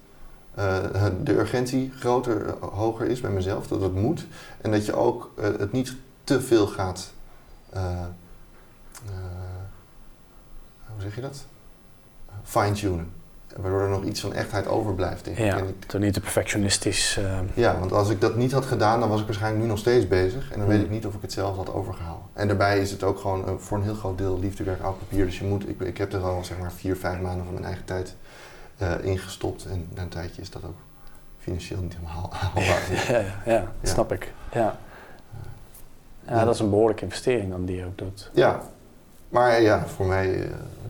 de 1.24 1.34
urgentie 1.38 1.92
groter, 2.00 2.56
hoger 2.60 3.06
is 3.06 3.22
bij 3.22 3.32
mezelf, 3.32 3.68
dat 3.68 3.82
het 3.82 3.94
moet. 3.94 4.26
En 4.62 4.72
dat 4.72 4.86
je 4.86 4.96
ook 4.96 5.32
het 5.42 5.72
niet 5.72 5.96
te 6.24 6.42
veel 6.42 6.68
gaat, 6.68 7.14
hoe 10.94 11.02
zeg 11.02 11.16
je 11.16 11.22
dat? 11.22 11.46
Fine-tunen. 12.44 13.12
Waardoor 13.58 13.82
er 13.82 13.90
nog 13.90 14.04
iets 14.04 14.20
van 14.20 14.34
echtheid 14.34 14.68
overblijft. 14.68 15.26
Denk 15.26 15.38
ja, 15.38 15.58
ik. 15.58 16.00
niet 16.00 16.14
te 16.14 16.20
perfectionistisch. 16.20 17.18
Uh... 17.20 17.40
Ja, 17.54 17.80
want 17.80 17.92
als 17.92 18.10
ik 18.10 18.22
dat 18.22 18.36
niet 18.36 18.52
had 18.52 18.66
gedaan, 18.66 19.00
dan 19.00 19.10
was 19.10 19.20
ik 19.20 19.26
waarschijnlijk 19.26 19.64
nu 19.64 19.70
nog 19.70 19.78
steeds 19.78 20.08
bezig. 20.08 20.52
En 20.52 20.60
dan 20.60 20.68
weet 20.68 20.78
hmm. 20.78 20.86
ik 20.86 20.92
niet 20.92 21.06
of 21.06 21.14
ik 21.14 21.22
het 21.22 21.32
zelf 21.32 21.56
had 21.56 21.74
overgehouden. 21.74 22.26
En 22.34 22.48
daarbij 22.48 22.80
is 22.80 22.92
het 22.92 23.04
ook 23.04 23.20
gewoon 23.20 23.44
uh, 23.48 23.54
voor 23.58 23.78
een 23.78 23.84
heel 23.84 23.94
groot 23.94 24.18
deel 24.18 24.40
liefdewerk 24.40 24.82
oud 24.82 24.98
papier. 24.98 25.26
Dus 25.26 25.40
je 25.40 25.46
moet, 25.46 25.70
ik, 25.70 25.80
ik 25.80 25.98
heb 25.98 26.14
er 26.14 26.22
al 26.22 26.44
zeg 26.44 26.58
maar 26.58 26.72
vier, 26.72 26.96
vijf 26.96 27.20
maanden 27.20 27.46
van 27.46 27.54
mijn 27.54 27.66
eigen 27.66 27.86
tijd 27.86 28.08
uh, 28.08 28.16
ingestopt. 29.02 29.66
En 29.66 29.88
na 29.96 30.02
een 30.02 30.10
tijdje 30.10 30.42
is 30.42 30.50
dat 30.50 30.64
ook 30.66 30.78
financieel 31.40 31.82
niet 31.82 31.94
helemaal 31.94 32.30
haalbaar. 32.40 32.82
ja, 33.08 33.20
ja, 33.20 33.42
ja, 33.46 33.72
dat 33.82 33.90
snap 33.90 34.12
ik. 34.12 34.34
Ja. 34.54 34.78
Ja, 36.28 36.46
dat 36.46 36.54
is 36.54 36.60
een 36.60 36.70
behoorlijke 36.70 37.04
investering 37.04 37.50
dan 37.50 37.66
die 37.66 37.76
je 37.76 37.86
ook 37.86 37.98
doet. 37.98 38.30
Ja, 38.34 38.62
maar 39.30 39.62
ja, 39.62 39.88
voor 39.88 40.06
mij 40.06 40.36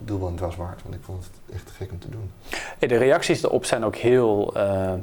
uh, 0.06 0.26
dwars 0.36 0.56
waard, 0.56 0.84
want 0.84 0.96
ik 0.96 1.02
vond 1.04 1.24
het 1.24 1.56
echt 1.56 1.72
gek 1.72 1.92
om 1.92 2.00
te 2.00 2.10
doen. 2.10 2.32
Hey, 2.80 2.88
de 2.88 2.98
reacties 2.98 3.44
erop 3.44 3.66
zijn 3.66 3.84
ook 3.84 3.96
heel 3.96 4.58
uh, 4.58 4.94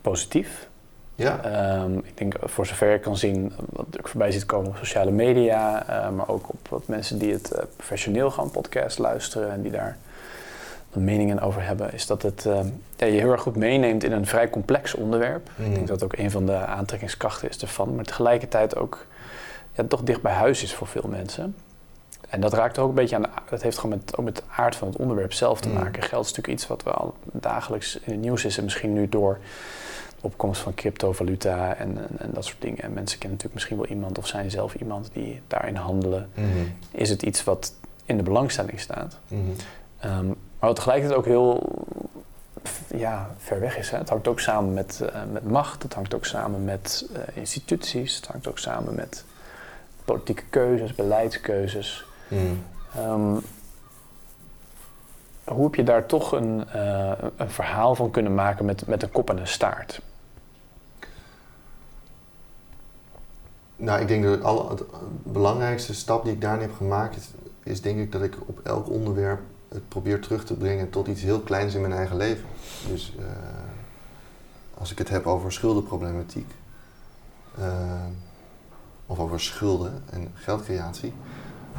positief. 0.00 0.68
Ja. 1.14 1.82
Um, 1.82 1.98
ik 2.04 2.18
denk 2.18 2.34
voor 2.40 2.66
zover 2.66 2.94
ik 2.94 3.00
kan 3.00 3.16
zien, 3.16 3.52
wat 3.70 3.86
ik 3.92 4.08
voorbij 4.08 4.30
ziet 4.30 4.46
komen 4.46 4.68
op 4.68 4.76
sociale 4.76 5.10
media, 5.10 5.88
uh, 5.88 6.10
maar 6.10 6.28
ook 6.28 6.48
op 6.48 6.68
wat 6.68 6.86
mensen 6.86 7.18
die 7.18 7.32
het 7.32 7.64
professioneel 7.76 8.30
gaan 8.30 8.50
podcast 8.50 8.98
luisteren 8.98 9.50
en 9.50 9.62
die 9.62 9.70
daar 9.70 9.98
meningen 10.94 11.40
over 11.40 11.62
hebben, 11.62 11.92
is 11.92 12.06
dat 12.06 12.22
het 12.22 12.46
ja, 12.96 13.06
je 13.06 13.20
heel 13.20 13.30
erg 13.30 13.42
goed 13.42 13.56
meeneemt 13.56 14.04
in 14.04 14.12
een 14.12 14.26
vrij 14.26 14.50
complex 14.50 14.94
onderwerp. 14.94 15.50
Mm. 15.56 15.66
Ik 15.66 15.74
denk 15.74 15.88
dat 15.88 16.04
ook 16.04 16.16
een 16.16 16.30
van 16.30 16.46
de 16.46 16.56
aantrekkingskrachten 16.56 17.48
is 17.48 17.58
ervan, 17.58 17.94
maar 17.94 18.04
tegelijkertijd 18.04 18.76
ook 18.76 19.06
ja, 19.72 19.84
toch 19.84 20.02
dicht 20.02 20.22
bij 20.22 20.32
huis 20.32 20.62
is 20.62 20.74
voor 20.74 20.86
veel 20.86 21.08
mensen. 21.08 21.54
en 22.28 22.40
dat 22.40 22.52
raakt 22.52 22.78
ook 22.78 22.88
een 22.88 22.94
beetje 22.94 23.16
aan 23.16 23.22
de, 23.22 23.28
dat 23.50 23.62
heeft 23.62 23.78
gewoon 23.78 23.98
met, 23.98 24.16
ook 24.16 24.24
met 24.24 24.36
de 24.36 24.42
aard 24.56 24.76
van 24.76 24.88
het 24.88 24.96
onderwerp 24.96 25.32
zelf 25.32 25.60
te 25.60 25.68
mm. 25.68 25.74
maken. 25.74 26.02
Geld 26.02 26.24
is 26.24 26.30
natuurlijk 26.30 26.58
iets 26.58 26.66
wat 26.66 26.82
wel 26.82 27.14
dagelijks 27.32 27.96
in 27.96 28.12
het 28.12 28.20
nieuws 28.20 28.44
is 28.44 28.58
en 28.58 28.64
misschien 28.64 28.92
nu 28.92 29.08
door 29.08 29.38
opkomst 30.20 30.60
van 30.60 30.74
cryptovaluta 30.74 31.74
en, 31.74 31.98
en, 31.98 32.18
en, 32.18 32.30
dat 32.32 32.44
soort 32.44 32.60
dingen. 32.60 32.82
En 32.82 32.92
mensen 32.92 33.18
kennen 33.18 33.38
natuurlijk 33.38 33.54
misschien 33.54 33.76
wel 33.76 33.86
iemand 33.86 34.18
of 34.18 34.26
zijn 34.26 34.50
zelf 34.50 34.74
iemand 34.74 35.10
die 35.12 35.42
daarin 35.46 35.76
handelen. 35.76 36.28
Mm-hmm. 36.34 36.72
Is 36.90 37.10
het 37.10 37.22
iets 37.22 37.44
wat 37.44 37.74
in 38.04 38.16
de 38.16 38.22
belangstelling 38.22 38.80
staat? 38.80 39.18
Mm-hmm. 39.28 40.34
Ehm, 40.60 40.66
maar 40.66 40.68
wat 40.68 40.76
tegelijkertijd 40.76 41.18
ook 41.18 41.26
heel 41.26 41.68
ja, 42.94 43.30
ver 43.38 43.60
weg 43.60 43.78
is. 43.78 43.90
Hè? 43.90 43.98
Het 43.98 44.08
hangt 44.08 44.28
ook 44.28 44.40
samen 44.40 44.74
met, 44.74 45.00
uh, 45.02 45.22
met 45.32 45.50
macht, 45.50 45.82
het 45.82 45.94
hangt 45.94 46.14
ook 46.14 46.24
samen 46.24 46.64
met 46.64 47.08
uh, 47.12 47.18
instituties, 47.34 48.16
het 48.16 48.26
hangt 48.26 48.48
ook 48.48 48.58
samen 48.58 48.94
met 48.94 49.24
politieke 50.04 50.42
keuzes, 50.50 50.94
beleidskeuzes. 50.94 52.04
Mm. 52.28 52.64
Um, 52.98 53.40
hoe 55.44 55.64
heb 55.64 55.74
je 55.74 55.82
daar 55.82 56.06
toch 56.06 56.32
een, 56.32 56.64
uh, 56.74 57.12
een 57.36 57.50
verhaal 57.50 57.94
van 57.94 58.10
kunnen 58.10 58.34
maken 58.34 58.64
met, 58.64 58.86
met 58.86 59.02
een 59.02 59.10
kop 59.10 59.30
en 59.30 59.38
een 59.38 59.46
staart? 59.46 60.00
Nou, 63.76 64.00
ik 64.00 64.08
denk 64.08 64.24
dat 64.24 64.42
alle, 64.42 64.74
de 64.74 64.86
belangrijkste 65.22 65.94
stap 65.94 66.24
die 66.24 66.32
ik 66.32 66.40
daarin 66.40 66.60
heb 66.60 66.76
gemaakt 66.76 67.16
is, 67.16 67.30
is, 67.62 67.80
denk 67.80 67.98
ik 67.98 68.12
dat 68.12 68.22
ik 68.22 68.36
op 68.46 68.60
elk 68.64 68.88
onderwerp 68.88 69.40
het 69.70 69.88
probeer 69.88 70.20
terug 70.20 70.44
te 70.44 70.54
brengen 70.54 70.90
tot 70.90 71.06
iets 71.06 71.22
heel 71.22 71.40
kleins 71.40 71.74
in 71.74 71.80
mijn 71.80 71.92
eigen 71.92 72.16
leven. 72.16 72.44
Dus 72.88 73.14
uh, 73.18 73.24
als 74.74 74.90
ik 74.90 74.98
het 74.98 75.08
heb 75.08 75.26
over 75.26 75.52
schuldenproblematiek, 75.52 76.50
uh, 77.58 77.64
of 79.06 79.18
over 79.18 79.40
schulden 79.40 80.02
en 80.10 80.30
geldcreatie, 80.34 81.12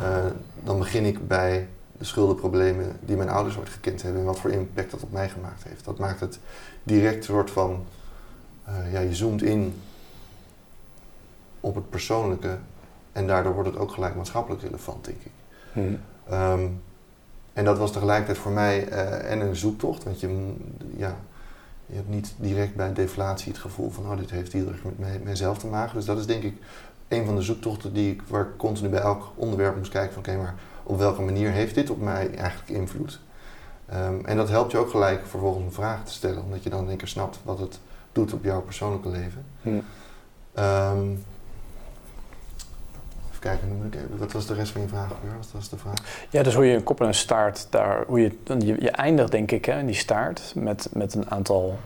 uh, 0.02 0.26
dan 0.64 0.78
begin 0.78 1.06
ik 1.06 1.28
bij 1.28 1.68
de 1.98 2.06
schuldenproblemen 2.06 2.98
die 3.00 3.16
mijn 3.16 3.30
ouders 3.30 3.58
ooit 3.58 3.70
gekend 3.70 4.02
hebben 4.02 4.22
en 4.22 4.28
wat 4.28 4.40
voor 4.40 4.52
impact 4.52 4.92
dat 4.92 5.04
op 5.04 5.12
mij 5.12 5.30
gemaakt 5.30 5.64
heeft. 5.64 5.86
Dat 5.86 5.98
maakt 5.98 6.20
het 6.20 6.40
direct 6.84 7.18
een 7.18 7.24
soort 7.24 7.52
van, 7.52 7.86
ja, 8.92 9.00
je 9.00 9.16
zoomt 9.16 9.42
in 9.42 9.82
op 11.60 11.76
het 11.76 11.90
persoonlijke 11.90 12.58
en 13.12 13.28
daardoor 13.28 13.54
wordt 13.54 13.70
het 13.70 13.78
ook 13.78 13.92
gelijk 13.92 14.16
maatschappelijk 14.16 14.62
relevant, 14.62 15.06
denk 15.06 15.18
ik. 15.24 15.32
Hmm. 15.74 16.00
Um, 16.32 16.82
en 17.54 17.66
dat 17.66 17.78
was 17.78 17.92
tegelijkertijd 17.92 18.38
voor 18.38 18.52
mij 18.52 18.90
uh, 18.90 19.32
en 19.32 19.42
een 19.42 19.56
zoektocht, 19.56 20.04
want 20.04 20.20
je, 20.20 20.54
ja, 20.98 21.16
je 21.86 21.96
hebt 21.96 22.10
niet 22.10 22.34
direct 22.38 22.76
bij 22.76 22.94
deflatie 22.94 23.52
het 23.52 23.62
gevoel 23.62 23.90
van, 23.90 24.12
oh, 24.12 24.18
dit 24.18 24.32
heeft 24.32 24.54
heel 24.54 24.68
erg 24.68 24.84
met 24.84 25.00
mij, 25.00 25.20
mijzelf 25.24 25.58
te 25.58 25.68
maken. 25.68 25.96
Dus 25.96 26.06
dat 26.06 26.18
is 26.18 26.26
denk 26.26 26.44
ik 26.44 26.56
een 27.08 27.26
van 27.26 27.36
de 27.36 27.42
zoektochten 27.42 27.94
die 27.94 28.12
ik, 28.12 28.22
waar 28.28 28.42
ik 28.42 28.58
continu 28.58 28.90
bij 28.90 29.00
elk 29.00 29.32
onderwerp 29.36 29.78
moest 29.78 29.92
kijken 29.92 30.14
van, 30.14 30.22
oké, 30.22 30.38
maar 30.38 30.56
op 30.84 30.98
welke 30.98 31.22
manier 31.22 31.52
heeft 31.52 31.76
dit 31.76 31.90
op 31.90 32.02
mij 32.02 32.36
eigenlijk 32.36 32.70
invloed? 32.70 33.20
Um, 33.94 34.26
en 34.26 34.38
dat 34.38 34.50
helpt 34.50 34.72
je 34.72 34.78
ook 34.78 34.90
gelijk 34.90 35.26
vervolgens 35.26 35.66
een 35.66 35.72
vraag 35.72 36.06
te 36.06 36.14
stellen, 36.14 36.44
omdat 36.44 36.64
je 36.64 36.70
dan 36.70 36.82
in 36.82 36.88
één 36.88 36.98
keer 36.98 37.08
snapt 37.08 37.40
wat 37.44 37.60
het 37.60 37.80
doet 38.12 38.34
op 38.34 38.44
jouw 38.44 38.62
persoonlijke 38.62 39.10
leven. 39.10 39.46
Hmm. 39.62 39.82
Um, 40.60 41.24
kijken, 43.42 43.94
wat 44.18 44.32
was 44.32 44.46
de 44.46 44.54
rest 44.54 44.72
van 44.72 44.82
je 44.82 44.88
vraag? 44.88 45.08
Wat 45.38 45.52
was 45.54 45.70
de 45.70 45.78
vraag? 45.78 46.28
Ja, 46.30 46.44
dus 46.44 46.56
hoe 46.56 46.66
je 46.66 46.76
een 46.76 46.84
kop 46.84 47.02
en 47.02 47.08
een 47.08 47.14
staart 47.14 47.68
daar, 47.70 48.06
hoe 48.08 48.22
je, 48.22 48.38
je, 48.60 48.82
je 48.82 48.92
eindigt 48.92 49.32
denk 49.32 49.52
ik 49.52 49.66
hè, 49.66 49.80
in 49.80 49.86
die 49.86 49.96
staart 49.96 50.54
met, 50.56 50.90
met 50.94 51.14
een 51.14 51.32
aantal. 51.32 51.80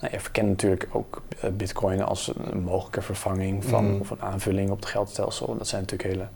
Nou, 0.00 0.12
je 0.12 0.20
verkent 0.20 0.48
natuurlijk 0.48 0.86
ook 0.92 1.22
eh, 1.40 1.50
Bitcoin 1.50 2.02
als 2.02 2.32
een 2.36 2.62
mogelijke 2.62 3.02
vervanging 3.02 3.64
van 3.64 3.84
mm. 3.84 4.00
of 4.00 4.10
een 4.10 4.22
aanvulling 4.22 4.70
op 4.70 4.76
het 4.76 4.88
geldstelsel. 4.88 5.56
Dat 5.56 5.68
zijn 5.68 5.80
natuurlijk 5.80 6.10
hele 6.10 6.28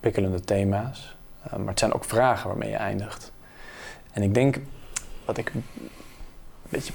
pikkelende 0.00 0.40
thema's. 0.40 1.16
Uh, 1.46 1.56
maar 1.56 1.68
het 1.68 1.78
zijn 1.78 1.92
ook 1.92 2.04
vragen 2.04 2.48
waarmee 2.48 2.70
je 2.70 2.76
eindigt. 2.76 3.32
En 4.12 4.22
ik 4.22 4.34
denk 4.34 4.58
wat 5.24 5.36
ik 5.36 5.50
een 5.54 5.64
beetje 6.68 6.92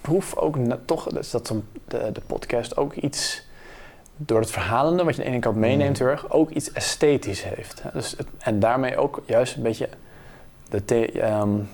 proef 0.00 0.36
ook 0.36 0.56
toch, 0.84 1.08
is 1.08 1.30
dat 1.30 1.54
de, 1.88 2.12
de 2.12 2.22
podcast 2.26 2.76
ook 2.76 2.94
iets 2.94 3.46
door 4.18 4.40
het 4.40 4.50
verhalende, 4.50 5.04
wat 5.04 5.16
je 5.16 5.20
aan 5.20 5.26
de 5.26 5.32
ene 5.32 5.42
kant 5.42 5.56
meeneemt, 5.56 6.00
mm. 6.00 6.16
ook 6.28 6.50
iets 6.50 6.72
esthetisch 6.72 7.44
heeft. 7.44 7.82
Dus 7.92 8.16
en 8.38 8.60
daarmee 8.60 8.96
ook 8.96 9.22
juist 9.26 9.56
een 9.56 9.62
beetje 9.62 9.88
de. 10.68 11.30
Um, 11.30 11.68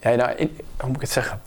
ja, 0.00 0.14
nou, 0.14 0.30
in, 0.30 0.56
hoe 0.76 0.86
moet 0.86 0.96
ik 0.96 1.00
het 1.00 1.10
zeggen? 1.10 1.40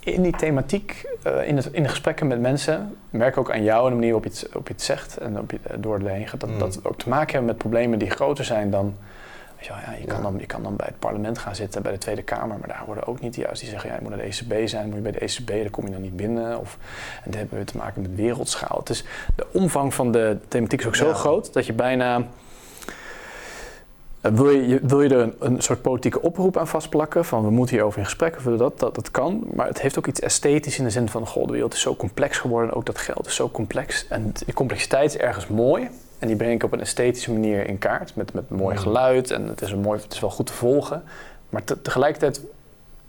In 0.00 0.22
die 0.22 0.36
thematiek, 0.36 1.06
uh, 1.26 1.48
in, 1.48 1.56
het, 1.56 1.66
in 1.66 1.82
de 1.82 1.88
gesprekken 1.88 2.26
met 2.26 2.40
mensen, 2.40 2.96
merk 3.10 3.32
ik 3.32 3.38
ook 3.38 3.52
aan 3.52 3.62
jou 3.62 3.84
en 3.84 3.88
de 3.88 3.94
manier 3.94 4.12
waarop 4.12 4.32
je 4.32 4.38
het, 4.38 4.56
op 4.56 4.66
je 4.66 4.72
het 4.72 4.82
zegt 4.82 5.16
en 5.16 5.38
op 5.38 5.50
je, 5.50 5.58
door 5.76 5.98
het 5.98 6.08
heen 6.08 6.28
gaat, 6.28 6.40
dat, 6.40 6.50
mm. 6.50 6.58
dat 6.58 6.84
ook 6.84 6.98
te 6.98 7.08
maken 7.08 7.30
hebben 7.30 7.46
met 7.46 7.58
problemen 7.58 7.98
die 7.98 8.10
groter 8.10 8.44
zijn 8.44 8.70
dan 8.70 8.96
je, 9.60 9.72
ja, 9.72 9.94
je, 10.00 10.06
kan 10.06 10.22
dan, 10.22 10.36
je 10.38 10.46
kan 10.46 10.62
dan 10.62 10.76
bij 10.76 10.86
het 10.86 10.98
parlement 10.98 11.38
gaan 11.38 11.54
zitten, 11.54 11.82
bij 11.82 11.92
de 11.92 11.98
Tweede 11.98 12.22
Kamer, 12.22 12.58
maar 12.58 12.68
daar 12.68 12.82
worden 12.86 13.06
ook 13.06 13.20
niet 13.20 13.34
juist 13.34 13.60
die 13.60 13.70
zeggen, 13.70 13.88
ja, 13.88 13.94
je 13.94 14.00
moet 14.00 14.10
naar 14.10 14.18
de 14.18 14.24
ECB 14.24 14.68
zijn, 14.68 14.86
moet 14.86 14.94
je 14.94 15.02
bij 15.02 15.12
de 15.12 15.18
ECB, 15.18 15.48
daar 15.48 15.70
kom 15.70 15.86
je 15.86 15.92
dan 15.92 16.02
niet 16.02 16.16
binnen. 16.16 16.58
Of, 16.58 16.78
en 17.24 17.30
dan 17.30 17.40
hebben 17.40 17.58
we 17.58 17.64
te 17.64 17.76
maken 17.76 18.02
met 18.02 18.14
wereldschaal. 18.14 18.78
Het 18.78 18.88
is, 18.88 19.04
de 19.36 19.46
omvang 19.52 19.94
van 19.94 20.12
de 20.12 20.36
thematiek 20.48 20.80
is 20.80 20.86
ook 20.86 20.96
zo 20.96 21.12
groot 21.12 21.52
dat 21.52 21.66
je 21.66 21.72
bijna... 21.72 22.24
Uh, 24.22 24.32
wil, 24.32 24.50
je, 24.50 24.80
wil 24.82 25.02
je 25.02 25.08
er 25.08 25.20
een, 25.20 25.34
een, 25.38 25.62
soort 25.62 25.82
politieke 25.82 26.22
oproep 26.22 26.56
aan 26.56 26.68
vastplakken? 26.68 27.24
Van 27.24 27.44
we 27.44 27.50
moeten 27.50 27.74
hierover 27.74 27.98
in 27.98 28.04
gesprek 28.04 28.36
of 28.36 28.42
dat, 28.42 28.78
dat? 28.78 28.94
Dat 28.94 29.10
kan. 29.10 29.44
Maar 29.54 29.66
het 29.66 29.80
heeft 29.80 29.98
ook 29.98 30.06
iets 30.06 30.20
esthetisch 30.20 30.78
in 30.78 30.84
de 30.84 30.90
zin 30.90 31.08
van: 31.08 31.26
goh, 31.26 31.46
de 31.46 31.52
wereld 31.52 31.74
is 31.74 31.80
zo 31.80 31.96
complex 31.96 32.38
geworden. 32.38 32.74
Ook 32.74 32.86
dat 32.86 32.98
geld 32.98 33.26
is 33.26 33.34
zo 33.34 33.50
complex. 33.50 34.06
En 34.08 34.32
de 34.46 34.52
complexiteit 34.52 35.14
is 35.14 35.20
ergens 35.20 35.46
mooi. 35.46 35.88
En 36.20 36.26
die 36.26 36.36
breng 36.36 36.52
ik 36.52 36.62
op 36.62 36.72
een 36.72 36.80
esthetische 36.80 37.32
manier 37.32 37.66
in 37.66 37.78
kaart. 37.78 38.16
Met, 38.16 38.32
met 38.32 38.50
mooi 38.50 38.76
geluid 38.76 39.30
en 39.30 39.46
het 39.46 39.62
is, 39.62 39.70
een 39.70 39.80
mooi, 39.80 40.00
het 40.00 40.12
is 40.12 40.20
wel 40.20 40.30
goed 40.30 40.46
te 40.46 40.52
volgen. 40.52 41.02
Maar 41.48 41.62
tegelijkertijd 41.82 42.40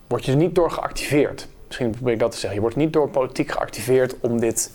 word 0.07 0.25
je 0.25 0.31
er 0.31 0.37
niet 0.37 0.55
door 0.55 0.71
geactiveerd. 0.71 1.47
Misschien 1.67 1.89
probeer 1.89 2.13
ik 2.13 2.19
dat 2.19 2.31
te 2.31 2.37
zeggen. 2.37 2.55
Je 2.55 2.61
wordt 2.61 2.75
niet 2.75 2.93
door 2.93 3.09
politiek 3.09 3.51
geactiveerd 3.51 4.15
om, 4.19 4.39
dit, 4.39 4.71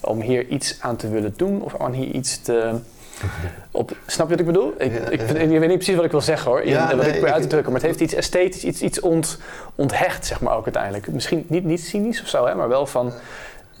om 0.00 0.20
hier 0.20 0.46
iets 0.46 0.76
aan 0.80 0.96
te 0.96 1.08
willen 1.08 1.34
doen 1.36 1.62
of 1.62 1.74
om 1.74 1.92
hier 1.92 2.06
iets 2.06 2.42
te. 2.42 2.72
Op, 3.70 3.96
snap 4.06 4.26
je 4.26 4.30
wat 4.30 4.40
ik 4.40 4.46
bedoel? 4.46 4.74
Ik, 4.78 4.92
ik, 4.92 5.20
ik, 5.20 5.58
weet 5.58 5.68
niet 5.68 5.76
precies 5.76 5.94
wat 5.94 6.04
ik 6.04 6.10
wil 6.10 6.20
zeggen 6.20 6.50
hoor, 6.50 6.66
ja, 6.66 6.96
wat 6.96 7.06
ik 7.06 7.12
probeer 7.12 7.32
uit 7.32 7.42
te 7.42 7.48
drukken. 7.48 7.72
Maar 7.72 7.80
het 7.80 7.90
heeft 7.90 8.00
iets 8.00 8.14
esthetisch, 8.14 8.64
iets, 8.64 8.82
iets 8.82 9.00
ont, 9.00 9.38
onthecht, 9.74 10.26
zeg 10.26 10.40
maar 10.40 10.56
ook 10.56 10.64
uiteindelijk. 10.64 11.12
Misschien 11.12 11.44
niet, 11.48 11.64
niet 11.64 11.80
cynisch 11.80 12.22
of 12.22 12.28
zo, 12.28 12.46
hè, 12.46 12.54
maar 12.54 12.68
wel 12.68 12.86
van. 12.86 13.12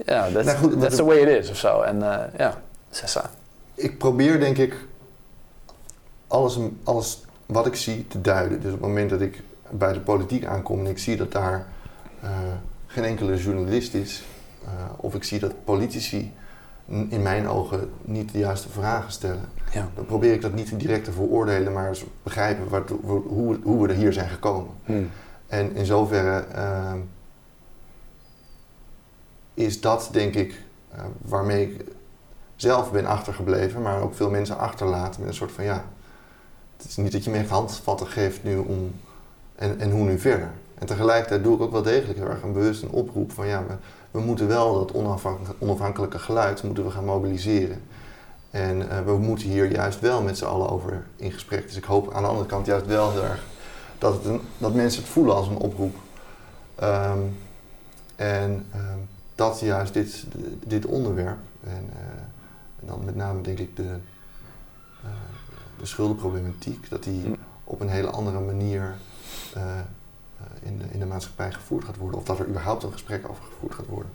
Ja, 0.04 0.28
that's, 0.30 0.60
nou 0.60 0.78
that's 0.78 0.96
the 0.96 1.04
way 1.04 1.18
it 1.18 1.28
is 1.28 1.50
of 1.50 1.56
zo. 1.56 1.80
En 1.80 1.96
uh, 1.96 2.18
ja, 2.38 2.60
sessa 2.90 3.30
ik 3.74 3.98
probeer 3.98 4.40
denk 4.40 4.58
ik 4.58 4.76
alles, 6.26 6.58
alles 6.84 7.24
wat 7.46 7.66
ik 7.66 7.74
zie 7.74 8.06
te 8.06 8.20
duiden. 8.20 8.60
Dus 8.60 8.72
op 8.72 8.78
het 8.78 8.88
moment 8.88 9.10
dat 9.10 9.20
ik 9.20 9.42
bij 9.70 9.92
de 9.92 10.00
politiek 10.00 10.44
aankom 10.44 10.78
en 10.78 10.86
ik 10.86 10.98
zie 10.98 11.16
dat 11.16 11.32
daar 11.32 11.66
uh, 12.24 12.30
geen 12.86 13.04
enkele 13.04 13.36
journalist 13.36 13.94
is, 13.94 14.24
uh, 14.64 14.70
of 14.96 15.14
ik 15.14 15.24
zie 15.24 15.38
dat 15.38 15.64
politici 15.64 16.32
in 16.86 17.22
mijn 17.22 17.48
ogen 17.48 17.90
niet 18.02 18.32
de 18.32 18.38
juiste 18.38 18.68
vragen 18.68 19.12
stellen, 19.12 19.48
ja. 19.72 19.88
dan 19.94 20.04
probeer 20.04 20.32
ik 20.32 20.40
dat 20.40 20.54
niet 20.54 20.78
direct 20.80 21.04
te 21.04 21.12
veroordelen, 21.12 21.72
maar 21.72 21.88
eens 21.88 22.04
begrijpen 22.22 22.68
wat, 22.68 22.92
hoe, 23.02 23.58
hoe, 23.62 23.82
we 23.82 23.88
er 23.88 23.94
hier 23.94 24.12
zijn 24.12 24.28
gekomen. 24.28 24.70
Hmm. 24.84 25.10
En 25.46 25.74
in 25.74 25.86
zoverre 25.86 26.46
uh, 26.54 26.92
is 29.54 29.80
dat 29.80 30.08
denk 30.12 30.34
ik 30.34 30.62
waarmee 31.22 31.70
ik 31.70 31.84
zelf 32.56 32.92
ben 32.92 33.06
achtergebleven, 33.06 33.82
maar 33.82 34.02
ook 34.02 34.14
veel 34.14 34.30
mensen 34.30 34.58
achterlaten 34.58 35.20
met 35.20 35.28
een 35.28 35.34
soort 35.34 35.52
van 35.52 35.64
ja. 35.64 35.84
Het 36.76 36.86
is 36.86 36.96
niet 36.96 37.12
dat 37.12 37.24
je 37.24 37.30
me 37.30 37.46
handvatten 37.46 38.06
geeft 38.06 38.44
nu 38.44 38.56
om. 38.56 38.94
En, 39.54 39.80
en 39.80 39.90
hoe 39.90 40.04
nu 40.04 40.18
verder. 40.18 40.50
En 40.74 40.86
tegelijkertijd 40.86 41.44
doe 41.44 41.54
ik 41.54 41.60
ook 41.60 41.72
wel 41.72 41.82
degelijk 41.82 42.18
heel 42.18 42.28
erg 42.28 42.42
een 42.42 42.52
bewust 42.52 42.82
een 42.82 42.90
oproep 42.90 43.32
van 43.32 43.46
ja, 43.46 43.64
we, 43.66 43.74
we 44.10 44.20
moeten 44.20 44.48
wel 44.48 44.74
dat 44.74 44.92
onafhankelijke 45.58 46.18
geluid 46.18 46.62
moeten 46.62 46.84
we 46.84 46.90
gaan 46.90 47.04
mobiliseren. 47.04 47.82
En 48.50 48.82
uh, 48.82 49.00
we 49.04 49.18
moeten 49.18 49.48
hier 49.48 49.70
juist 49.70 50.00
wel 50.00 50.22
met 50.22 50.38
z'n 50.38 50.44
allen 50.44 50.68
over 50.68 51.04
in 51.16 51.32
gesprek. 51.32 51.66
Dus 51.66 51.76
ik 51.76 51.84
hoop 51.84 52.12
aan 52.12 52.22
de 52.22 52.28
andere 52.28 52.46
kant 52.46 52.66
juist 52.66 52.86
wel 52.86 53.12
heel 53.12 53.24
erg 53.24 53.44
dat, 53.98 54.24
het 54.24 54.40
dat 54.58 54.74
mensen 54.74 55.02
het 55.02 55.10
voelen 55.10 55.34
als 55.34 55.48
een 55.48 55.56
oproep. 55.56 55.96
Um, 56.82 57.36
en 58.16 58.66
um, 58.74 59.08
dat 59.34 59.60
juist 59.60 59.92
dit, 59.92 60.24
dit 60.64 60.86
onderwerp. 60.86 61.38
En, 61.64 61.90
uh, 61.92 62.23
en 62.84 62.90
dan 62.90 63.04
met 63.04 63.14
name 63.14 63.40
denk 63.40 63.58
ik 63.58 63.76
de, 63.76 63.96
uh, 65.04 65.10
de 65.78 65.86
schuldenproblematiek, 65.86 66.90
dat 66.90 67.02
die 67.02 67.22
op 67.64 67.80
een 67.80 67.88
hele 67.88 68.10
andere 68.10 68.40
manier 68.40 68.96
uh, 69.56 69.78
in, 70.62 70.78
de, 70.78 70.84
in 70.90 70.98
de 70.98 71.06
maatschappij 71.06 71.52
gevoerd 71.52 71.84
gaat 71.84 71.96
worden. 71.96 72.18
Of 72.18 72.24
dat 72.24 72.38
er 72.38 72.48
überhaupt 72.48 72.82
een 72.82 72.92
gesprek 72.92 73.28
over 73.28 73.44
gevoerd 73.44 73.74
gaat 73.74 73.86
worden. 73.86 74.12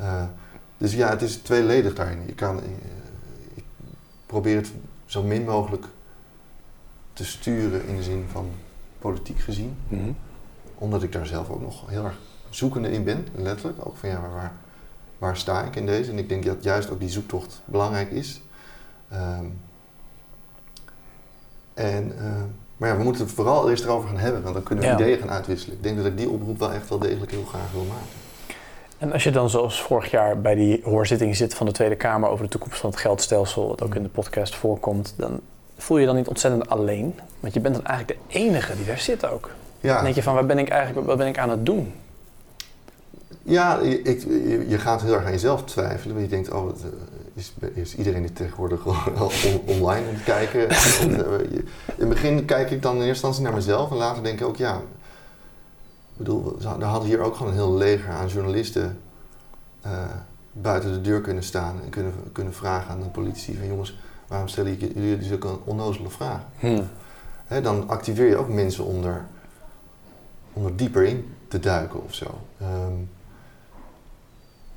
Uh, 0.00 0.24
dus 0.78 0.94
ja, 0.94 1.08
het 1.08 1.22
is 1.22 1.36
tweeledig 1.36 1.94
daarin. 1.94 2.26
Je 2.26 2.34
kan, 2.34 2.60
ik 3.54 3.64
probeer 4.26 4.56
het 4.56 4.72
zo 5.04 5.22
min 5.22 5.44
mogelijk 5.44 5.84
te 7.12 7.24
sturen 7.24 7.86
in 7.86 7.96
de 7.96 8.02
zin 8.02 8.26
van 8.30 8.50
politiek 8.98 9.38
gezien. 9.38 9.76
Mm 9.88 10.16
Omdat 10.74 11.02
ik 11.02 11.12
daar 11.12 11.26
zelf 11.26 11.50
ook 11.50 11.60
nog 11.60 11.88
heel 11.88 12.04
erg 12.04 12.18
zoekende 12.50 12.92
in 12.92 13.04
ben, 13.04 13.26
letterlijk. 13.34 13.86
Ook 13.86 13.96
van 13.96 14.08
ja, 14.08 14.20
maar 14.20 14.32
waar, 14.32 14.52
waar 15.22 15.36
sta 15.36 15.62
ik 15.62 15.76
in 15.76 15.86
deze? 15.86 16.10
En 16.10 16.18
ik 16.18 16.28
denk 16.28 16.44
dat 16.44 16.64
juist 16.64 16.90
ook 16.90 17.00
die 17.00 17.08
zoektocht 17.08 17.60
belangrijk 17.64 18.10
is. 18.10 18.40
Um, 19.12 19.60
En, 21.74 22.12
uh, 22.16 22.22
maar 22.76 22.88
ja, 22.88 22.96
we 22.96 23.02
moeten 23.02 23.22
het 23.22 23.32
vooral 23.32 23.70
eerst 23.70 23.84
erover 23.84 24.08
gaan 24.08 24.18
hebben, 24.18 24.42
want 24.42 24.54
dan 24.54 24.62
kunnen 24.62 24.84
we 24.84 24.92
ideeën 24.92 25.18
gaan 25.18 25.30
uitwisselen. 25.30 25.76
Ik 25.76 25.82
denk 25.82 25.96
dat 25.96 26.06
ik 26.06 26.16
die 26.16 26.28
oproep 26.28 26.58
wel 26.58 26.72
echt 26.72 26.88
wel 26.88 26.98
degelijk 26.98 27.30
heel 27.30 27.44
graag 27.44 27.72
wil 27.72 27.84
maken. 27.84 28.06
En 28.98 29.12
als 29.12 29.22
je 29.22 29.30
dan 29.30 29.50
zoals 29.50 29.82
vorig 29.82 30.10
jaar 30.10 30.40
bij 30.40 30.54
die 30.54 30.80
hoorzitting 30.84 31.36
zit 31.36 31.54
van 31.54 31.66
de 31.66 31.72
Tweede 31.72 31.96
Kamer 31.96 32.28
over 32.28 32.44
de 32.44 32.50
toekomst 32.50 32.78
van 32.78 32.90
het 32.90 32.98
geldstelsel, 32.98 33.68
wat 33.68 33.82
ook 33.82 33.94
in 33.94 34.02
de 34.02 34.08
podcast 34.08 34.54
voorkomt, 34.54 35.14
dan 35.16 35.40
voel 35.76 35.98
je 35.98 36.06
dan 36.06 36.16
niet 36.16 36.28
ontzettend 36.28 36.68
alleen? 36.68 37.18
Want 37.40 37.54
je 37.54 37.60
bent 37.60 37.74
dan 37.74 37.84
eigenlijk 37.86 38.18
de 38.18 38.38
enige 38.38 38.76
die 38.76 38.86
daar 38.86 38.98
zit 38.98 39.26
ook. 39.26 39.50
Ja. 39.80 39.94
Dan 39.94 40.04
denk 40.04 40.14
je 40.14 40.22
van, 40.22 40.34
wat 40.34 40.46
ben 40.46 40.58
ik 40.58 40.68
eigenlijk 40.68 41.06
wat 41.06 41.16
ben 41.16 41.26
ik 41.26 41.38
aan 41.38 41.50
het 41.50 41.66
doen? 41.66 41.92
Ja, 43.44 43.78
ik, 43.78 44.22
je 44.68 44.78
gaat 44.78 45.02
heel 45.02 45.14
erg 45.14 45.24
aan 45.24 45.30
jezelf 45.30 45.64
twijfelen. 45.64 46.14
Want 46.14 46.30
je 46.30 46.34
denkt, 46.34 46.50
oh, 46.50 46.68
eh, 46.68 46.74
is, 47.34 47.52
is 47.74 47.96
iedereen 47.96 48.22
die 48.22 48.32
tegenwoordig 48.32 48.80
gewoon 48.82 49.60
online 49.66 50.08
aan 50.08 50.14
het 50.14 50.24
kijken? 50.24 50.68
Eh, 50.68 50.78
in 51.56 51.66
het 51.96 52.08
begin 52.08 52.44
kijk 52.44 52.70
ik 52.70 52.82
dan 52.82 52.92
in 52.94 53.02
eerste 53.02 53.26
instantie 53.26 53.42
naar 53.42 53.54
mezelf. 53.54 53.90
En 53.90 53.96
later 53.96 54.22
denk 54.22 54.40
ik 54.40 54.46
ook, 54.46 54.56
ja... 54.56 54.76
Ik 54.76 56.28
bedoel, 56.28 56.58
daar 56.58 56.82
hadden 56.82 57.08
hier 57.08 57.20
ook 57.20 57.36
gewoon 57.36 57.52
een 57.52 57.58
heel 57.58 57.74
leger 57.74 58.12
aan 58.12 58.28
journalisten... 58.28 58.98
Uh, 59.86 59.90
buiten 60.52 60.92
de 60.92 61.00
deur 61.00 61.20
kunnen 61.20 61.42
staan 61.42 61.80
en 61.84 61.90
kunnen, 61.90 62.12
kunnen 62.32 62.54
vragen 62.54 62.90
aan 62.90 63.00
de 63.00 63.06
politie 63.06 63.58
van 63.58 63.66
jongens, 63.66 63.98
waarom 64.26 64.48
stellen 64.48 64.76
jullie 64.76 65.22
zulke 65.22 65.58
onnozele 65.64 66.10
vragen? 66.10 66.44
Hmm. 66.58 66.88
dan 67.62 67.88
activeer 67.88 68.28
je 68.28 68.36
ook 68.36 68.48
mensen 68.48 68.84
om 68.84 69.04
er, 69.04 69.26
om 70.52 70.66
er 70.66 70.76
dieper 70.76 71.04
in 71.04 71.34
te 71.48 71.60
duiken 71.60 72.04
of 72.04 72.14
zo. 72.14 72.38
Ehm, 72.60 72.92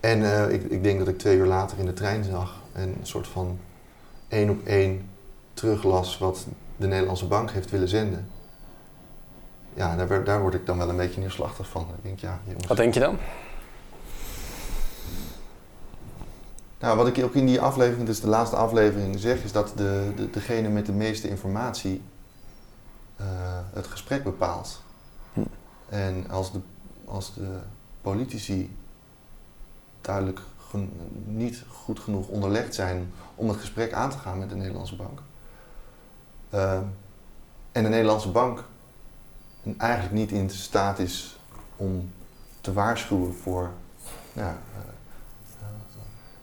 en 0.06 0.20
uh, 0.20 0.50
ik, 0.50 0.64
ik, 0.64 0.84
denk 0.84 1.00
dat 1.00 1.08
ik 1.08 1.18
twee 1.18 1.38
uur 1.38 1.46
later 1.46 1.80
in 1.80 1.86
de 1.86 1.94
trein 1.94 2.24
zag 2.24 2.62
en 2.74 2.88
een 2.88 3.06
soort 3.06 3.28
van 3.28 3.60
één 4.28 4.50
op 4.50 4.66
één 4.66 5.10
teruglas 5.54 6.18
wat 6.18 6.46
de 6.78 6.88
Nederlandse 6.88 7.28
bank 7.28 7.52
heeft 7.52 7.70
willen 7.70 7.88
zenden. 7.88 8.30
Ja, 9.74 9.96
daar, 9.96 10.24
daar 10.24 10.42
word 10.42 10.54
ik 10.54 10.66
dan 10.66 10.78
wel 10.78 10.90
een 10.90 10.96
beetje 10.96 11.22
neerslachtig 11.22 11.68
van. 11.68 11.82
Ik 11.82 12.04
denk, 12.04 12.20
ja, 12.20 12.40
jongens. 12.46 12.68
Wat 12.68 12.78
denk 12.78 12.94
je 12.94 13.00
dan? 13.00 13.18
Nou, 16.80 16.98
wat 16.98 17.08
ik 17.08 17.24
ook 17.24 17.34
in 17.34 17.46
die 17.46 17.62
aflevering, 17.62 18.06
dus 18.06 18.22
de 18.22 18.28
laatste 18.28 18.56
aflevering, 18.56 19.20
zeg, 19.20 19.44
is 19.44 19.52
dat 19.52 19.74
de, 19.76 20.12
de, 20.16 20.30
degene 20.30 20.70
met 20.70 20.86
de 20.86 20.92
meeste 20.92 21.30
informatie 21.30 22.02
uh, 23.22 23.26
het 23.74 23.88
gesprek 23.88 24.24
bepaalt. 24.24 24.82
Hm. 25.34 25.42
En 25.90 26.30
als 26.30 26.52
de, 26.52 26.60
als 27.06 27.34
de 27.34 27.60
politici 28.02 28.76
duidelijk 30.06 30.40
niet 31.26 31.64
goed 31.70 32.00
genoeg 32.00 32.28
onderlegd 32.28 32.76
zijn 32.76 33.12
om 33.36 33.48
het 33.50 33.58
gesprek 33.58 33.94
aan 33.94 34.10
te 34.10 34.18
gaan 34.18 34.40
met 34.40 34.50
de 34.50 34.56
Nederlandse 34.56 34.96
bank. 34.96 35.20
Uh, 36.54 36.80
en 37.72 37.84
de 37.84 37.90
Nederlandse 37.90 38.32
bank 38.32 38.64
eigenlijk 39.78 40.14
niet 40.14 40.32
in 40.32 40.50
staat 40.50 41.00
is 41.00 41.40
om 41.76 42.12
te 42.62 42.74
waarschuwen 42.74 43.34
voor 43.34 43.72
uh, 44.34 44.48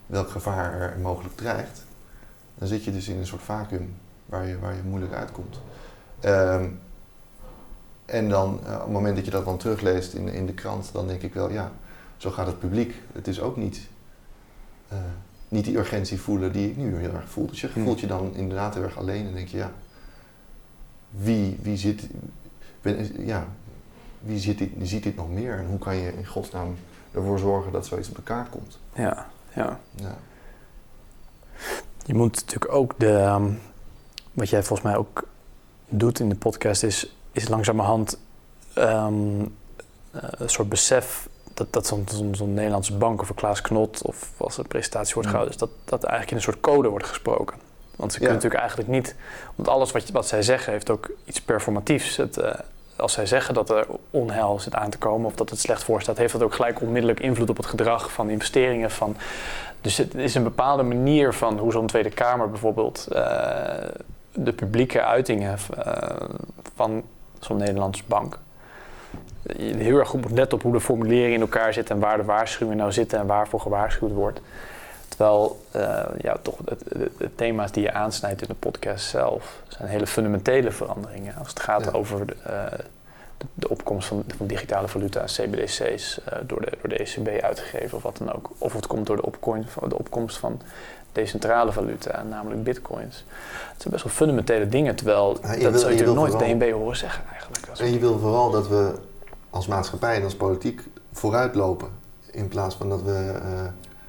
welk 0.07 0.31
gevaar 0.31 0.81
er 0.81 0.99
mogelijk 0.99 1.37
dreigt, 1.37 1.85
dan 2.55 2.69
zit 2.69 2.85
je 2.85 2.93
dus 2.93 3.09
in 3.09 3.19
een 3.19 3.27
soort 3.27 3.43
vacuüm 3.43 3.95
waar 4.27 4.47
je, 4.47 4.59
waar 4.59 4.75
je 4.75 4.83
moeilijk 4.83 5.13
uitkomt. 5.13 5.61
Ehm, 6.21 6.69
en 8.05 8.29
dan, 8.29 8.61
uh, 8.65 8.75
op 8.75 8.81
het 8.81 8.93
moment 8.93 9.17
dat 9.17 9.25
je 9.25 9.31
dat 9.31 9.45
dan 9.45 9.59
terugleest 9.59 10.15
in, 10.15 10.29
in 10.29 10.47
de 10.47 10.55
krant, 10.55 10.93
dan 10.93 11.07
denk 11.07 11.23
ik 11.23 11.35
wel, 11.35 11.51
ja, 11.51 11.73
zo 12.23 12.31
gaat 12.31 12.47
het 12.47 12.59
publiek. 12.59 12.95
Het 13.13 13.29
is 13.29 13.41
ook 13.41 13.57
niet, 13.57 13.81
uh, 14.93 14.99
niet 15.49 15.65
die 15.65 15.77
urgentie 15.77 16.21
voelen 16.21 16.53
die 16.53 16.71
ik 16.71 16.77
nu 16.77 16.97
heel 16.97 17.15
erg 17.15 17.29
voel. 17.29 17.47
Dus 17.47 17.61
je 17.61 17.69
hmm. 17.69 17.85
voelt 17.85 18.01
je 18.01 18.07
dan 18.07 18.35
inderdaad 18.35 18.75
heel 18.75 18.83
erg 18.83 18.99
alleen 18.99 19.27
en 19.27 19.35
denk 19.35 19.49
je, 19.49 19.57
ja, 19.57 19.73
wie, 21.11 21.59
wie 21.63 21.77
zit, 21.77 22.07
ben, 22.81 23.27
ja, 23.27 23.47
wie 24.21 24.39
zit 24.39 24.59
dit, 24.59 24.71
ziet 24.83 25.03
dit 25.03 25.17
nog 25.17 25.31
meer 25.31 25.59
en 25.59 25.67
hoe 25.67 25.79
kan 25.79 25.97
je 25.97 26.17
in 26.17 26.27
godsnaam 26.27 26.77
ervoor 27.13 27.39
zorgen 27.39 27.73
dat 27.73 27.87
zoiets 27.87 28.09
op 28.09 28.17
de 28.17 28.23
kaart 28.23 28.49
komt? 28.49 28.79
Ja 28.95 29.31
ja. 29.55 29.81
ja. 29.95 30.17
Je 32.05 32.15
moet 32.15 32.35
natuurlijk 32.35 32.73
ook 32.73 32.95
de, 32.99 33.17
ehm, 33.17 33.51
wat 34.33 34.49
jij 34.49 34.63
volgens 34.63 34.89
mij 34.89 34.97
ook 34.97 35.29
doet 35.89 36.21
in 36.21 36.29
de 36.29 36.35
podcast, 36.35 36.83
is, 36.83 37.17
is 37.33 37.49
langzamerhand 37.49 38.19
um, 38.79 39.57
een 40.11 40.51
soort 40.51 40.69
besef 40.69 41.29
dat, 41.55 41.73
dat 41.73 41.87
zo'n 41.87 42.35
zo 42.35 42.47
Nederlandse 42.47 42.97
bank 42.97 43.21
of 43.21 43.29
een 43.29 43.35
Klaas 43.35 43.61
Knot 43.61 44.03
of 44.03 44.31
als 44.37 44.59
een 44.59 44.67
presentatie 44.67 45.15
wordt 45.15 45.29
gehouden, 45.29 45.55
is 45.55 45.61
dat, 45.61 45.71
dat 45.85 46.03
eigenlijk 46.03 46.31
in 46.31 46.37
een 46.37 46.43
soort 46.43 46.61
code 46.61 46.89
wordt 46.89 47.07
gesproken. 47.07 47.57
Want 47.97 48.13
ze 48.13 48.19
kunnen 48.19 48.37
natuurlijk 48.37 48.61
eigenlijk 48.61 48.91
niet, 48.91 49.15
want 49.55 49.69
alles 49.69 49.93
wat, 49.93 50.11
wat 50.11 50.29
zij 50.29 50.43
zeggen 50.43 50.73
heeft 50.73 50.91
ook 50.91 51.11
iets 51.25 51.41
performatiefs. 51.41 52.17
Het, 52.17 52.39
uh, 52.39 52.55
als 52.97 53.13
zij 53.13 53.27
zeggen 53.27 53.55
dat 53.55 53.71
er 53.71 53.87
onheil 54.11 54.61
zit 54.61 54.75
aan 54.75 54.91
te 54.91 54.99
komen 54.99 55.27
of 55.27 55.35
dat 55.35 55.51
het 55.51 55.61
slecht 55.61 55.85
voor 55.85 56.03
staat, 56.03 56.19
heeft 56.19 56.33
dat 56.33 56.43
ook 56.43 56.55
gelijk 56.55 56.81
onmiddellijk 56.81 57.21
invloed 57.21 57.51
op 57.51 57.57
het 57.57 57.67
gedrag 57.67 58.13
van 58.13 58.31
investeringen. 58.31 58.91
Van, 58.91 59.17
dus 59.81 59.97
het 59.97 60.15
is 60.15 60.35
een 60.35 60.43
bepaalde 60.43 60.83
manier 60.83 61.33
van 61.33 61.59
hoe 61.59 61.73
zo'n 61.73 61.87
Tweede 61.87 62.11
Kamer 62.11 62.51
bijvoorbeeld 62.51 63.09
uh, 63.13 63.19
de 64.33 64.53
publieke 64.53 65.03
uitingen 65.03 65.59
uh, 65.79 65.93
van 66.75 67.03
zo'n 67.41 67.57
Nederlandse 67.57 68.03
bank. 68.07 68.39
Heel 69.57 69.99
erg 69.99 70.09
goed 70.09 70.21
moet 70.21 70.39
letten 70.39 70.59
op 70.59 70.63
hoe 70.63 70.73
de 70.73 70.81
formuleringen 70.81 71.35
in 71.35 71.41
elkaar 71.41 71.73
zitten 71.73 71.95
en 71.95 72.01
waar 72.01 72.17
de 72.17 72.25
waarschuwingen 72.25 72.79
nou 72.79 72.93
zitten 72.93 73.19
en 73.19 73.27
waarvoor 73.27 73.61
gewaarschuwd 73.61 74.13
wordt. 74.13 74.41
Terwijl 75.09 75.61
uh, 75.77 76.05
ja, 76.21 76.37
toch 76.43 76.59
het, 76.65 76.83
de, 77.19 77.35
thema's 77.35 77.73
die 77.73 77.83
je 77.83 77.93
aansnijdt 77.93 78.43
in 78.43 78.49
de 78.49 78.55
podcast 78.55 79.05
zelf 79.05 79.63
zijn 79.69 79.89
hele 79.89 80.07
fundamentele 80.07 80.71
veranderingen. 80.71 81.35
Als 81.37 81.49
het 81.49 81.61
gaat 81.61 81.95
over 81.95 82.27
de, 82.27 82.35
uh, 82.47 82.79
de, 83.39 83.47
de, 83.55 83.69
opkomst 83.69 84.09
van, 84.09 84.25
van 84.37 84.47
digitale 84.47 84.89
valuta, 84.89 85.25
CBDC's, 85.25 86.21
uh, 86.29 86.39
door, 86.47 86.61
de, 86.61 86.73
door 86.81 86.89
de 86.89 86.97
ECB 86.97 87.43
uitgegeven 87.43 87.97
of 87.97 88.03
wat 88.03 88.17
dan 88.17 88.33
ook. 88.33 88.51
Of 88.59 88.73
het 88.73 88.87
komt 88.87 89.07
door 89.07 89.17
de, 89.17 89.27
opkomst, 89.27 89.69
de 89.89 89.99
opkomst 89.99 90.37
van 90.37 90.61
decentrale 91.13 91.73
valuta, 91.73 92.23
namelijk 92.23 92.65
bitcoins. 92.65 93.25
Het 93.73 93.83
zijn 93.83 93.93
best 93.93 94.05
wel 94.05 94.13
fundamentele 94.13 94.69
dingen, 94.69 94.95
terwijl 94.95 95.39
ja, 95.43 95.71
dat 95.71 95.81
zou 95.81 95.93
je, 95.93 95.99
je 95.99 96.05
nooit 96.05 96.33
vooral, 96.33 96.49
DNB 96.49 96.73
horen 96.73 96.97
zeggen 96.97 97.25
eigenlijk. 97.31 97.67
En 97.79 97.93
je 97.93 97.99
wil 97.99 98.19
vooral 98.19 98.51
dat 98.51 98.69
we 98.69 98.95
als 99.53 99.67
maatschappij 99.67 100.17
en 100.17 100.25
als 100.25 100.37
politiek 100.37 100.83
vooruitlopen. 101.13 101.89
In 102.31 102.49
plaats 102.49 102.75
van 102.75 102.89
dat 102.89 103.03
we 103.03 103.41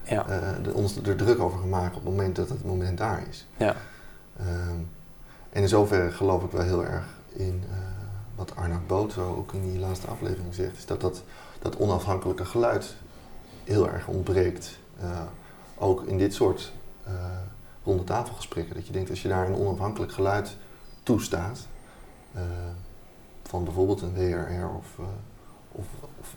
ja. 0.03 0.25
uh, 0.29 0.63
de, 0.63 0.73
ons 0.73 0.95
er 0.95 1.15
druk 1.15 1.39
over 1.39 1.59
gaan 1.59 1.69
maken 1.69 1.97
op 1.97 2.03
het 2.03 2.11
moment 2.13 2.35
dat 2.35 2.49
het 2.49 2.65
moment 2.65 2.97
daar 2.97 3.23
is. 3.29 3.47
Ja. 3.57 3.75
Ehm, 4.37 4.79
en 5.49 5.61
in 5.61 5.67
zoverre 5.67 6.11
geloof 6.11 6.43
ik 6.43 6.51
wel 6.51 6.61
heel 6.61 6.85
erg 6.85 7.05
in 7.33 7.63
uh, 7.69 7.75
wat 8.35 8.55
Arnoud 8.55 8.87
Boot 8.87 9.11
zo 9.11 9.35
ook 9.35 9.53
in 9.53 9.71
die 9.71 9.79
laatste 9.79 10.07
aflevering 10.07 10.53
zegt, 10.53 10.77
is 10.77 10.85
dat 10.85 11.01
dat, 11.01 11.23
dat 11.59 11.77
onafhankelijke 11.77 12.45
geluid 12.45 12.95
heel 13.63 13.89
erg 13.89 14.07
ontbreekt. 14.07 14.81
Ook 15.77 16.03
in 16.03 16.17
dit 16.17 16.33
soort 16.33 16.73
ronde 17.83 18.03
tafelgesprekken. 18.03 18.75
Dat 18.75 18.87
je 18.87 18.93
denkt 18.93 19.09
als 19.09 19.21
je 19.21 19.27
daar 19.27 19.47
een 19.47 19.55
onafhankelijk 19.55 20.11
geluid 20.11 20.57
toestaat, 21.03 21.67
van 23.43 23.63
bijvoorbeeld 23.63 24.01
een 24.01 24.13
WRR 24.13 24.69
of, 24.77 24.99
of, 25.73 25.85
of 26.19 26.35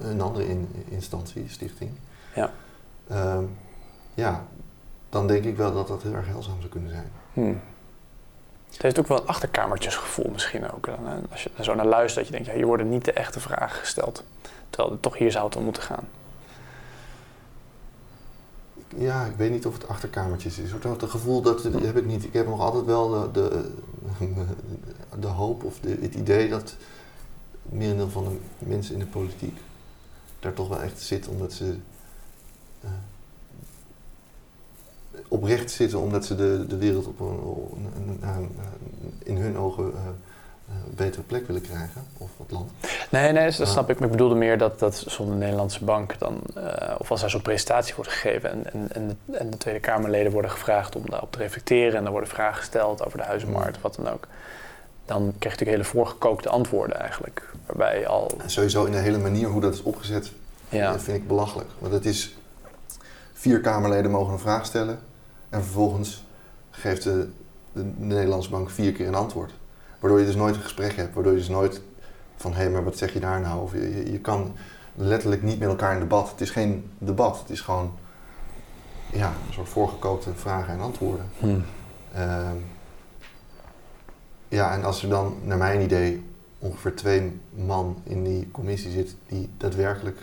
een 0.00 0.20
andere 0.20 0.48
in, 0.48 0.68
instantie, 0.88 1.44
stichting. 1.48 1.90
Ja 2.34 2.50
uh, 3.10 3.38
ja, 4.14 4.44
dan 5.08 5.26
denk 5.26 5.44
ik 5.44 5.56
wel 5.56 5.72
dat 5.72 5.88
dat 5.88 6.02
heel 6.02 6.14
erg 6.14 6.26
heilzaam 6.26 6.58
zou 6.58 6.70
kunnen 6.70 6.90
zijn. 6.90 7.10
Hmm. 7.32 7.60
Het 8.70 8.82
heeft 8.82 8.98
ook 8.98 9.06
wel 9.06 9.20
een 9.20 9.26
achterkamertjesgevoel 9.26 10.30
misschien 10.30 10.70
ook. 10.70 10.88
Als 11.30 11.42
je 11.42 11.50
er 11.56 11.64
zo 11.64 11.74
naar 11.74 11.86
luistert, 11.86 12.16
dat 12.16 12.26
je 12.26 12.32
denkt, 12.32 12.46
ja, 12.46 12.54
hier 12.54 12.66
worden 12.66 12.88
niet 12.88 13.04
de 13.04 13.12
echte 13.12 13.40
vragen 13.40 13.78
gesteld. 13.78 14.24
Terwijl 14.70 14.92
het 14.92 15.02
toch 15.02 15.18
hier 15.18 15.30
zou 15.30 15.44
het 15.46 15.56
om 15.56 15.64
moeten 15.64 15.82
gaan. 15.82 16.08
Ja, 18.96 19.24
ik 19.24 19.36
weet 19.36 19.50
niet 19.50 19.66
of 19.66 19.72
het 19.72 19.88
achterkamertjes 19.88 20.58
is. 20.58 20.72
Het 20.72 21.02
gevoel 21.02 21.42
dat, 21.42 21.62
dat 21.62 21.82
heb 21.82 21.96
ik 21.96 22.06
niet. 22.06 22.24
Ik 22.24 22.32
heb 22.32 22.46
nog 22.46 22.60
altijd 22.60 22.84
wel 22.84 23.08
de, 23.08 23.30
de, 23.32 23.70
de 25.20 25.26
hoop 25.26 25.64
of 25.64 25.80
de, 25.80 25.98
het 26.00 26.14
idee 26.14 26.48
dat 26.48 26.76
merendeel 27.68 28.10
van 28.10 28.24
de 28.58 28.66
mensen 28.66 28.94
in 28.94 29.00
de 29.00 29.06
politiek 29.06 29.58
daar 30.40 30.52
toch 30.52 30.68
wel 30.68 30.82
echt 30.82 31.00
zit 31.00 31.28
omdat 31.28 31.52
ze 31.52 31.74
uh, 32.84 32.90
oprecht 35.28 35.70
zitten 35.70 36.00
omdat 36.00 36.24
ze 36.24 36.34
de, 36.34 36.64
de 36.68 36.76
wereld 36.76 37.06
op 37.06 37.20
een, 37.20 38.18
een, 38.20 38.50
in 39.22 39.36
hun 39.36 39.58
ogen 39.58 39.84
uh, 39.84 40.00
een 40.68 40.94
betere 40.94 41.22
plek 41.22 41.46
willen 41.46 41.62
krijgen, 41.62 42.06
of 42.18 42.30
het 42.38 42.50
land. 42.50 42.70
Nee, 43.10 43.32
nee, 43.32 43.50
dat 43.56 43.68
snap 43.68 43.90
ik. 43.90 43.98
Maar 43.98 44.04
ik 44.04 44.12
bedoelde 44.12 44.34
meer 44.34 44.58
dat, 44.58 44.78
dat 44.78 45.04
zo'n 45.06 45.38
Nederlandse 45.38 45.84
bank 45.84 46.18
dan, 46.18 46.40
uh, 46.56 46.94
of 46.98 47.10
als 47.10 47.22
er 47.22 47.30
zo'n 47.30 47.42
presentatie 47.42 47.94
wordt 47.94 48.10
gegeven 48.10 48.50
en, 48.50 48.72
en, 48.72 48.92
en, 48.92 49.08
de, 49.08 49.36
en, 49.38 49.50
de, 49.50 49.56
Tweede 49.56 49.80
Kamerleden 49.80 50.32
worden 50.32 50.50
gevraagd 50.50 50.96
om 50.96 51.02
daarop 51.10 51.32
te 51.32 51.38
reflecteren 51.38 51.98
en 51.98 52.04
er 52.04 52.10
worden 52.10 52.28
vragen 52.28 52.56
gesteld 52.56 53.04
over 53.06 53.18
de 53.18 53.24
huizenmarkt, 53.24 53.80
wat 53.80 53.94
dan 53.94 54.08
ook. 54.08 54.26
Dan 55.06 55.18
krijg 55.18 55.32
je 55.38 55.48
natuurlijk 55.48 55.70
hele 55.70 55.84
voorgekookte 55.84 56.48
antwoorden 56.48 57.00
eigenlijk. 57.00 57.52
Waarbij 57.66 58.06
al. 58.06 58.30
En 58.38 58.50
sowieso 58.50 58.84
in 58.84 58.92
de 58.92 58.98
hele 58.98 59.18
manier 59.18 59.48
hoe 59.48 59.60
dat 59.60 59.74
is 59.74 59.82
opgezet, 59.82 60.32
ja. 60.68 60.98
vind 60.98 61.16
ik 61.16 61.28
belachelijk. 61.28 61.68
Want 61.78 61.92
het 61.92 62.04
is 62.04 62.36
vier 63.32 63.60
Kamerleden 63.60 64.10
mogen 64.10 64.32
een 64.32 64.38
vraag 64.38 64.66
stellen. 64.66 64.98
En 65.48 65.62
vervolgens 65.62 66.24
geeft 66.70 67.02
de 67.02 67.28
de 67.76 67.84
Nederlandse 67.96 68.50
bank 68.50 68.70
vier 68.70 68.92
keer 68.92 69.06
een 69.06 69.14
antwoord. 69.14 69.52
Waardoor 69.98 70.20
je 70.20 70.26
dus 70.26 70.34
nooit 70.34 70.54
een 70.54 70.62
gesprek 70.62 70.96
hebt, 70.96 71.14
waardoor 71.14 71.32
je 71.32 71.38
dus 71.38 71.48
nooit 71.48 71.80
van 72.36 72.52
hé, 72.52 72.62
hey, 72.62 72.70
maar 72.70 72.84
wat 72.84 72.98
zeg 72.98 73.12
je 73.12 73.20
daar 73.20 73.40
nou? 73.40 73.62
Of 73.62 73.72
je, 73.72 74.12
je, 74.12 74.18
kan 74.18 74.54
letterlijk 74.94 75.42
niet 75.42 75.58
met 75.58 75.68
elkaar 75.68 75.94
in 75.94 76.00
debat. 76.00 76.30
Het 76.30 76.40
is 76.40 76.50
geen 76.50 76.90
debat, 76.98 77.38
het 77.38 77.50
is 77.50 77.60
gewoon 77.60 77.92
ja, 79.12 79.32
een 79.46 79.52
soort 79.52 79.68
voorgekookte 79.68 80.34
vragen 80.34 80.72
en 80.72 80.80
antwoorden. 80.80 81.26
Hmm. 81.38 81.64
Ehm, 82.14 82.56
ja, 84.48 84.72
en 84.72 84.84
als 84.84 85.02
er 85.02 85.08
dan, 85.08 85.34
naar 85.42 85.58
mijn 85.58 85.80
idee, 85.80 86.24
ongeveer 86.58 86.94
twee 86.94 87.40
man 87.54 87.96
in 88.02 88.24
die 88.24 88.50
commissie 88.50 88.90
zit 88.90 89.16
die 89.26 89.50
daadwerkelijk 89.56 90.18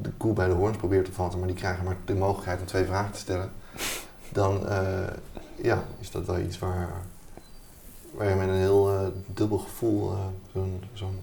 de 0.00 0.10
koe 0.10 0.32
bij 0.32 0.46
de 0.46 0.52
hoorns 0.52 0.76
probeert 0.76 1.04
te 1.04 1.12
vatten, 1.12 1.38
maar 1.38 1.48
die 1.48 1.56
krijgen 1.56 1.84
maar 1.84 1.96
de 2.04 2.14
mogelijkheid 2.14 2.60
om 2.60 2.66
twee 2.66 2.84
vragen 2.84 3.12
te 3.12 3.18
stellen, 3.18 3.50
dan 4.28 4.60
uh, 4.68 5.06
ja, 5.56 5.84
is 5.98 6.10
dat 6.10 6.26
wel 6.26 6.38
iets 6.38 6.58
waar, 6.58 6.88
waar 8.10 8.28
je 8.28 8.34
met 8.34 8.48
een 8.48 8.54
heel 8.54 8.92
uh, 8.92 9.08
dubbel 9.26 9.58
gevoel 9.58 10.12
uh, 10.12 10.62
zo'n 10.92 11.20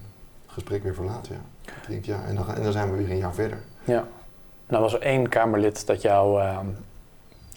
gesprek 0.47 0.83
weer 0.83 0.95
verlaat. 0.95 1.27
Ja. 1.27 1.41
Ik 1.65 1.87
denk, 1.87 2.05
ja, 2.05 2.23
en, 2.23 2.35
dan, 2.35 2.55
en 2.55 2.63
dan 2.63 2.71
zijn 2.71 2.91
we 2.91 2.97
weer 2.97 3.09
een 3.09 3.17
jaar 3.17 3.33
verder. 3.33 3.59
Ja. 3.83 4.07
Nou 4.67 4.83
was 4.83 4.93
er 4.93 5.01
één 5.01 5.29
Kamerlid 5.29 5.85
dat 5.85 6.01
jou, 6.01 6.43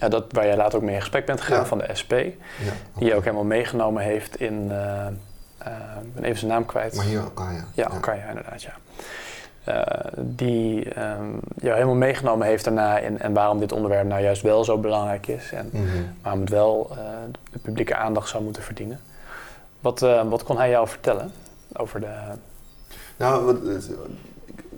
ja, 0.01 0.09
dat, 0.09 0.25
waar 0.29 0.47
jij 0.47 0.57
later 0.57 0.79
ook 0.79 0.85
mee 0.85 0.95
in 0.95 1.01
gesprek 1.01 1.27
bent 1.27 1.41
gegaan 1.41 1.67
van 1.67 1.79
de 1.79 1.89
SP, 2.01 2.13
ja, 2.13 2.73
die 2.99 3.07
je 3.07 3.15
ook 3.15 3.25
helemaal 3.25 3.45
meegenomen 3.45 4.03
heeft 4.03 4.41
in, 4.41 4.73
ik 6.03 6.15
ben 6.15 6.25
even 6.25 6.39
zijn 6.39 6.51
naam 6.51 6.67
kwijt. 6.67 6.97
Maar 6.97 7.05
hier 7.05 7.21
Alkaya. 7.21 7.65
Ja, 7.75 7.87
Alkaya 7.87 8.29
inderdaad, 8.29 8.63
ja. 8.63 8.73
Uh, 9.69 9.83
die 10.17 11.01
um, 11.03 11.41
jou 11.61 11.75
helemaal 11.75 11.95
meegenomen 11.95 12.47
heeft 12.47 12.65
daarna 12.65 12.99
in, 12.99 13.19
en 13.19 13.33
waarom 13.33 13.59
dit 13.59 13.73
onderwerp 13.73 14.07
nou 14.07 14.23
juist 14.23 14.43
wel 14.43 14.65
zo 14.65 14.79
belangrijk 14.79 15.27
is 15.27 15.53
en 15.53 15.71
mm 15.73 15.89
-hmm. 15.89 16.17
waarom 16.23 16.41
het 16.41 16.51
wel 16.51 16.91
de 17.53 17.59
publieke 17.59 17.97
aandacht 17.97 18.29
zou 18.29 18.43
moeten 18.45 18.63
verdienen. 18.63 19.01
Wat, 19.81 20.01
wat 20.29 20.43
kon 20.43 20.57
hij 20.57 20.71
jou 20.71 20.89
vertellen 20.89 21.33
over 21.73 22.01
de. 22.01 22.13
Nou, 23.17 23.45
wat, 23.45 23.57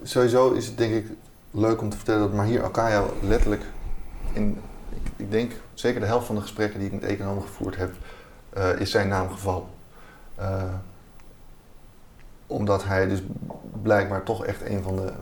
sowieso 0.02 0.50
is 0.50 0.66
het 0.66 0.78
denk 0.78 0.94
ik 0.94 1.06
leuk 1.50 1.80
om 1.80 1.88
te 1.88 1.96
vertellen 1.96 2.20
dat 2.20 2.32
Mahir 2.32 2.62
Alkaya 2.62 3.04
letterlijk 3.20 3.62
in, 4.32 4.60
ik, 4.94 5.12
ik, 5.16 5.30
denk 5.30 5.52
zeker 5.74 6.00
de 6.00 6.06
helft 6.06 6.26
van 6.26 6.34
de 6.34 6.40
gesprekken 6.40 6.78
die 6.78 6.88
ik 6.88 7.00
met 7.00 7.10
economen 7.10 7.42
gevoerd 7.42 7.76
heb, 7.76 7.94
is 8.78 8.90
zijn 8.90 9.08
naam 9.08 9.30
gevallen 9.30 9.66
omdat 12.52 12.84
hij 12.84 13.08
dus 13.08 13.22
blijkbaar 13.82 14.22
toch 14.22 14.44
echt 14.44 14.66
een 14.66 14.82
van 14.82 14.96
de 14.96 15.12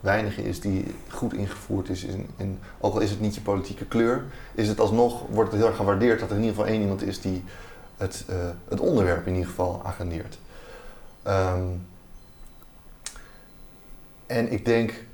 weinigen 0.00 0.44
is 0.44 0.60
die 0.60 0.94
goed 1.08 1.32
ingevoerd 1.32 1.88
is. 1.88 2.04
In, 2.36 2.58
ook 2.80 2.94
al 2.94 3.00
is 3.00 3.10
het 3.10 3.20
niet 3.20 3.34
je 3.34 3.40
politieke 3.40 3.84
kleur, 3.84 4.24
is 4.54 4.68
het 4.68 4.80
alsnog, 4.80 5.22
wordt 5.28 5.50
het 5.50 5.60
heel 5.60 5.68
erg 5.68 5.76
gewaardeerd 5.76 6.20
dat 6.20 6.30
er 6.30 6.36
in 6.36 6.42
ieder 6.42 6.56
geval 6.56 6.72
één 6.72 6.80
iemand 6.80 7.02
is 7.02 7.20
die 7.20 7.44
het, 7.96 8.24
uh, 8.30 8.36
het 8.68 8.80
onderwerp 8.80 9.26
in 9.26 9.32
ieder 9.32 9.48
geval 9.48 9.80
agendeert. 9.84 10.38
Um, 11.26 11.86
en 14.26 14.52
ik 14.52 14.64
denk, 14.64 15.04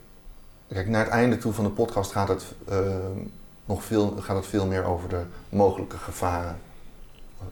kijk, 0.68 0.88
naar 0.88 1.04
het 1.04 1.12
einde 1.12 1.38
toe 1.38 1.52
van 1.52 1.64
de 1.64 1.70
podcast 1.70 2.12
gaat 2.12 2.28
het, 2.28 2.44
uh, 2.70 2.76
nog 3.70 3.84
veel, 3.84 4.16
gaat 4.20 4.36
het 4.36 4.46
veel 4.46 4.66
meer 4.66 4.84
over 4.84 5.08
de 5.08 5.22
mogelijke 5.48 5.96
gevaren 5.96 6.58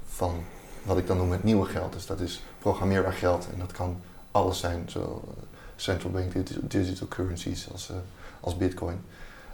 van 0.09 0.45
wat 0.83 0.99
ik 0.99 1.07
dan 1.07 1.17
noem 1.17 1.31
het 1.31 1.45
nieuwe 1.45 1.67
geld. 1.67 1.93
Dus 1.93 2.07
dat 2.07 2.21
is 2.21 2.43
programmeerbaar 2.59 3.13
geld 3.13 3.49
en 3.53 3.59
dat 3.59 3.73
kan 3.73 4.01
alles 4.31 4.59
zijn, 4.59 4.91
zo 4.91 5.01
eh, 5.01 5.43
central 5.77 6.13
bank 6.13 6.33
digital 6.71 7.09
currencies 7.09 7.73
als, 7.73 7.91
uh, 7.91 7.97
als 8.41 8.57
bitcoin. 8.57 9.01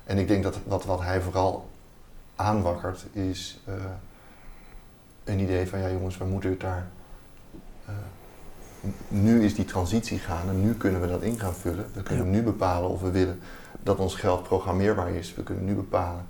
En 0.04 0.18
ik 0.18 0.28
denk 0.28 0.42
dat 0.42 0.58
wat, 0.66 0.84
wat 0.84 1.00
hij 1.00 1.20
vooral 1.20 1.68
aanwakkert 2.36 3.04
is 3.12 3.60
uh, 3.68 3.74
een 5.24 5.38
idee 5.38 5.68
van 5.68 5.78
ja 5.78 5.90
jongens, 5.90 6.18
we 6.18 6.24
moeten 6.24 6.50
het 6.50 6.60
daar. 6.60 6.86
Uh, 7.88 7.94
nu 9.08 9.44
is 9.44 9.54
die 9.54 9.64
transitie 9.64 10.18
gaan 10.18 10.48
en 10.48 10.60
nu 10.60 10.74
kunnen 10.74 11.00
we 11.00 11.06
dat 11.06 11.22
in 11.22 11.40
gaan 11.40 11.54
vullen. 11.54 11.86
We 11.94 12.02
kunnen 12.02 12.30
nu 12.30 12.42
bepalen 12.42 12.90
of 12.90 13.00
we 13.00 13.10
willen 13.10 13.40
dat 13.82 13.98
ons 13.98 14.14
geld 14.14 14.42
programmeerbaar 14.42 15.10
is. 15.10 15.34
We 15.34 15.42
kunnen 15.42 15.64
nu 15.64 15.74
bepalen 15.74 16.26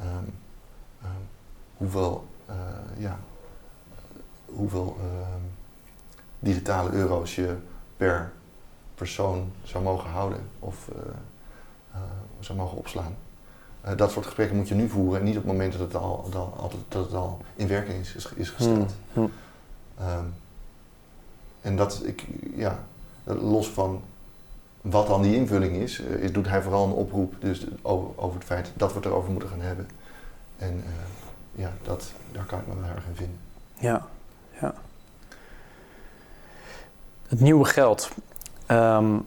um, 0.00 0.34
um, 1.02 1.10
hoeveel 1.76 2.24
ja, 2.98 3.18
hoeveel 4.46 4.96
ehm, 5.00 5.40
digitale 6.38 6.90
euro's 6.90 7.34
je 7.34 7.56
per 7.96 8.32
persoon 8.94 9.52
zou 9.62 9.84
mogen 9.84 10.10
houden 10.10 10.48
of 10.58 10.88
uh, 10.88 10.96
uh, 11.94 12.00
zou 12.40 12.58
mogen 12.58 12.78
opslaan. 12.78 13.16
Dat 13.96 14.10
soort 14.10 14.24
gesprekken 14.24 14.56
moet 14.56 14.68
je 14.68 14.74
nu 14.74 14.88
voeren 14.88 15.20
en 15.20 15.24
niet 15.26 15.36
op 15.36 15.42
het 15.42 15.52
moment 15.52 15.72
dat 15.72 15.80
het 15.80 15.94
al, 15.94 16.28
dat 16.30 16.34
al, 16.56 16.70
dat 16.88 17.04
het 17.04 17.14
al 17.14 17.40
in 17.56 17.68
werking 17.68 18.00
is, 18.00 18.32
is 18.34 18.50
gesteld. 18.50 18.92
Hmm. 19.12 19.30
Um, 20.00 20.34
en 21.60 21.76
dat, 21.76 22.02
ik, 22.04 22.26
ja, 22.54 22.84
los 23.24 23.68
van 23.68 24.02
wat 24.82 25.06
dan 25.06 25.22
die 25.22 25.36
invulling 25.36 25.76
is, 25.76 25.98
is, 25.98 26.32
doet 26.32 26.48
hij 26.48 26.62
vooral 26.62 26.86
een 26.86 26.92
oproep 26.92 27.34
dus 27.38 27.66
over, 27.82 28.34
het 28.34 28.44
feit 28.44 28.72
dat 28.74 28.88
we 28.88 28.96
het 28.96 29.06
erover 29.06 29.30
moeten 29.30 29.48
gaan 29.48 29.60
hebben. 29.60 29.88
En 30.56 30.84
ja, 31.54 31.72
dat, 31.82 32.12
daar 32.32 32.44
kan 32.44 32.58
ik 32.58 32.66
me 32.66 32.74
wel 32.74 32.90
erg 32.90 33.06
in 33.06 33.14
vinden. 33.14 33.38
Ja, 33.78 34.06
ja. 34.60 34.74
Het 37.28 37.40
nieuwe 37.40 37.64
geld. 37.64 38.10
Um, 38.68 39.26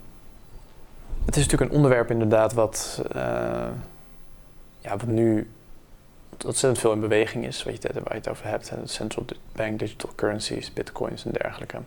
het 1.25 1.35
is 1.35 1.43
natuurlijk 1.43 1.71
een 1.71 1.77
onderwerp 1.77 2.11
inderdaad 2.11 2.53
wat, 2.53 3.01
uh, 3.15 3.21
ja, 4.79 4.97
wat 4.97 5.05
nu 5.05 5.49
ontzettend 6.45 6.79
veel 6.79 6.91
in 6.91 6.99
beweging 6.99 7.45
is, 7.45 7.63
wat 7.63 7.81
je, 7.81 7.89
waar 7.93 8.03
je 8.13 8.13
het 8.13 8.29
over 8.29 8.47
hebt. 8.47 8.71
Central 8.85 9.25
bank 9.51 9.79
digital 9.79 10.09
currencies, 10.15 10.73
bitcoins 10.73 11.25
en 11.25 11.31
dergelijke. 11.31 11.77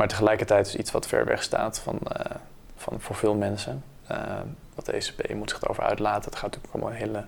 Maar 0.00 0.08
tegelijkertijd 0.08 0.66
is 0.66 0.76
iets 0.76 0.90
wat 0.90 1.06
ver 1.06 1.24
weg 1.24 1.42
staat 1.42 1.78
van, 1.78 1.98
uh, 2.16 2.36
van 2.76 3.00
voor 3.00 3.16
veel 3.16 3.34
mensen. 3.34 3.84
Uh, 4.10 4.40
wat 4.74 4.86
de 4.86 4.92
ECB 4.92 5.34
moet 5.34 5.50
zich 5.50 5.62
erover 5.62 5.82
uitlaten. 5.82 6.24
Het 6.24 6.38
gaat 6.38 6.54
natuurlijk 6.54 6.74
om 6.74 6.90
een 6.90 6.96
hele 6.96 7.24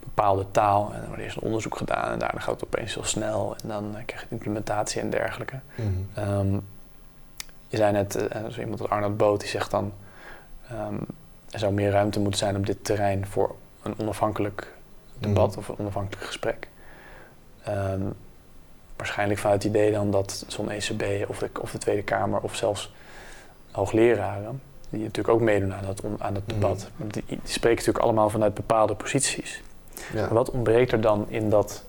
bepaalde 0.00 0.50
taal. 0.50 0.90
En 0.92 0.98
dan 0.98 1.06
wordt 1.06 1.22
eerst 1.22 1.36
een 1.36 1.42
onderzoek 1.42 1.76
gedaan 1.76 2.12
en 2.12 2.18
daarna 2.18 2.40
gaat 2.40 2.60
het 2.60 2.64
opeens 2.64 2.94
heel 2.94 3.04
snel. 3.04 3.56
En 3.62 3.68
dan 3.68 3.84
uh, 3.84 4.02
krijg 4.06 4.22
je 4.22 4.26
implementatie 4.30 5.00
en 5.00 5.10
dergelijke. 5.10 5.60
Mm 5.74 6.06
-hmm. 6.14 6.64
je 7.68 7.76
zei 7.76 7.92
net, 7.92 8.16
uh, 8.16 8.58
iemand 8.58 8.80
als 8.80 8.90
Arnold 8.90 9.16
Boot, 9.16 9.40
die 9.40 9.48
zegt 9.48 9.70
dan... 9.70 9.92
Um, 10.72 10.98
er 11.50 11.58
zou 11.58 11.72
meer 11.72 11.90
ruimte 11.90 12.20
moeten 12.20 12.38
zijn 12.38 12.56
op 12.56 12.66
dit 12.66 12.84
terrein 12.84 13.26
voor 13.26 13.56
een 13.82 13.94
onafhankelijk 13.98 14.72
debat 15.18 15.46
mm 15.46 15.52
-hmm. 15.52 15.58
of 15.58 15.68
een 15.68 15.78
onafhankelijk 15.78 16.26
gesprek. 16.26 16.68
Um, 17.68 18.14
waarschijnlijk 19.02 19.40
vanuit 19.40 19.62
het 19.62 19.72
idee 19.72 19.92
dan 19.92 20.10
dat 20.10 20.44
zo'n 20.48 20.70
ECB 20.70 21.28
of 21.28 21.38
de, 21.38 21.50
of 21.60 21.70
de 21.70 21.78
Tweede 21.78 22.02
Kamer 22.02 22.40
of 22.40 22.56
zelfs 22.56 22.92
hoogleraren, 23.70 24.62
die 24.88 25.00
natuurlijk 25.00 25.34
ook 25.34 25.40
meedoen 25.40 25.74
aan 25.74 25.84
het, 25.84 26.02
aan 26.18 26.34
het 26.34 26.48
debat, 26.48 26.90
mm. 26.96 27.12
die, 27.12 27.22
die 27.26 27.40
spreken 27.44 27.78
natuurlijk 27.78 28.04
allemaal 28.04 28.30
vanuit 28.30 28.54
bepaalde 28.54 28.94
posities. 28.94 29.62
Ja. 30.14 30.28
Wat 30.28 30.50
ontbreekt 30.50 30.92
er 30.92 31.00
dan 31.00 31.26
in 31.28 31.50
dat 31.50 31.84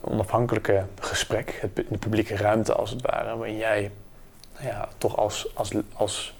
onafhankelijke 0.00 0.84
gesprek, 1.00 1.58
het, 1.60 1.76
de 1.76 1.98
publieke 1.98 2.36
ruimte 2.36 2.74
als 2.74 2.90
het 2.90 3.02
ware, 3.02 3.36
waarin 3.36 3.56
jij 3.56 3.90
nou 4.54 4.66
ja, 4.68 4.88
toch 4.98 5.16
als, 5.16 5.50
als, 5.54 5.72
als, 5.92 6.36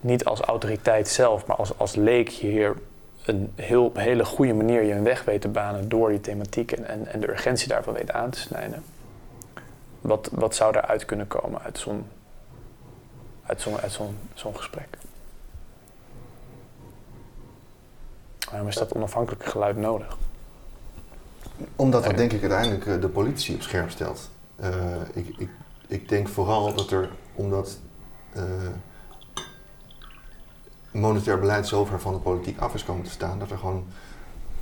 niet 0.00 0.24
als 0.24 0.40
autoriteit 0.40 1.08
zelf, 1.08 1.46
maar 1.46 1.56
als, 1.56 1.78
als 1.78 1.94
leek 1.94 2.28
hier 2.28 2.76
een 3.24 3.52
heel, 3.54 3.90
hele 3.94 4.24
goede 4.24 4.54
manier 4.54 4.82
je 4.82 4.92
een 4.92 5.02
weg 5.02 5.24
weet 5.24 5.40
te 5.40 5.48
banen 5.48 5.88
door 5.88 6.08
die 6.08 6.20
thematiek 6.20 6.72
en, 6.72 6.88
en, 6.88 7.06
en 7.06 7.20
de 7.20 7.30
urgentie 7.30 7.68
daarvan 7.68 7.94
weet 7.94 8.12
aan 8.12 8.30
te 8.30 8.38
snijden. 8.38 8.84
Wat, 10.00 10.28
wat 10.32 10.54
zou 10.54 10.72
daaruit 10.72 11.04
kunnen 11.04 11.26
komen 11.26 11.62
uit 11.62 11.78
zo'n 11.78 12.06
uit 13.42 13.60
zo'n 13.60 13.80
uit 13.80 13.92
zo'n 13.92 14.16
zo'n 14.34 14.56
gesprek? 14.56 14.98
Waarom 18.50 18.68
is 18.68 18.74
dat 18.74 18.92
onafhankelijke 18.92 19.50
geluid 19.50 19.76
nodig? 19.76 20.16
Omdat 21.76 22.04
dat 22.04 22.16
denk 22.16 22.32
ik 22.32 22.40
uiteindelijk 22.40 22.86
eh, 22.86 23.00
de 23.00 23.08
politie 23.08 23.54
op 23.54 23.62
scherp 23.62 23.90
stelt. 23.90 24.30
Uh, 24.60 24.68
ik, 25.12 25.34
ik, 25.38 25.48
ik, 25.86 26.08
denk 26.08 26.28
vooral 26.28 26.74
dat 26.74 26.90
er, 26.90 27.08
omdat 27.34 27.78
uh, 28.36 28.42
monetair 30.90 31.38
beleid 31.38 31.66
zo 31.66 31.84
ver 31.84 32.00
van 32.00 32.12
de 32.12 32.18
politiek 32.18 32.58
af 32.58 32.74
is 32.74 32.84
komen 32.84 33.04
te 33.04 33.10
staan, 33.10 33.38
dat 33.38 33.50
er 33.50 33.58
gewoon 33.58 33.86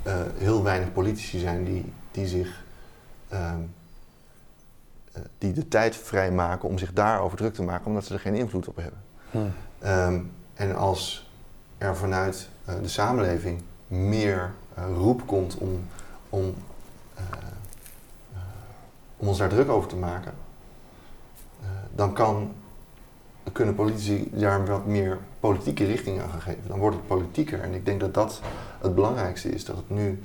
uh, 0.07 0.13
heel 0.37 0.63
weinig 0.63 0.93
politici 0.93 1.39
zijn 1.39 1.63
die, 1.63 1.93
die 2.11 2.27
zich 2.27 2.63
ehm, 3.29 3.61
die 5.37 5.53
de 5.53 5.67
tijd 5.67 5.95
vrijmaken 5.95 6.69
om 6.69 6.77
zich 6.77 6.93
daarover 6.93 7.37
druk 7.37 7.53
te 7.53 7.63
maken, 7.63 7.85
omdat 7.85 8.05
ze 8.05 8.13
er 8.13 8.19
geen 8.19 8.35
invloed 8.35 8.67
op 8.67 8.75
hebben. 8.75 9.01
Hmm. 9.31 9.51
Um, 9.85 10.31
en 10.53 10.75
als 10.75 11.31
er 11.77 11.95
vanuit 11.95 12.49
de 12.81 12.87
samenleving 12.87 13.61
meer 13.87 14.53
roep 14.95 15.27
komt 15.27 15.57
om, 15.57 15.87
om, 16.29 16.53
om 19.17 19.27
ons 19.27 19.37
daar 19.37 19.49
druk 19.49 19.69
over 19.69 19.89
te 19.89 19.95
maken, 19.95 20.33
dan 21.95 22.13
kan, 22.13 22.53
kunnen 23.51 23.75
politici 23.75 24.29
daar 24.33 24.65
wat 24.65 24.85
meer 24.85 25.17
politieke 25.39 25.85
richting 25.85 26.21
aan 26.21 26.41
geven. 26.41 26.67
Dan 26.67 26.79
wordt 26.79 26.95
het 26.95 27.07
politieker. 27.07 27.61
En 27.61 27.73
ik 27.73 27.85
denk 27.85 27.99
dat 27.99 28.13
dat 28.13 28.41
het 28.81 28.95
belangrijkste 28.95 29.49
is. 29.49 29.65
Dat 29.65 29.75
het 29.75 29.89
nu 29.89 30.19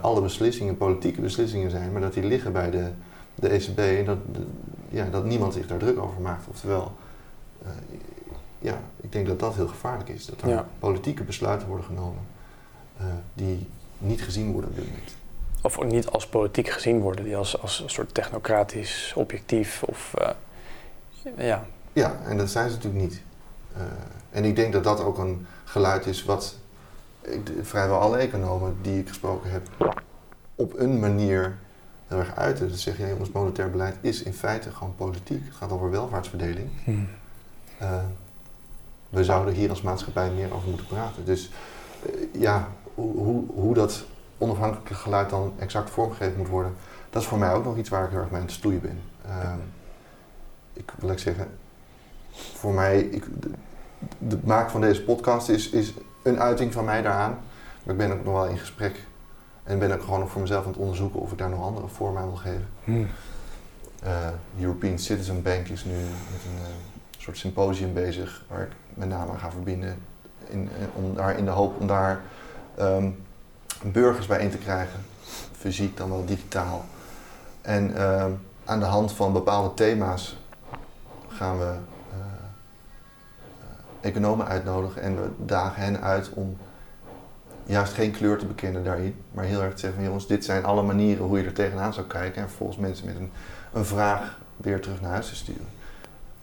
alle 0.00 0.20
beslissingen 0.20 0.76
politieke 0.76 1.20
beslissingen 1.20 1.70
zijn, 1.70 1.92
maar 1.92 2.00
dat 2.00 2.14
die 2.14 2.24
liggen 2.24 2.52
bij 2.52 2.70
de, 2.70 2.90
de 3.34 3.48
ECB 3.48 3.78
en 3.78 4.04
dat, 4.04 4.18
ja, 4.88 5.04
dat 5.10 5.24
niemand 5.24 5.54
zich 5.54 5.66
daar 5.66 5.78
druk 5.78 5.98
over 5.98 6.20
maakt. 6.20 6.46
Oftewel, 6.48 6.92
ja, 8.58 8.80
ik 9.00 9.12
denk 9.12 9.26
dat 9.26 9.40
dat 9.40 9.54
heel 9.54 9.68
gevaarlijk 9.68 10.08
is. 10.08 10.26
Dat 10.26 10.42
er 10.42 10.64
politieke 10.78 11.22
besluiten 11.22 11.68
worden 11.68 11.86
genomen 11.86 12.22
die 13.34 13.66
niet 13.98 14.22
gezien 14.22 14.52
worden 14.52 14.70
op 14.70 14.76
dit 14.76 14.86
moment. 14.86 15.16
Of 15.62 15.84
niet 15.84 16.08
als 16.08 16.26
politiek 16.26 16.68
gezien 16.68 17.00
worden, 17.00 17.24
die 17.24 17.36
als, 17.36 17.60
als 17.60 17.80
een 17.80 17.90
soort 17.90 18.14
technocratisch, 18.14 19.12
objectief 19.16 19.82
of 19.82 20.14
ja. 21.36 21.66
Ja, 21.92 22.16
en 22.24 22.36
dat 22.36 22.50
zijn 22.50 22.70
ze 22.70 22.76
natuurlijk 22.76 23.02
niet. 23.02 23.22
Uh, 23.78 23.84
en 24.30 24.44
ik 24.44 24.56
denk 24.56 24.72
dat 24.72 24.84
dat 24.84 25.00
ook 25.00 25.18
een 25.18 25.46
geluid 25.64 26.06
is 26.06 26.24
wat 26.24 26.56
ik, 27.20 27.40
vrijwel 27.62 27.98
alle 27.98 28.16
economen 28.16 28.76
die 28.82 29.00
ik 29.00 29.08
gesproken 29.08 29.50
heb 29.50 29.68
op 30.54 30.78
een 30.78 30.98
manier 30.98 31.58
heel 32.06 32.18
erg 32.18 32.36
uiten. 32.36 32.68
Dus 32.68 32.82
zeggen, 32.82 33.08
ja, 33.08 33.14
ons 33.14 33.30
monetair 33.30 33.70
beleid 33.70 33.96
is 34.00 34.22
in 34.22 34.34
feite 34.34 34.70
gewoon 34.70 34.94
politiek. 34.96 35.44
Het 35.44 35.54
gaat 35.54 35.70
over 35.70 35.90
welvaartsverdeling. 35.90 36.68
Hmm. 36.84 37.08
Uh, 37.82 37.98
we 39.08 39.24
zouden 39.24 39.54
hier 39.54 39.70
als 39.70 39.82
maatschappij 39.82 40.30
meer 40.30 40.54
over 40.54 40.68
moeten 40.68 40.86
praten. 40.86 41.24
Dus 41.24 41.50
uh, 42.06 42.40
ja, 42.42 42.68
hoe, 42.94 43.44
hoe 43.54 43.74
dat 43.74 44.04
onafhankelijke 44.38 44.94
geluid 44.94 45.30
dan 45.30 45.52
exact 45.58 45.90
vormgegeven 45.90 46.38
moet 46.38 46.48
worden, 46.48 46.74
dat 47.10 47.22
is 47.22 47.28
voor 47.28 47.38
mij 47.38 47.52
ook 47.52 47.64
nog 47.64 47.76
iets 47.76 47.88
waar 47.88 48.04
ik 48.04 48.10
heel 48.10 48.18
erg 48.18 48.30
mee 48.30 48.40
aan 48.40 48.46
het 48.46 48.54
stoeien 48.54 48.80
ben. 48.80 49.00
Uh, 49.26 49.54
ik 50.72 50.92
wil 50.98 51.10
ik 51.10 51.18
zeggen, 51.18 51.48
voor 52.32 52.72
mij, 52.72 53.00
ik, 53.00 53.24
het 54.28 54.44
maken 54.44 54.70
van 54.70 54.80
deze 54.80 55.02
podcast 55.02 55.48
is, 55.48 55.70
is 55.70 55.94
een 56.22 56.40
uiting 56.40 56.72
van 56.72 56.84
mij 56.84 57.02
daaraan. 57.02 57.38
Maar 57.82 57.94
ik 57.94 58.00
ben 58.00 58.12
ook 58.12 58.24
nog 58.24 58.34
wel 58.34 58.46
in 58.46 58.58
gesprek. 58.58 59.06
En 59.64 59.78
ben 59.78 59.92
ook 59.92 60.02
gewoon 60.02 60.20
nog 60.20 60.30
voor 60.30 60.40
mezelf 60.40 60.64
aan 60.64 60.70
het 60.70 60.80
onderzoeken 60.80 61.20
of 61.20 61.32
ik 61.32 61.38
daar 61.38 61.48
nog 61.48 61.62
andere 61.62 61.88
vormen 61.88 62.22
aan 62.22 62.28
wil 62.28 62.36
geven. 62.36 62.68
Hmm. 62.84 63.08
Uh, 64.04 64.28
European 64.60 64.98
Citizen 64.98 65.42
Bank 65.42 65.68
is 65.68 65.84
nu 65.84 65.92
met 65.92 66.44
een 66.44 66.60
uh, 66.60 66.68
soort 67.18 67.38
symposium 67.38 67.92
bezig 67.92 68.44
waar 68.48 68.62
ik 68.62 68.72
met 68.94 69.08
name 69.08 69.30
aan 69.30 69.38
ga 69.38 69.50
verbinden. 69.50 69.96
In, 70.46 70.70
eh, 70.80 71.04
om 71.04 71.14
daar, 71.14 71.38
in 71.38 71.44
de 71.44 71.50
hoop 71.50 71.80
om 71.80 71.86
daar 71.86 72.20
um, 72.80 73.24
burgers 73.82 74.26
in 74.28 74.50
te 74.50 74.58
krijgen. 74.58 75.00
Fysiek 75.52 75.96
dan 75.96 76.10
wel 76.10 76.24
digitaal. 76.24 76.84
En 77.60 77.90
uh, 77.90 78.24
aan 78.64 78.80
de 78.80 78.86
hand 78.86 79.12
van 79.12 79.32
bepaalde 79.32 79.74
thema's 79.74 80.38
gaan 81.28 81.58
we 81.58 81.74
economen 84.00 84.46
uitnodigen 84.46 85.02
en 85.02 85.16
we 85.16 85.28
dagen 85.44 85.82
hen 85.82 86.00
uit 86.00 86.30
om 86.34 86.56
juist 87.64 87.92
geen 87.92 88.10
kleur 88.10 88.38
te 88.38 88.46
bekennen 88.46 88.84
daarin, 88.84 89.14
maar 89.32 89.44
heel 89.44 89.62
erg 89.62 89.72
te 89.74 89.78
zeggen 89.78 89.98
van 89.98 90.08
jongens, 90.08 90.26
dit 90.26 90.44
zijn 90.44 90.64
alle 90.64 90.82
manieren 90.82 91.24
hoe 91.24 91.38
je 91.38 91.44
er 91.44 91.52
tegenaan 91.52 91.92
zou 91.92 92.06
kijken 92.06 92.42
en 92.42 92.48
vervolgens 92.48 92.78
mensen 92.78 93.06
met 93.06 93.16
een, 93.16 93.30
een 93.72 93.84
vraag 93.84 94.38
weer 94.56 94.80
terug 94.80 95.00
naar 95.00 95.10
huis 95.10 95.28
te 95.28 95.34
sturen. 95.34 95.66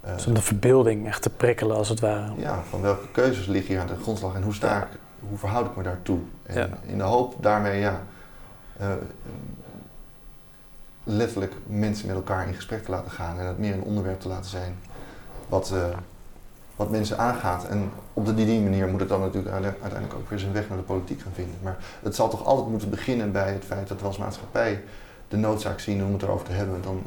Uh, 0.06 0.14
dus 0.14 0.26
om 0.26 0.34
de 0.34 0.42
verbeelding 0.42 1.08
echt 1.08 1.22
te 1.22 1.30
prikkelen 1.30 1.76
als 1.76 1.90
het 1.90 2.00
ware. 2.00 2.34
Ja, 2.38 2.64
van 2.70 2.82
welke 2.82 3.12
keuzes 3.12 3.46
liggen 3.46 3.74
hier 3.74 3.82
aan 3.82 3.88
de 3.88 4.02
grondslag 4.02 4.36
en 4.36 4.44
hoe 4.44 4.54
sta 4.54 4.82
ik, 4.82 4.88
hoe 5.20 5.38
verhoud 5.38 5.66
ik 5.66 5.76
me 5.76 5.84
daartoe? 5.84 6.20
En 6.44 6.74
in 6.86 6.98
de 6.98 7.04
hoop 7.04 7.36
daarmee 7.40 7.80
ja, 7.80 8.02
uh, 8.82 8.88
letterlijk 11.04 11.54
mensen 11.68 12.08
met 12.08 12.16
elkaar 12.16 12.48
in 12.48 12.54
gesprek 12.54 12.84
te 12.84 12.92
laten 12.92 13.12
gaan 13.12 13.40
en 13.40 13.46
het 13.46 13.60
meer 13.60 13.74
een 13.74 13.84
onderwerp 13.84 14.20
te 14.20 14.28
laten 14.28 14.50
zijn 14.50 14.78
wat, 15.48 15.72
uh, 15.74 15.98
wat 16.76 16.90
mensen 16.90 17.18
aangaat. 17.18 17.68
En 17.68 17.92
op 18.14 18.26
die, 18.26 18.46
die 18.46 18.62
manier 18.62 18.88
moet 18.88 19.00
het 19.00 19.10
dan 19.10 19.20
natuurlijk 19.20 19.54
uiteindelijk 19.54 20.14
ook 20.14 20.30
weer 20.30 20.40
zijn 20.40 20.54
weg 20.54 20.70
naar 20.70 20.78
de 20.78 20.84
politiek 20.84 21.22
gaan 21.22 21.32
vinden. 21.36 21.56
Maar 21.62 21.78
het 22.04 22.16
zal 22.16 22.30
toch 22.30 22.46
altijd 22.46 22.70
moeten 22.70 22.90
beginnen 22.90 23.32
bij 23.32 23.54
het 23.54 23.66
feit 23.66 23.88
dat 23.88 24.00
we 24.02 24.08
als 24.08 24.18
maatschappij 24.18 24.82
de 25.28 25.38
noodzaak 25.38 25.80
zien 25.80 26.04
om 26.04 26.14
het 26.14 26.22
erover 26.22 26.46
te 26.46 26.52
hebben. 26.52 26.82
Dan, 26.82 27.02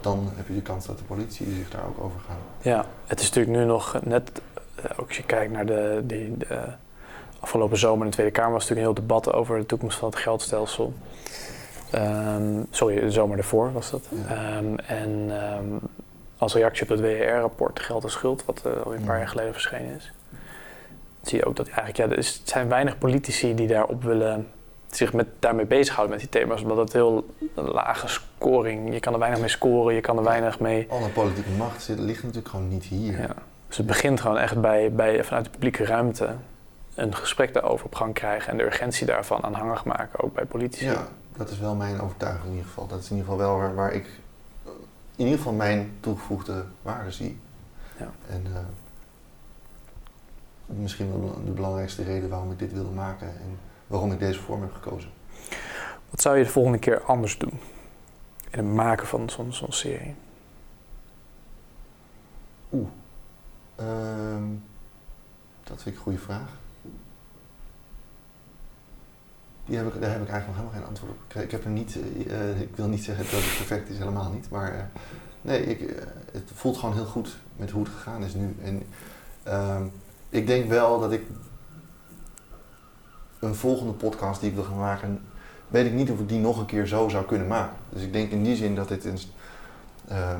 dan 0.00 0.28
heb 0.34 0.48
je 0.48 0.54
de 0.54 0.62
kans 0.62 0.86
dat 0.86 0.98
de 0.98 1.04
politie 1.04 1.46
zich 1.54 1.70
daar 1.70 1.86
ook 1.88 2.04
over 2.04 2.20
gaat. 2.26 2.36
Ja, 2.62 2.84
het 3.06 3.20
is 3.20 3.26
natuurlijk 3.30 3.56
nu 3.56 3.64
nog 3.64 3.98
net, 4.02 4.40
eh, 4.74 4.84
ook 4.96 5.06
als 5.06 5.16
je 5.16 5.22
kijkt 5.22 5.52
naar 5.52 5.66
de, 5.66 6.02
die, 6.04 6.36
de 6.36 6.64
afgelopen 7.40 7.78
zomer 7.78 8.04
in 8.04 8.10
de 8.10 8.16
Tweede 8.16 8.32
Kamer 8.32 8.52
was 8.52 8.68
natuurlijk 8.68 8.88
een 8.88 8.94
heel 8.94 9.06
debat 9.06 9.32
over 9.32 9.58
de 9.58 9.66
toekomst 9.66 9.98
van 9.98 10.08
het 10.08 10.18
geldstelsel. 10.18 10.92
Um, 11.94 12.66
sorry, 12.70 13.00
de 13.00 13.10
zomer 13.10 13.38
ervoor 13.38 13.72
was 13.72 13.90
dat. 13.90 14.08
Um, 14.12 14.78
en 14.78 15.30
um, 15.58 15.80
als 16.44 16.54
reactie 16.54 16.82
op 16.82 16.88
het 16.88 17.00
WER-rapport 17.00 17.80
Geld 17.80 18.04
en 18.04 18.10
Schuld, 18.10 18.44
wat 18.44 18.62
uh, 18.66 18.72
al 18.82 18.94
een 18.94 19.04
paar 19.04 19.18
jaar 19.18 19.28
geleden 19.28 19.52
verschenen 19.52 19.94
is. 19.96 20.12
Zie 21.22 21.38
je 21.38 21.44
ook 21.44 21.56
dat 21.56 21.66
eigenlijk, 21.66 21.96
ja, 21.96 22.16
er 22.16 22.32
zijn 22.44 22.68
weinig 22.68 22.98
politici 22.98 23.54
die 23.54 23.66
daarop 23.66 24.02
willen 24.02 24.48
zich 24.90 25.12
met, 25.12 25.26
daarmee 25.38 25.66
bezighouden 25.66 26.16
met 26.16 26.30
die 26.30 26.40
thema's, 26.40 26.62
omdat 26.62 26.76
het 26.76 26.92
heel 26.92 27.26
lage 27.54 28.08
scoring, 28.08 28.92
je 28.92 29.00
kan 29.00 29.12
er 29.12 29.18
weinig 29.18 29.40
mee 29.40 29.48
scoren, 29.48 29.94
je 29.94 30.00
kan 30.00 30.16
er 30.16 30.24
weinig 30.24 30.60
mee... 30.60 30.86
Alle 30.90 31.08
politieke 31.08 31.50
macht 31.50 31.82
zit, 31.82 31.98
ligt 31.98 32.22
natuurlijk 32.22 32.48
gewoon 32.48 32.68
niet 32.68 32.84
hier. 32.84 33.20
Ja. 33.20 33.34
Dus 33.68 33.76
het 33.76 33.86
begint 33.86 34.20
gewoon 34.20 34.38
echt 34.38 34.60
bij, 34.60 34.92
bij, 34.92 35.24
vanuit 35.24 35.44
de 35.44 35.50
publieke 35.50 35.84
ruimte 35.84 36.34
een 36.94 37.14
gesprek 37.14 37.54
daarover 37.54 37.86
op 37.86 37.94
gang 37.94 38.14
krijgen 38.14 38.50
en 38.50 38.56
de 38.56 38.64
urgentie 38.64 39.06
daarvan 39.06 39.44
aanhangig 39.44 39.84
maken, 39.84 40.22
ook 40.22 40.34
bij 40.34 40.44
politici. 40.44 40.84
Ja, 40.84 41.06
dat 41.36 41.50
is 41.50 41.58
wel 41.58 41.74
mijn 41.74 42.00
overtuiging 42.00 42.44
in 42.44 42.50
ieder 42.50 42.68
geval. 42.68 42.86
Dat 42.86 42.98
is 42.98 43.10
in 43.10 43.16
ieder 43.16 43.30
geval 43.30 43.46
wel 43.46 43.56
waar, 43.56 43.74
waar 43.74 43.92
ik 43.92 44.06
in 45.16 45.24
ieder 45.24 45.36
geval 45.38 45.52
mijn 45.52 45.92
toegevoegde 46.00 46.64
waarde 46.82 47.10
zie. 47.10 47.38
Ja. 47.98 48.10
En 48.28 48.46
uh, 48.46 48.58
misschien 50.66 51.20
wel 51.20 51.44
de 51.44 51.50
belangrijkste 51.50 52.02
reden 52.02 52.28
waarom 52.28 52.52
ik 52.52 52.58
dit 52.58 52.72
wilde 52.72 52.90
maken 52.90 53.28
en 53.28 53.58
waarom 53.86 54.12
ik 54.12 54.18
deze 54.18 54.40
vorm 54.40 54.60
heb 54.60 54.72
gekozen. 54.72 55.10
Wat 56.10 56.20
zou 56.20 56.38
je 56.38 56.44
de 56.44 56.50
volgende 56.50 56.78
keer 56.78 57.02
anders 57.02 57.38
doen 57.38 57.60
in 58.50 58.58
het 58.58 58.74
maken 58.74 59.06
van 59.06 59.30
zo'n 59.30 59.52
zo 59.52 59.66
serie? 59.68 60.14
Oeh, 62.72 62.88
uh, 63.80 63.86
dat 65.62 65.82
vind 65.82 65.86
ik 65.86 65.94
een 65.94 66.02
goede 66.02 66.18
vraag. 66.18 66.62
Die 69.66 69.76
heb 69.76 69.94
ik, 69.94 70.00
daar 70.00 70.10
heb 70.10 70.22
ik 70.22 70.28
eigenlijk 70.28 70.46
nog 70.46 70.56
helemaal 70.56 70.72
geen 70.72 70.88
antwoord 70.88 71.12
op. 71.12 71.42
Ik, 71.42 71.50
heb 71.50 71.64
er 71.64 71.70
niet, 71.70 71.96
uh, 72.26 72.60
ik 72.60 72.76
wil 72.76 72.88
niet 72.88 73.04
zeggen 73.04 73.24
dat 73.24 73.32
het 73.32 73.56
perfect 73.56 73.88
is, 73.88 73.98
helemaal 73.98 74.30
niet. 74.30 74.50
Maar 74.50 74.74
uh, 74.74 74.80
nee, 75.40 75.62
ik, 75.62 76.06
het 76.32 76.50
voelt 76.54 76.76
gewoon 76.76 76.94
heel 76.94 77.04
goed 77.04 77.36
met 77.56 77.70
hoe 77.70 77.82
het 77.84 77.92
gegaan 77.92 78.24
is 78.24 78.34
nu. 78.34 78.56
En 78.62 78.82
ehm, 79.42 79.82
ik 80.28 80.46
denk 80.46 80.68
wel 80.68 81.00
dat 81.00 81.12
ik 81.12 81.22
een 83.38 83.54
volgende 83.54 83.92
podcast 83.92 84.40
die 84.40 84.48
ik 84.48 84.54
wil 84.54 84.64
gaan 84.64 84.78
maken, 84.78 85.22
weet 85.68 85.86
ik 85.86 85.92
niet 85.92 86.10
of 86.10 86.20
ik 86.20 86.28
die 86.28 86.40
nog 86.40 86.58
een 86.58 86.66
keer 86.66 86.86
zo 86.86 87.08
zou 87.08 87.24
kunnen 87.24 87.46
maken. 87.46 87.76
Dus 87.88 88.02
ik 88.02 88.12
denk 88.12 88.30
in 88.30 88.42
die 88.42 88.56
zin 88.56 88.74
dat 88.74 88.88
dit 88.88 89.04
een. 89.04 89.18
Uh, 90.10 90.38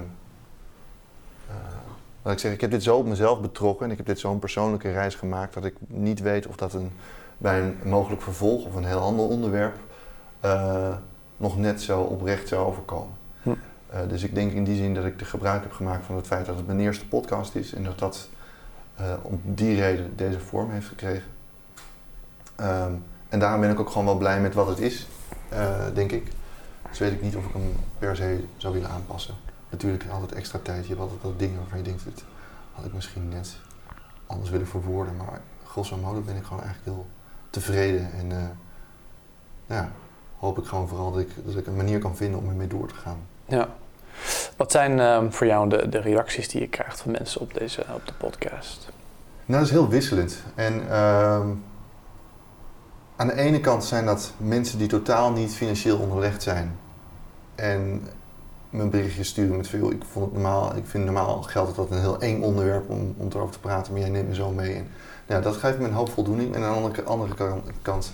wat 2.23 2.33
ik 2.33 2.39
zeg, 2.39 2.53
ik 2.53 2.61
heb 2.61 2.71
dit 2.71 2.83
zo 2.83 2.97
op 2.97 3.07
mezelf 3.07 3.41
betrokken 3.41 3.87
en 3.87 3.91
ik 3.91 3.97
heb 3.97 4.07
dit 4.07 4.19
zo'n 4.19 4.39
persoonlijke 4.39 4.93
reis 4.93 5.15
gemaakt 5.15 5.55
dat 5.55 5.65
ik 5.65 5.75
niet 5.87 6.21
weet 6.21 6.47
of 6.47 6.57
dat 6.57 6.73
een 6.73 6.93
bij 7.39 7.61
een 7.63 7.77
mogelijk 7.85 8.23
vervolg 8.23 8.67
of 8.67 8.75
een 8.75 8.85
heel 8.85 9.01
ander 9.01 9.27
onderwerp 9.27 9.77
uh, 10.45 10.95
nog 11.37 11.59
net 11.59 11.83
zo 11.83 12.01
oprecht 12.01 12.49
zou 12.49 12.67
overkomen. 12.67 13.15
Hm. 13.43 13.51
Uh, 13.51 13.57
dus 14.09 14.23
ik 14.23 14.35
denk 14.35 14.53
in 14.53 14.65
die 14.65 14.77
zin 14.77 14.95
dat 14.95 15.05
ik 15.05 15.19
de 15.19 15.25
gebruik 15.25 15.63
heb 15.63 15.73
gemaakt 15.73 16.05
van 16.05 16.17
het 16.17 16.27
feit 16.27 16.47
dat 16.47 16.57
het 16.57 16.67
mijn 16.67 16.81
eerste 16.81 17.07
podcast 17.07 17.55
is 17.55 17.75
en 17.75 17.85
dat 17.85 17.99
dat 17.99 18.29
uh, 19.01 19.13
om 19.23 19.41
die 19.45 19.81
reden 19.81 20.17
deze 20.17 20.41
vorm 20.41 20.71
heeft 20.71 20.89
gekregen. 20.89 21.29
Um, 22.61 23.05
en 23.29 23.39
daarom 23.39 23.61
ben 23.61 23.71
ik 23.71 23.81
ook 23.81 23.91
gewoon 23.91 24.05
wel 24.07 24.17
blij 24.17 24.41
met 24.41 24.55
wat 24.55 24.67
het 24.67 24.79
is, 24.79 25.07
denk 25.95 26.13
ik. 26.13 26.31
Dus 26.89 26.99
weet 26.99 27.13
ik 27.13 27.23
niet 27.23 27.37
of 27.37 27.45
ik 27.45 27.53
hem 27.53 27.73
per 27.99 28.17
se 28.17 28.45
zou 28.57 28.75
willen 28.75 28.91
aanpassen. 28.91 29.35
Natuurlijk 29.71 30.05
altijd 30.11 30.33
extra 30.33 30.59
tijd. 30.63 30.83
Je 30.83 30.89
hebt 30.89 31.01
altijd 31.01 31.23
wat 31.23 31.39
dingen 31.39 31.57
waarvan 31.57 31.79
je 31.79 31.85
denkt, 31.85 32.05
dat 32.05 32.25
had 32.73 32.85
ik 32.85 32.93
misschien 32.93 33.29
net 33.29 33.57
anders 34.27 34.51
willen 34.51 34.67
verwoorden. 34.67 35.17
Maar 35.17 35.41
grosso 35.65 35.97
modo 35.97 36.21
ben 36.21 36.37
ik 36.37 36.45
gewoon 36.45 36.63
eigenlijk 36.63 36.97
heel 36.97 37.07
tevreden. 37.55 38.11
En 38.19 38.31
uh, 38.31 38.39
ja, 39.67 39.93
hoop 40.39 40.59
ik 40.59 40.65
gewoon 40.65 40.89
vooral 40.89 41.13
dat 41.13 41.21
ik, 41.21 41.29
dat 41.45 41.57
ik 41.57 41.67
een 41.67 41.77
manier 41.77 41.99
kan 41.99 42.17
vinden 42.17 42.41
om 42.41 42.49
ermee 42.49 42.67
door 42.67 42.89
te 42.89 42.95
gaan. 42.95 43.19
Ja. 43.45 43.69
Wat 44.57 44.71
zijn 44.71 44.99
um, 44.99 45.33
voor 45.33 45.47
jou 45.47 45.69
de, 45.69 45.89
de 45.89 45.99
reacties 45.99 46.49
die 46.49 46.61
je 46.61 46.69
krijgt 46.69 47.01
van 47.01 47.11
mensen 47.11 47.41
op, 47.41 47.55
deze, 47.55 47.85
op 47.95 48.07
de 48.07 48.13
podcast? 48.13 48.89
Nou, 49.45 49.61
dat 49.61 49.71
is 49.71 49.71
heel 49.71 49.89
wisselend. 49.89 50.43
En 50.55 50.83
uh, 50.83 51.47
aan 53.17 53.27
de 53.27 53.35
ene 53.37 53.61
kant 53.61 53.85
zijn 53.85 54.05
dat 54.05 54.33
mensen 54.37 54.79
die 54.79 54.89
totaal 54.89 55.33
niet 55.33 55.55
financieel 55.55 55.99
onderlegd 55.99 56.43
zijn. 56.43 56.77
En 57.55 58.09
mijn 58.75 58.91
berichtjes 58.91 59.29
sturen 59.29 59.57
met 59.57 59.69
veel. 59.69 59.91
Ik, 59.91 60.05
vond 60.05 60.25
het 60.25 60.35
normaal, 60.35 60.77
ik 60.77 60.87
vind 60.87 61.05
normaal 61.05 61.43
geldt 61.43 61.77
dat 61.77 61.91
een 61.91 62.01
heel 62.01 62.21
eng 62.21 62.43
onderwerp 62.43 62.91
om, 62.91 63.15
om 63.17 63.29
erover 63.29 63.53
te 63.53 63.61
praten, 63.61 63.93
maar 63.93 64.01
jij 64.01 64.11
neemt 64.11 64.29
me 64.29 64.35
zo 64.35 64.51
mee. 64.51 64.75
En 64.75 64.87
ja, 65.27 65.41
dat 65.41 65.57
geeft 65.57 65.79
me 65.79 65.85
een 65.85 65.93
hoop 65.93 66.11
voldoening. 66.11 66.55
En 66.55 66.63
aan 66.63 66.73
de 66.73 66.81
andere, 66.81 67.03
andere 67.03 67.61
kant 67.83 68.13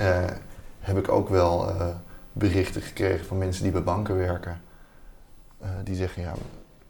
uh, 0.00 0.24
heb 0.78 0.98
ik 0.98 1.08
ook 1.08 1.28
wel 1.28 1.68
uh, 1.68 1.86
berichten 2.32 2.82
gekregen 2.82 3.26
van 3.26 3.38
mensen 3.38 3.62
die 3.62 3.72
bij 3.72 3.82
banken 3.82 4.16
werken. 4.16 4.60
Uh, 5.62 5.68
die 5.84 5.94
zeggen, 5.94 6.22
ja, 6.22 6.32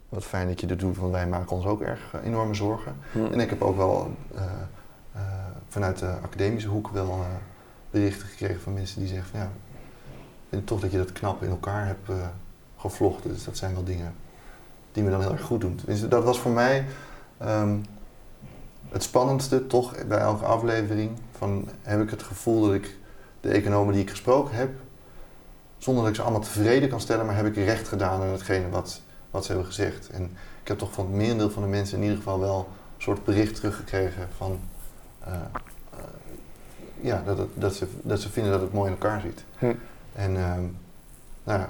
wat 0.08 0.24
fijn 0.24 0.48
dat 0.48 0.60
je 0.60 0.66
dit 0.66 0.78
doet, 0.78 0.96
want 0.96 1.12
wij 1.12 1.26
maken 1.26 1.56
ons 1.56 1.64
ook 1.64 1.82
erg 1.82 2.14
enorme 2.24 2.54
zorgen. 2.54 2.96
Hm. 3.12 3.24
En 3.24 3.40
ik 3.40 3.50
heb 3.50 3.62
ook 3.62 3.76
wel 3.76 4.10
vanuit 5.68 5.98
de 5.98 6.12
academische 6.22 6.68
hoek 6.68 6.88
wel 6.88 7.24
berichten 7.90 8.28
gekregen 8.28 8.60
van 8.60 8.72
mensen 8.72 9.00
die 9.00 9.08
zeggen 9.08 9.28
van 9.30 9.40
ja, 9.40 9.50
ik 10.16 10.48
vind 10.48 10.66
toch 10.66 10.80
dat 10.80 10.90
je 10.90 10.98
dat 10.98 11.12
knap 11.12 11.42
in 11.42 11.50
elkaar 11.50 11.86
hebt 11.86 12.08
gevlochten. 12.76 13.32
Dus 13.32 13.44
dat 13.44 13.56
zijn 13.56 13.74
wel 13.74 13.84
dingen 13.84 14.14
die 14.92 15.02
me 15.02 15.10
dan 15.10 15.20
heel 15.20 15.32
erg 15.32 15.42
goed 15.42 15.60
doen. 15.60 15.80
Dus 15.84 16.08
dat 16.08 16.24
was 16.24 16.38
voor 16.38 16.50
mij 16.50 16.84
um, 17.42 17.84
het 18.88 19.02
spannendste 19.02 19.66
toch 19.66 20.06
bij 20.06 20.18
elke 20.18 20.44
aflevering. 20.44 21.10
Van 21.38 21.68
heb 21.82 22.02
ik 22.02 22.10
het 22.10 22.22
gevoel 22.22 22.60
dat 22.60 22.74
ik 22.74 22.96
de 23.40 23.48
economen 23.48 23.92
die 23.92 24.02
ik 24.02 24.10
gesproken 24.10 24.56
heb, 24.56 24.70
zonder 25.78 26.02
dat 26.02 26.10
ik 26.10 26.16
ze 26.16 26.22
allemaal 26.22 26.40
tevreden 26.40 26.88
kan 26.88 27.00
stellen, 27.00 27.26
maar 27.26 27.36
heb 27.36 27.46
ik 27.46 27.54
recht 27.54 27.88
gedaan 27.88 28.20
aan 28.20 28.28
hetgene 28.28 28.68
wat, 28.68 29.00
wat 29.30 29.44
ze 29.44 29.52
hebben 29.52 29.66
gezegd. 29.66 30.10
En 30.10 30.22
ik 30.62 30.68
heb 30.68 30.78
toch 30.78 30.92
van 30.92 31.04
het 31.04 31.14
merendeel 31.14 31.50
van 31.50 31.62
de 31.62 31.68
mensen 31.68 31.96
in 31.96 32.02
ieder 32.02 32.18
geval 32.18 32.40
wel 32.40 32.58
een 32.96 33.02
soort 33.02 33.24
bericht 33.24 33.54
teruggekregen 33.54 34.28
van 34.36 34.60
uh, 35.28 35.32
uh, 35.32 36.00
ja, 37.00 37.22
dat, 37.26 37.48
dat, 37.54 37.74
ze, 37.74 37.86
dat 38.02 38.20
ze 38.20 38.30
vinden 38.30 38.52
dat 38.52 38.60
het 38.60 38.72
mooi 38.72 38.86
in 38.86 38.96
elkaar 39.00 39.20
zit. 39.20 39.44
Hm. 39.58 39.74
En 40.12 40.30
uh, 40.30 40.54
nou 41.44 41.60
ja, 41.60 41.68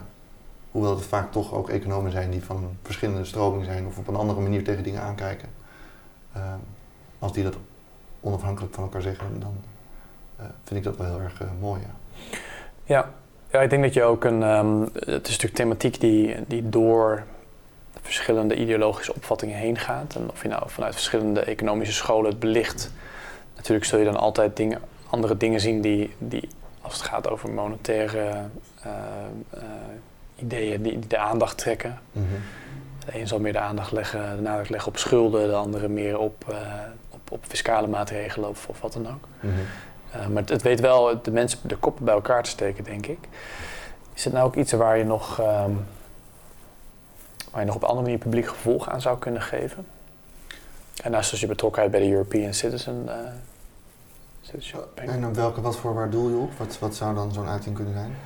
hoewel 0.76 0.96
het 0.96 1.04
vaak 1.06 1.32
toch 1.32 1.52
ook 1.52 1.68
economen 1.68 2.12
zijn 2.12 2.30
die 2.30 2.44
van 2.44 2.76
verschillende 2.82 3.24
stromingen 3.24 3.66
zijn 3.66 3.86
of 3.86 3.98
op 3.98 4.08
een 4.08 4.16
andere 4.16 4.40
manier 4.40 4.64
tegen 4.64 4.82
dingen 4.82 5.02
aankijken, 5.02 5.48
ehm, 6.32 6.58
als 7.18 7.32
die 7.32 7.42
dat 7.42 7.56
onafhankelijk 8.20 8.74
van 8.74 8.84
elkaar 8.84 9.02
zeggen, 9.02 9.40
dan 9.40 9.56
uh, 10.40 10.46
vind 10.64 10.80
ik 10.80 10.82
dat 10.82 10.96
wel 10.96 11.06
heel 11.06 11.20
erg 11.20 11.40
uh, 11.40 11.48
mooi. 11.60 11.80
Ja. 12.84 13.10
ja. 13.50 13.60
Ik 13.60 13.70
denk 13.70 13.82
dat 13.82 13.94
je 13.94 14.02
ook 14.02 14.24
een. 14.24 14.42
Um, 14.42 14.82
het 14.94 15.28
is 15.28 15.38
natuurlijk 15.38 15.54
thematiek 15.54 16.00
die, 16.00 16.36
die 16.46 16.68
door 16.68 17.24
verschillende 18.02 18.56
ideologische 18.56 19.14
opvattingen 19.14 19.56
heen 19.56 19.78
gaat. 19.78 20.14
En 20.14 20.30
of 20.30 20.42
je 20.42 20.48
nou 20.48 20.62
vanuit 20.66 20.94
verschillende 20.94 21.40
economische 21.40 21.94
scholen 21.94 22.30
het 22.30 22.40
belicht. 22.40 22.92
Natuurlijk 23.54 23.86
zul 23.86 23.98
je 23.98 24.04
dan 24.04 24.16
altijd 24.16 24.56
dingen, 24.56 24.80
andere 25.10 25.36
dingen 25.36 25.60
zien 25.60 25.80
die, 25.80 26.14
die 26.18 26.48
als 26.80 26.94
het 26.94 27.02
gaat 27.02 27.30
over 27.30 27.50
monetaire 27.50 28.44
uh, 28.86 28.92
ideeën, 30.36 30.82
die, 30.82 30.98
de 30.98 31.18
aandacht 31.18 31.58
trekken. 31.58 31.98
Mm 32.12 32.26
-hmm. 32.28 32.42
De 33.04 33.20
een 33.20 33.28
zal 33.28 33.40
meer 33.40 33.52
de 33.52 33.58
aandacht 33.58 33.92
leggen, 33.92 34.36
de 34.36 34.42
nadruk 34.42 34.68
leggen 34.68 34.92
op 34.92 34.98
schulden, 34.98 35.48
de 35.48 35.54
andere 35.54 35.88
meer 35.88 36.18
op, 36.18 36.44
uh, 36.50 36.56
op, 37.10 37.30
op 37.30 37.44
fiscale 37.48 37.86
maatregelen 37.86 38.48
of, 38.48 38.68
of 38.68 38.80
wat 38.80 38.92
dan 38.92 39.06
ook. 39.08 39.24
Mm 39.40 39.50
-hmm. 39.50 39.66
Uh, 40.16 40.26
maar 40.26 40.42
het, 40.42 40.50
het, 40.50 40.62
weet 40.62 40.80
wel 40.80 41.22
de 41.22 41.30
mensen 41.30 41.58
de 41.62 41.76
koppen 41.76 42.04
bij 42.04 42.14
elkaar 42.14 42.42
te 42.42 42.50
steken, 42.50 42.84
denk 42.84 43.06
ik. 43.06 43.18
Is 44.14 44.24
het 44.24 44.32
nou 44.32 44.46
ook 44.46 44.56
iets 44.56 44.72
waar 44.72 44.98
je 44.98 45.04
nog, 45.04 45.38
um, 45.38 45.84
waar 47.50 47.60
je 47.60 47.66
nog 47.66 47.74
op 47.74 47.82
een 47.82 47.88
andere 47.88 48.06
manier 48.06 48.22
publiek 48.22 48.46
gevolg 48.48 48.88
aan 48.88 49.00
zou 49.00 49.18
kunnen 49.18 49.42
geven? 49.42 49.86
En 51.02 51.10
naast 51.10 51.30
dus 51.30 51.40
je 51.40 51.46
betrokkenheid 51.46 51.92
bij 51.92 52.00
de 52.00 52.10
European 52.10 52.54
Citizen. 52.54 53.02
Uh, 53.06 53.12
en 54.94 55.26
op 55.26 55.34
welke, 55.34 55.60
wat 55.60 55.76
voor 55.76 55.94
waar 55.94 56.10
doel 56.10 56.28
je 56.28 56.36
op? 56.36 56.52
Wat, 56.58 56.78
wat 56.78 56.94
zou 56.94 57.14
dan 57.14 57.32
zo'n 57.32 57.48
uiting 57.48 57.74
kunnen 57.74 57.94
zijn? 57.94 58.16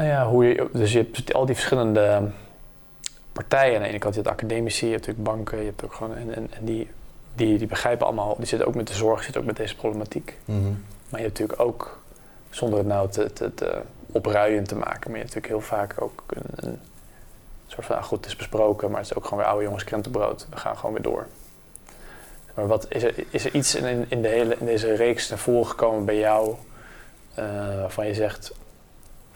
Nou 0.00 0.12
ja, 0.12 0.26
hoe 0.26 0.44
je, 0.44 0.68
dus 0.72 0.92
je 0.92 0.98
hebt 0.98 1.34
al 1.34 1.46
die 1.46 1.54
verschillende 1.54 2.30
partijen. 3.32 3.76
Aan 3.76 3.82
de 3.82 3.88
ene 3.88 3.98
kant 3.98 4.14
je 4.14 4.20
hebt 4.20 4.32
academici, 4.32 4.86
je 4.86 4.92
hebt 4.92 5.06
natuurlijk 5.06 5.36
banken, 5.36 5.58
je 5.58 5.64
hebt 5.64 5.84
ook 5.84 5.94
gewoon. 5.94 6.16
En, 6.16 6.34
en, 6.34 6.48
en 6.52 6.64
die, 6.64 6.90
die, 7.34 7.58
die 7.58 7.66
begrijpen 7.66 8.06
allemaal, 8.06 8.36
die 8.36 8.46
zitten 8.46 8.68
ook 8.68 8.74
met 8.74 8.86
de 8.86 8.94
zorg, 8.94 9.22
zitten 9.22 9.40
ook 9.40 9.46
met 9.46 9.56
deze 9.56 9.76
problematiek. 9.76 10.36
Mm 10.44 10.62
-hmm. 10.62 10.84
Maar 11.08 11.20
je 11.20 11.26
hebt 11.26 11.38
natuurlijk 11.38 11.68
ook, 11.68 12.00
zonder 12.50 12.78
het 12.78 12.88
nou 12.88 13.08
te, 13.08 13.32
te, 13.32 13.54
te 13.54 13.80
opruiend 14.06 14.68
te 14.68 14.76
maken, 14.76 15.10
maar 15.10 15.18
je 15.18 15.24
hebt 15.24 15.34
natuurlijk 15.34 15.46
heel 15.46 15.78
vaak 15.78 16.02
ook 16.02 16.22
een, 16.26 16.68
een 16.68 16.78
soort 17.66 17.86
van, 17.86 17.96
ah, 17.96 18.02
goed, 18.02 18.18
het 18.18 18.26
is 18.26 18.36
besproken, 18.36 18.90
maar 18.90 19.00
het 19.00 19.10
is 19.10 19.16
ook 19.16 19.24
gewoon 19.24 19.38
weer 19.38 19.48
oude 19.48 19.64
jongens 19.64 19.84
krentenbrood. 19.84 20.46
We 20.50 20.56
gaan 20.56 20.76
gewoon 20.76 20.92
weer 20.92 21.02
door. 21.02 21.26
Maar 22.54 22.66
wat, 22.66 22.86
is, 22.88 23.02
er, 23.02 23.14
is 23.30 23.44
er 23.44 23.54
iets 23.54 23.74
in, 23.74 24.06
in, 24.08 24.22
de 24.22 24.28
hele, 24.28 24.56
in 24.58 24.66
deze 24.66 24.94
reeks 24.94 25.28
naar 25.28 25.38
voren 25.38 25.66
gekomen 25.66 26.04
bij 26.04 26.18
jou 26.18 26.54
uh, 27.38 27.44
waarvan 27.80 28.06
je 28.06 28.14
zegt, 28.14 28.52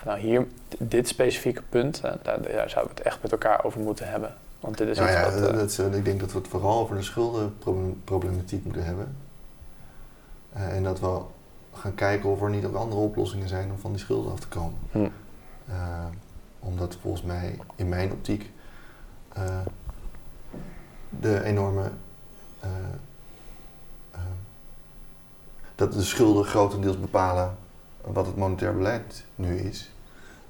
nou 0.05 0.18
hier, 0.18 0.46
dit 0.78 1.09
specifieke 1.09 1.62
punt, 1.68 2.02
uh, 2.05 2.12
daar, 2.22 2.42
daar 2.42 2.70
zouden 2.70 2.94
we 2.94 2.98
het 2.98 3.00
echt 3.00 3.22
met 3.22 3.32
elkaar 3.32 3.64
over 3.64 3.80
moeten 3.80 4.09
hebben. 4.09 4.34
Want 4.61 4.78
dit 4.78 4.88
is 4.88 4.98
nou 4.98 5.11
ja, 5.11 5.30
wat, 5.30 5.50
uh, 5.50 5.57
dat, 5.57 5.78
uh, 5.80 5.94
ik 5.94 6.05
denk 6.05 6.20
dat 6.20 6.32
we 6.32 6.38
het 6.38 6.48
vooral 6.48 6.80
over 6.80 6.96
de 6.96 7.02
schuldenproblematiek 7.02 8.64
moeten 8.64 8.84
hebben. 8.84 9.16
en 10.52 10.82
dat 10.82 11.00
we 11.00 11.20
gaan 11.72 11.94
kijken 11.94 12.30
of 12.30 12.42
er 12.42 12.50
niet 12.50 12.64
ook 12.64 12.74
andere 12.74 13.00
oplossingen 13.00 13.48
zijn 13.48 13.70
om 13.70 13.78
van 13.78 13.90
die 13.90 14.00
schulden 14.00 14.32
af 14.32 14.40
te 14.40 14.48
komen. 14.48 14.78
Hm. 14.90 15.09
omdat 16.61 16.96
volgens 17.00 17.22
mij, 17.22 17.59
in 17.76 17.88
mijn 17.88 18.12
optiek, 18.12 18.50
de 21.20 21.42
enorme 21.42 21.90
dat 25.74 25.92
de 25.92 26.02
schulden 26.02 26.44
grotendeels 26.44 27.00
bepalen 27.00 27.57
wat 28.00 28.26
het 28.26 28.36
monetair 28.36 28.76
beleid 28.76 29.24
nu 29.34 29.57
is. 29.59 29.93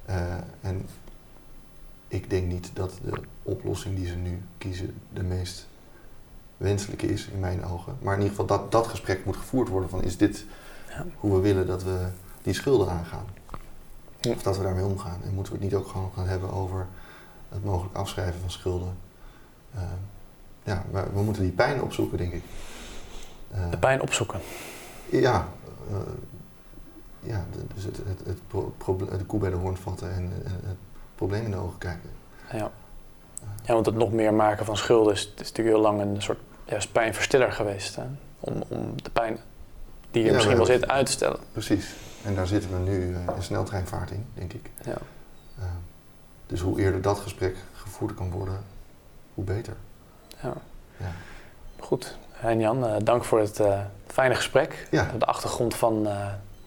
Uh, 0.08 0.34
en 0.60 0.86
ik 2.08 2.30
denk 2.30 2.46
niet 2.46 2.70
dat 2.72 2.92
de 3.04 3.20
oplossing 3.42 3.96
die 3.96 4.06
ze 4.06 4.16
nu 4.16 4.42
kiezen 4.58 4.94
de 5.12 5.22
meest 5.22 5.66
wenselijke 6.56 7.06
is 7.06 7.26
in 7.26 7.40
mijn 7.40 7.64
ogen. 7.64 7.96
Maar 8.00 8.14
in 8.14 8.22
ieder 8.22 8.36
geval 8.36 8.58
dat, 8.58 8.72
dat 8.72 8.86
gesprek 8.86 9.24
moet 9.24 9.36
gevoerd 9.36 9.68
worden 9.68 9.90
van 9.90 10.02
is 10.02 10.16
dit 10.16 10.44
ja. 10.88 11.06
hoe 11.16 11.32
we 11.34 11.40
willen 11.40 11.66
dat 11.66 11.82
we 11.82 12.06
die 12.42 12.54
schulden 12.54 12.90
aangaan. 12.90 13.24
Ja. 14.20 14.30
Of 14.30 14.42
dat 14.42 14.56
we 14.56 14.62
daarmee 14.62 14.84
omgaan. 14.84 15.20
En 15.24 15.34
moeten 15.34 15.52
we 15.52 15.58
het 15.58 15.68
niet 15.68 15.80
ook 15.80 15.88
gewoon 15.88 16.10
gaan 16.14 16.28
hebben 16.28 16.52
over 16.52 16.86
het 17.48 17.64
mogelijk 17.64 17.96
afschrijven 17.96 18.40
van 18.40 18.50
schulden. 18.50 18.96
Uh, 19.74 19.80
ja, 20.62 20.84
we, 20.90 21.04
we, 21.14 21.22
moeten 21.22 21.42
die 21.42 21.52
pijn 21.52 21.82
opzoeken, 21.82 22.18
denk 22.18 22.32
ik. 22.32 22.42
Uh, 23.54 23.70
de 23.70 23.78
pijn 23.78 24.00
opzoeken? 24.00 24.40
Ja, 25.10 25.48
uh, 25.90 25.96
ja 27.24 27.44
dus 27.74 27.84
het, 27.84 27.96
het, 27.96 28.26
het 28.26 28.48
pro 28.78 28.96
de 28.96 29.24
koe 29.26 29.40
bij 29.40 29.50
de 29.50 29.56
hoorn 29.56 29.76
vatten 29.76 30.12
en 30.12 30.30
het 30.44 30.76
probleem 31.14 31.44
in 31.44 31.50
de 31.50 31.56
ogen 31.56 31.78
kijken. 31.78 32.10
Ja. 32.52 32.70
ja, 33.62 33.72
want 33.74 33.86
het 33.86 33.94
nog 33.94 34.12
meer 34.12 34.34
maken 34.34 34.64
van 34.64 34.76
schulden 34.76 35.12
is, 35.12 35.20
is 35.20 35.48
natuurlijk 35.48 35.76
heel 35.76 35.80
lang 35.80 36.00
een 36.00 36.22
soort 36.22 36.38
ja, 36.64 36.78
pijnverstiller 36.92 37.52
geweest. 37.52 37.96
Hè? 37.96 38.02
Om, 38.40 38.62
om 38.68 39.02
de 39.02 39.10
pijn 39.10 39.38
die 40.10 40.22
er 40.22 40.28
ja, 40.28 40.34
misschien 40.34 40.56
wel 40.56 40.66
zit 40.66 40.88
uit 40.88 41.06
te 41.06 41.12
stellen. 41.12 41.38
Precies. 41.52 41.94
En 42.24 42.34
daar 42.34 42.46
zitten 42.46 42.70
we 42.70 42.90
nu 42.90 43.08
uh, 43.08 43.36
in 43.36 43.42
sneltreinvaart 43.42 44.10
in, 44.10 44.26
denk 44.34 44.52
ik. 44.52 44.70
Ja. 44.84 44.96
Uh, 45.58 45.64
dus 46.46 46.60
hoe 46.60 46.80
eerder 46.80 47.02
dat 47.02 47.18
gesprek 47.18 47.56
gevoerd 47.74 48.14
kan 48.14 48.30
worden, 48.30 48.58
hoe 49.34 49.44
beter. 49.44 49.76
Ja. 50.42 50.52
ja. 50.96 51.12
Goed. 51.78 52.16
En 52.40 52.60
Jan, 52.60 52.84
uh, 52.84 52.96
dank 53.02 53.24
voor 53.24 53.40
het 53.40 53.60
fijne 54.06 54.34
gesprek. 54.34 54.88
Ja. 54.90 55.10
De 55.18 55.24
achtergrond 55.24 55.74
van, 55.74 56.08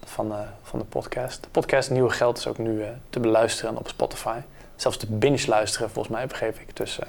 van, 0.07 0.33
van 0.63 0.79
de 0.79 0.85
podcast. 0.85 1.43
De 1.43 1.49
podcast 1.49 1.89
Nieuwe 1.89 2.09
Geld 2.09 2.37
is 2.37 2.47
ook 2.47 2.57
nu 2.57 2.83
te 3.09 3.19
beluisteren 3.19 3.77
op 3.77 3.87
Spotify. 3.87 4.39
Zelfs 4.75 4.97
te 4.97 5.07
binge 5.09 5.47
luisteren, 5.47 5.89
volgens 5.89 6.15
mij 6.15 6.27
begreep 6.27 6.59
ik. 6.59 6.75
Dus, 6.75 6.99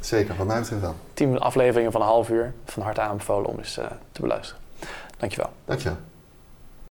Zeker, 0.00 0.36
wat 0.36 0.46
mij 0.46 0.60
betreft 0.60 0.82
wel. 0.82 0.94
Tien 1.14 1.38
afleveringen 1.38 1.92
van 1.92 2.00
een 2.00 2.06
half 2.06 2.30
uur. 2.30 2.52
Van 2.64 2.82
harte 2.82 3.00
aanbevolen 3.00 3.50
om 3.50 3.58
eens 3.58 3.74
te 4.12 4.20
beluisteren. 4.20 4.62
Dankjewel. 5.18 5.50
Dankjewel. 5.64 5.96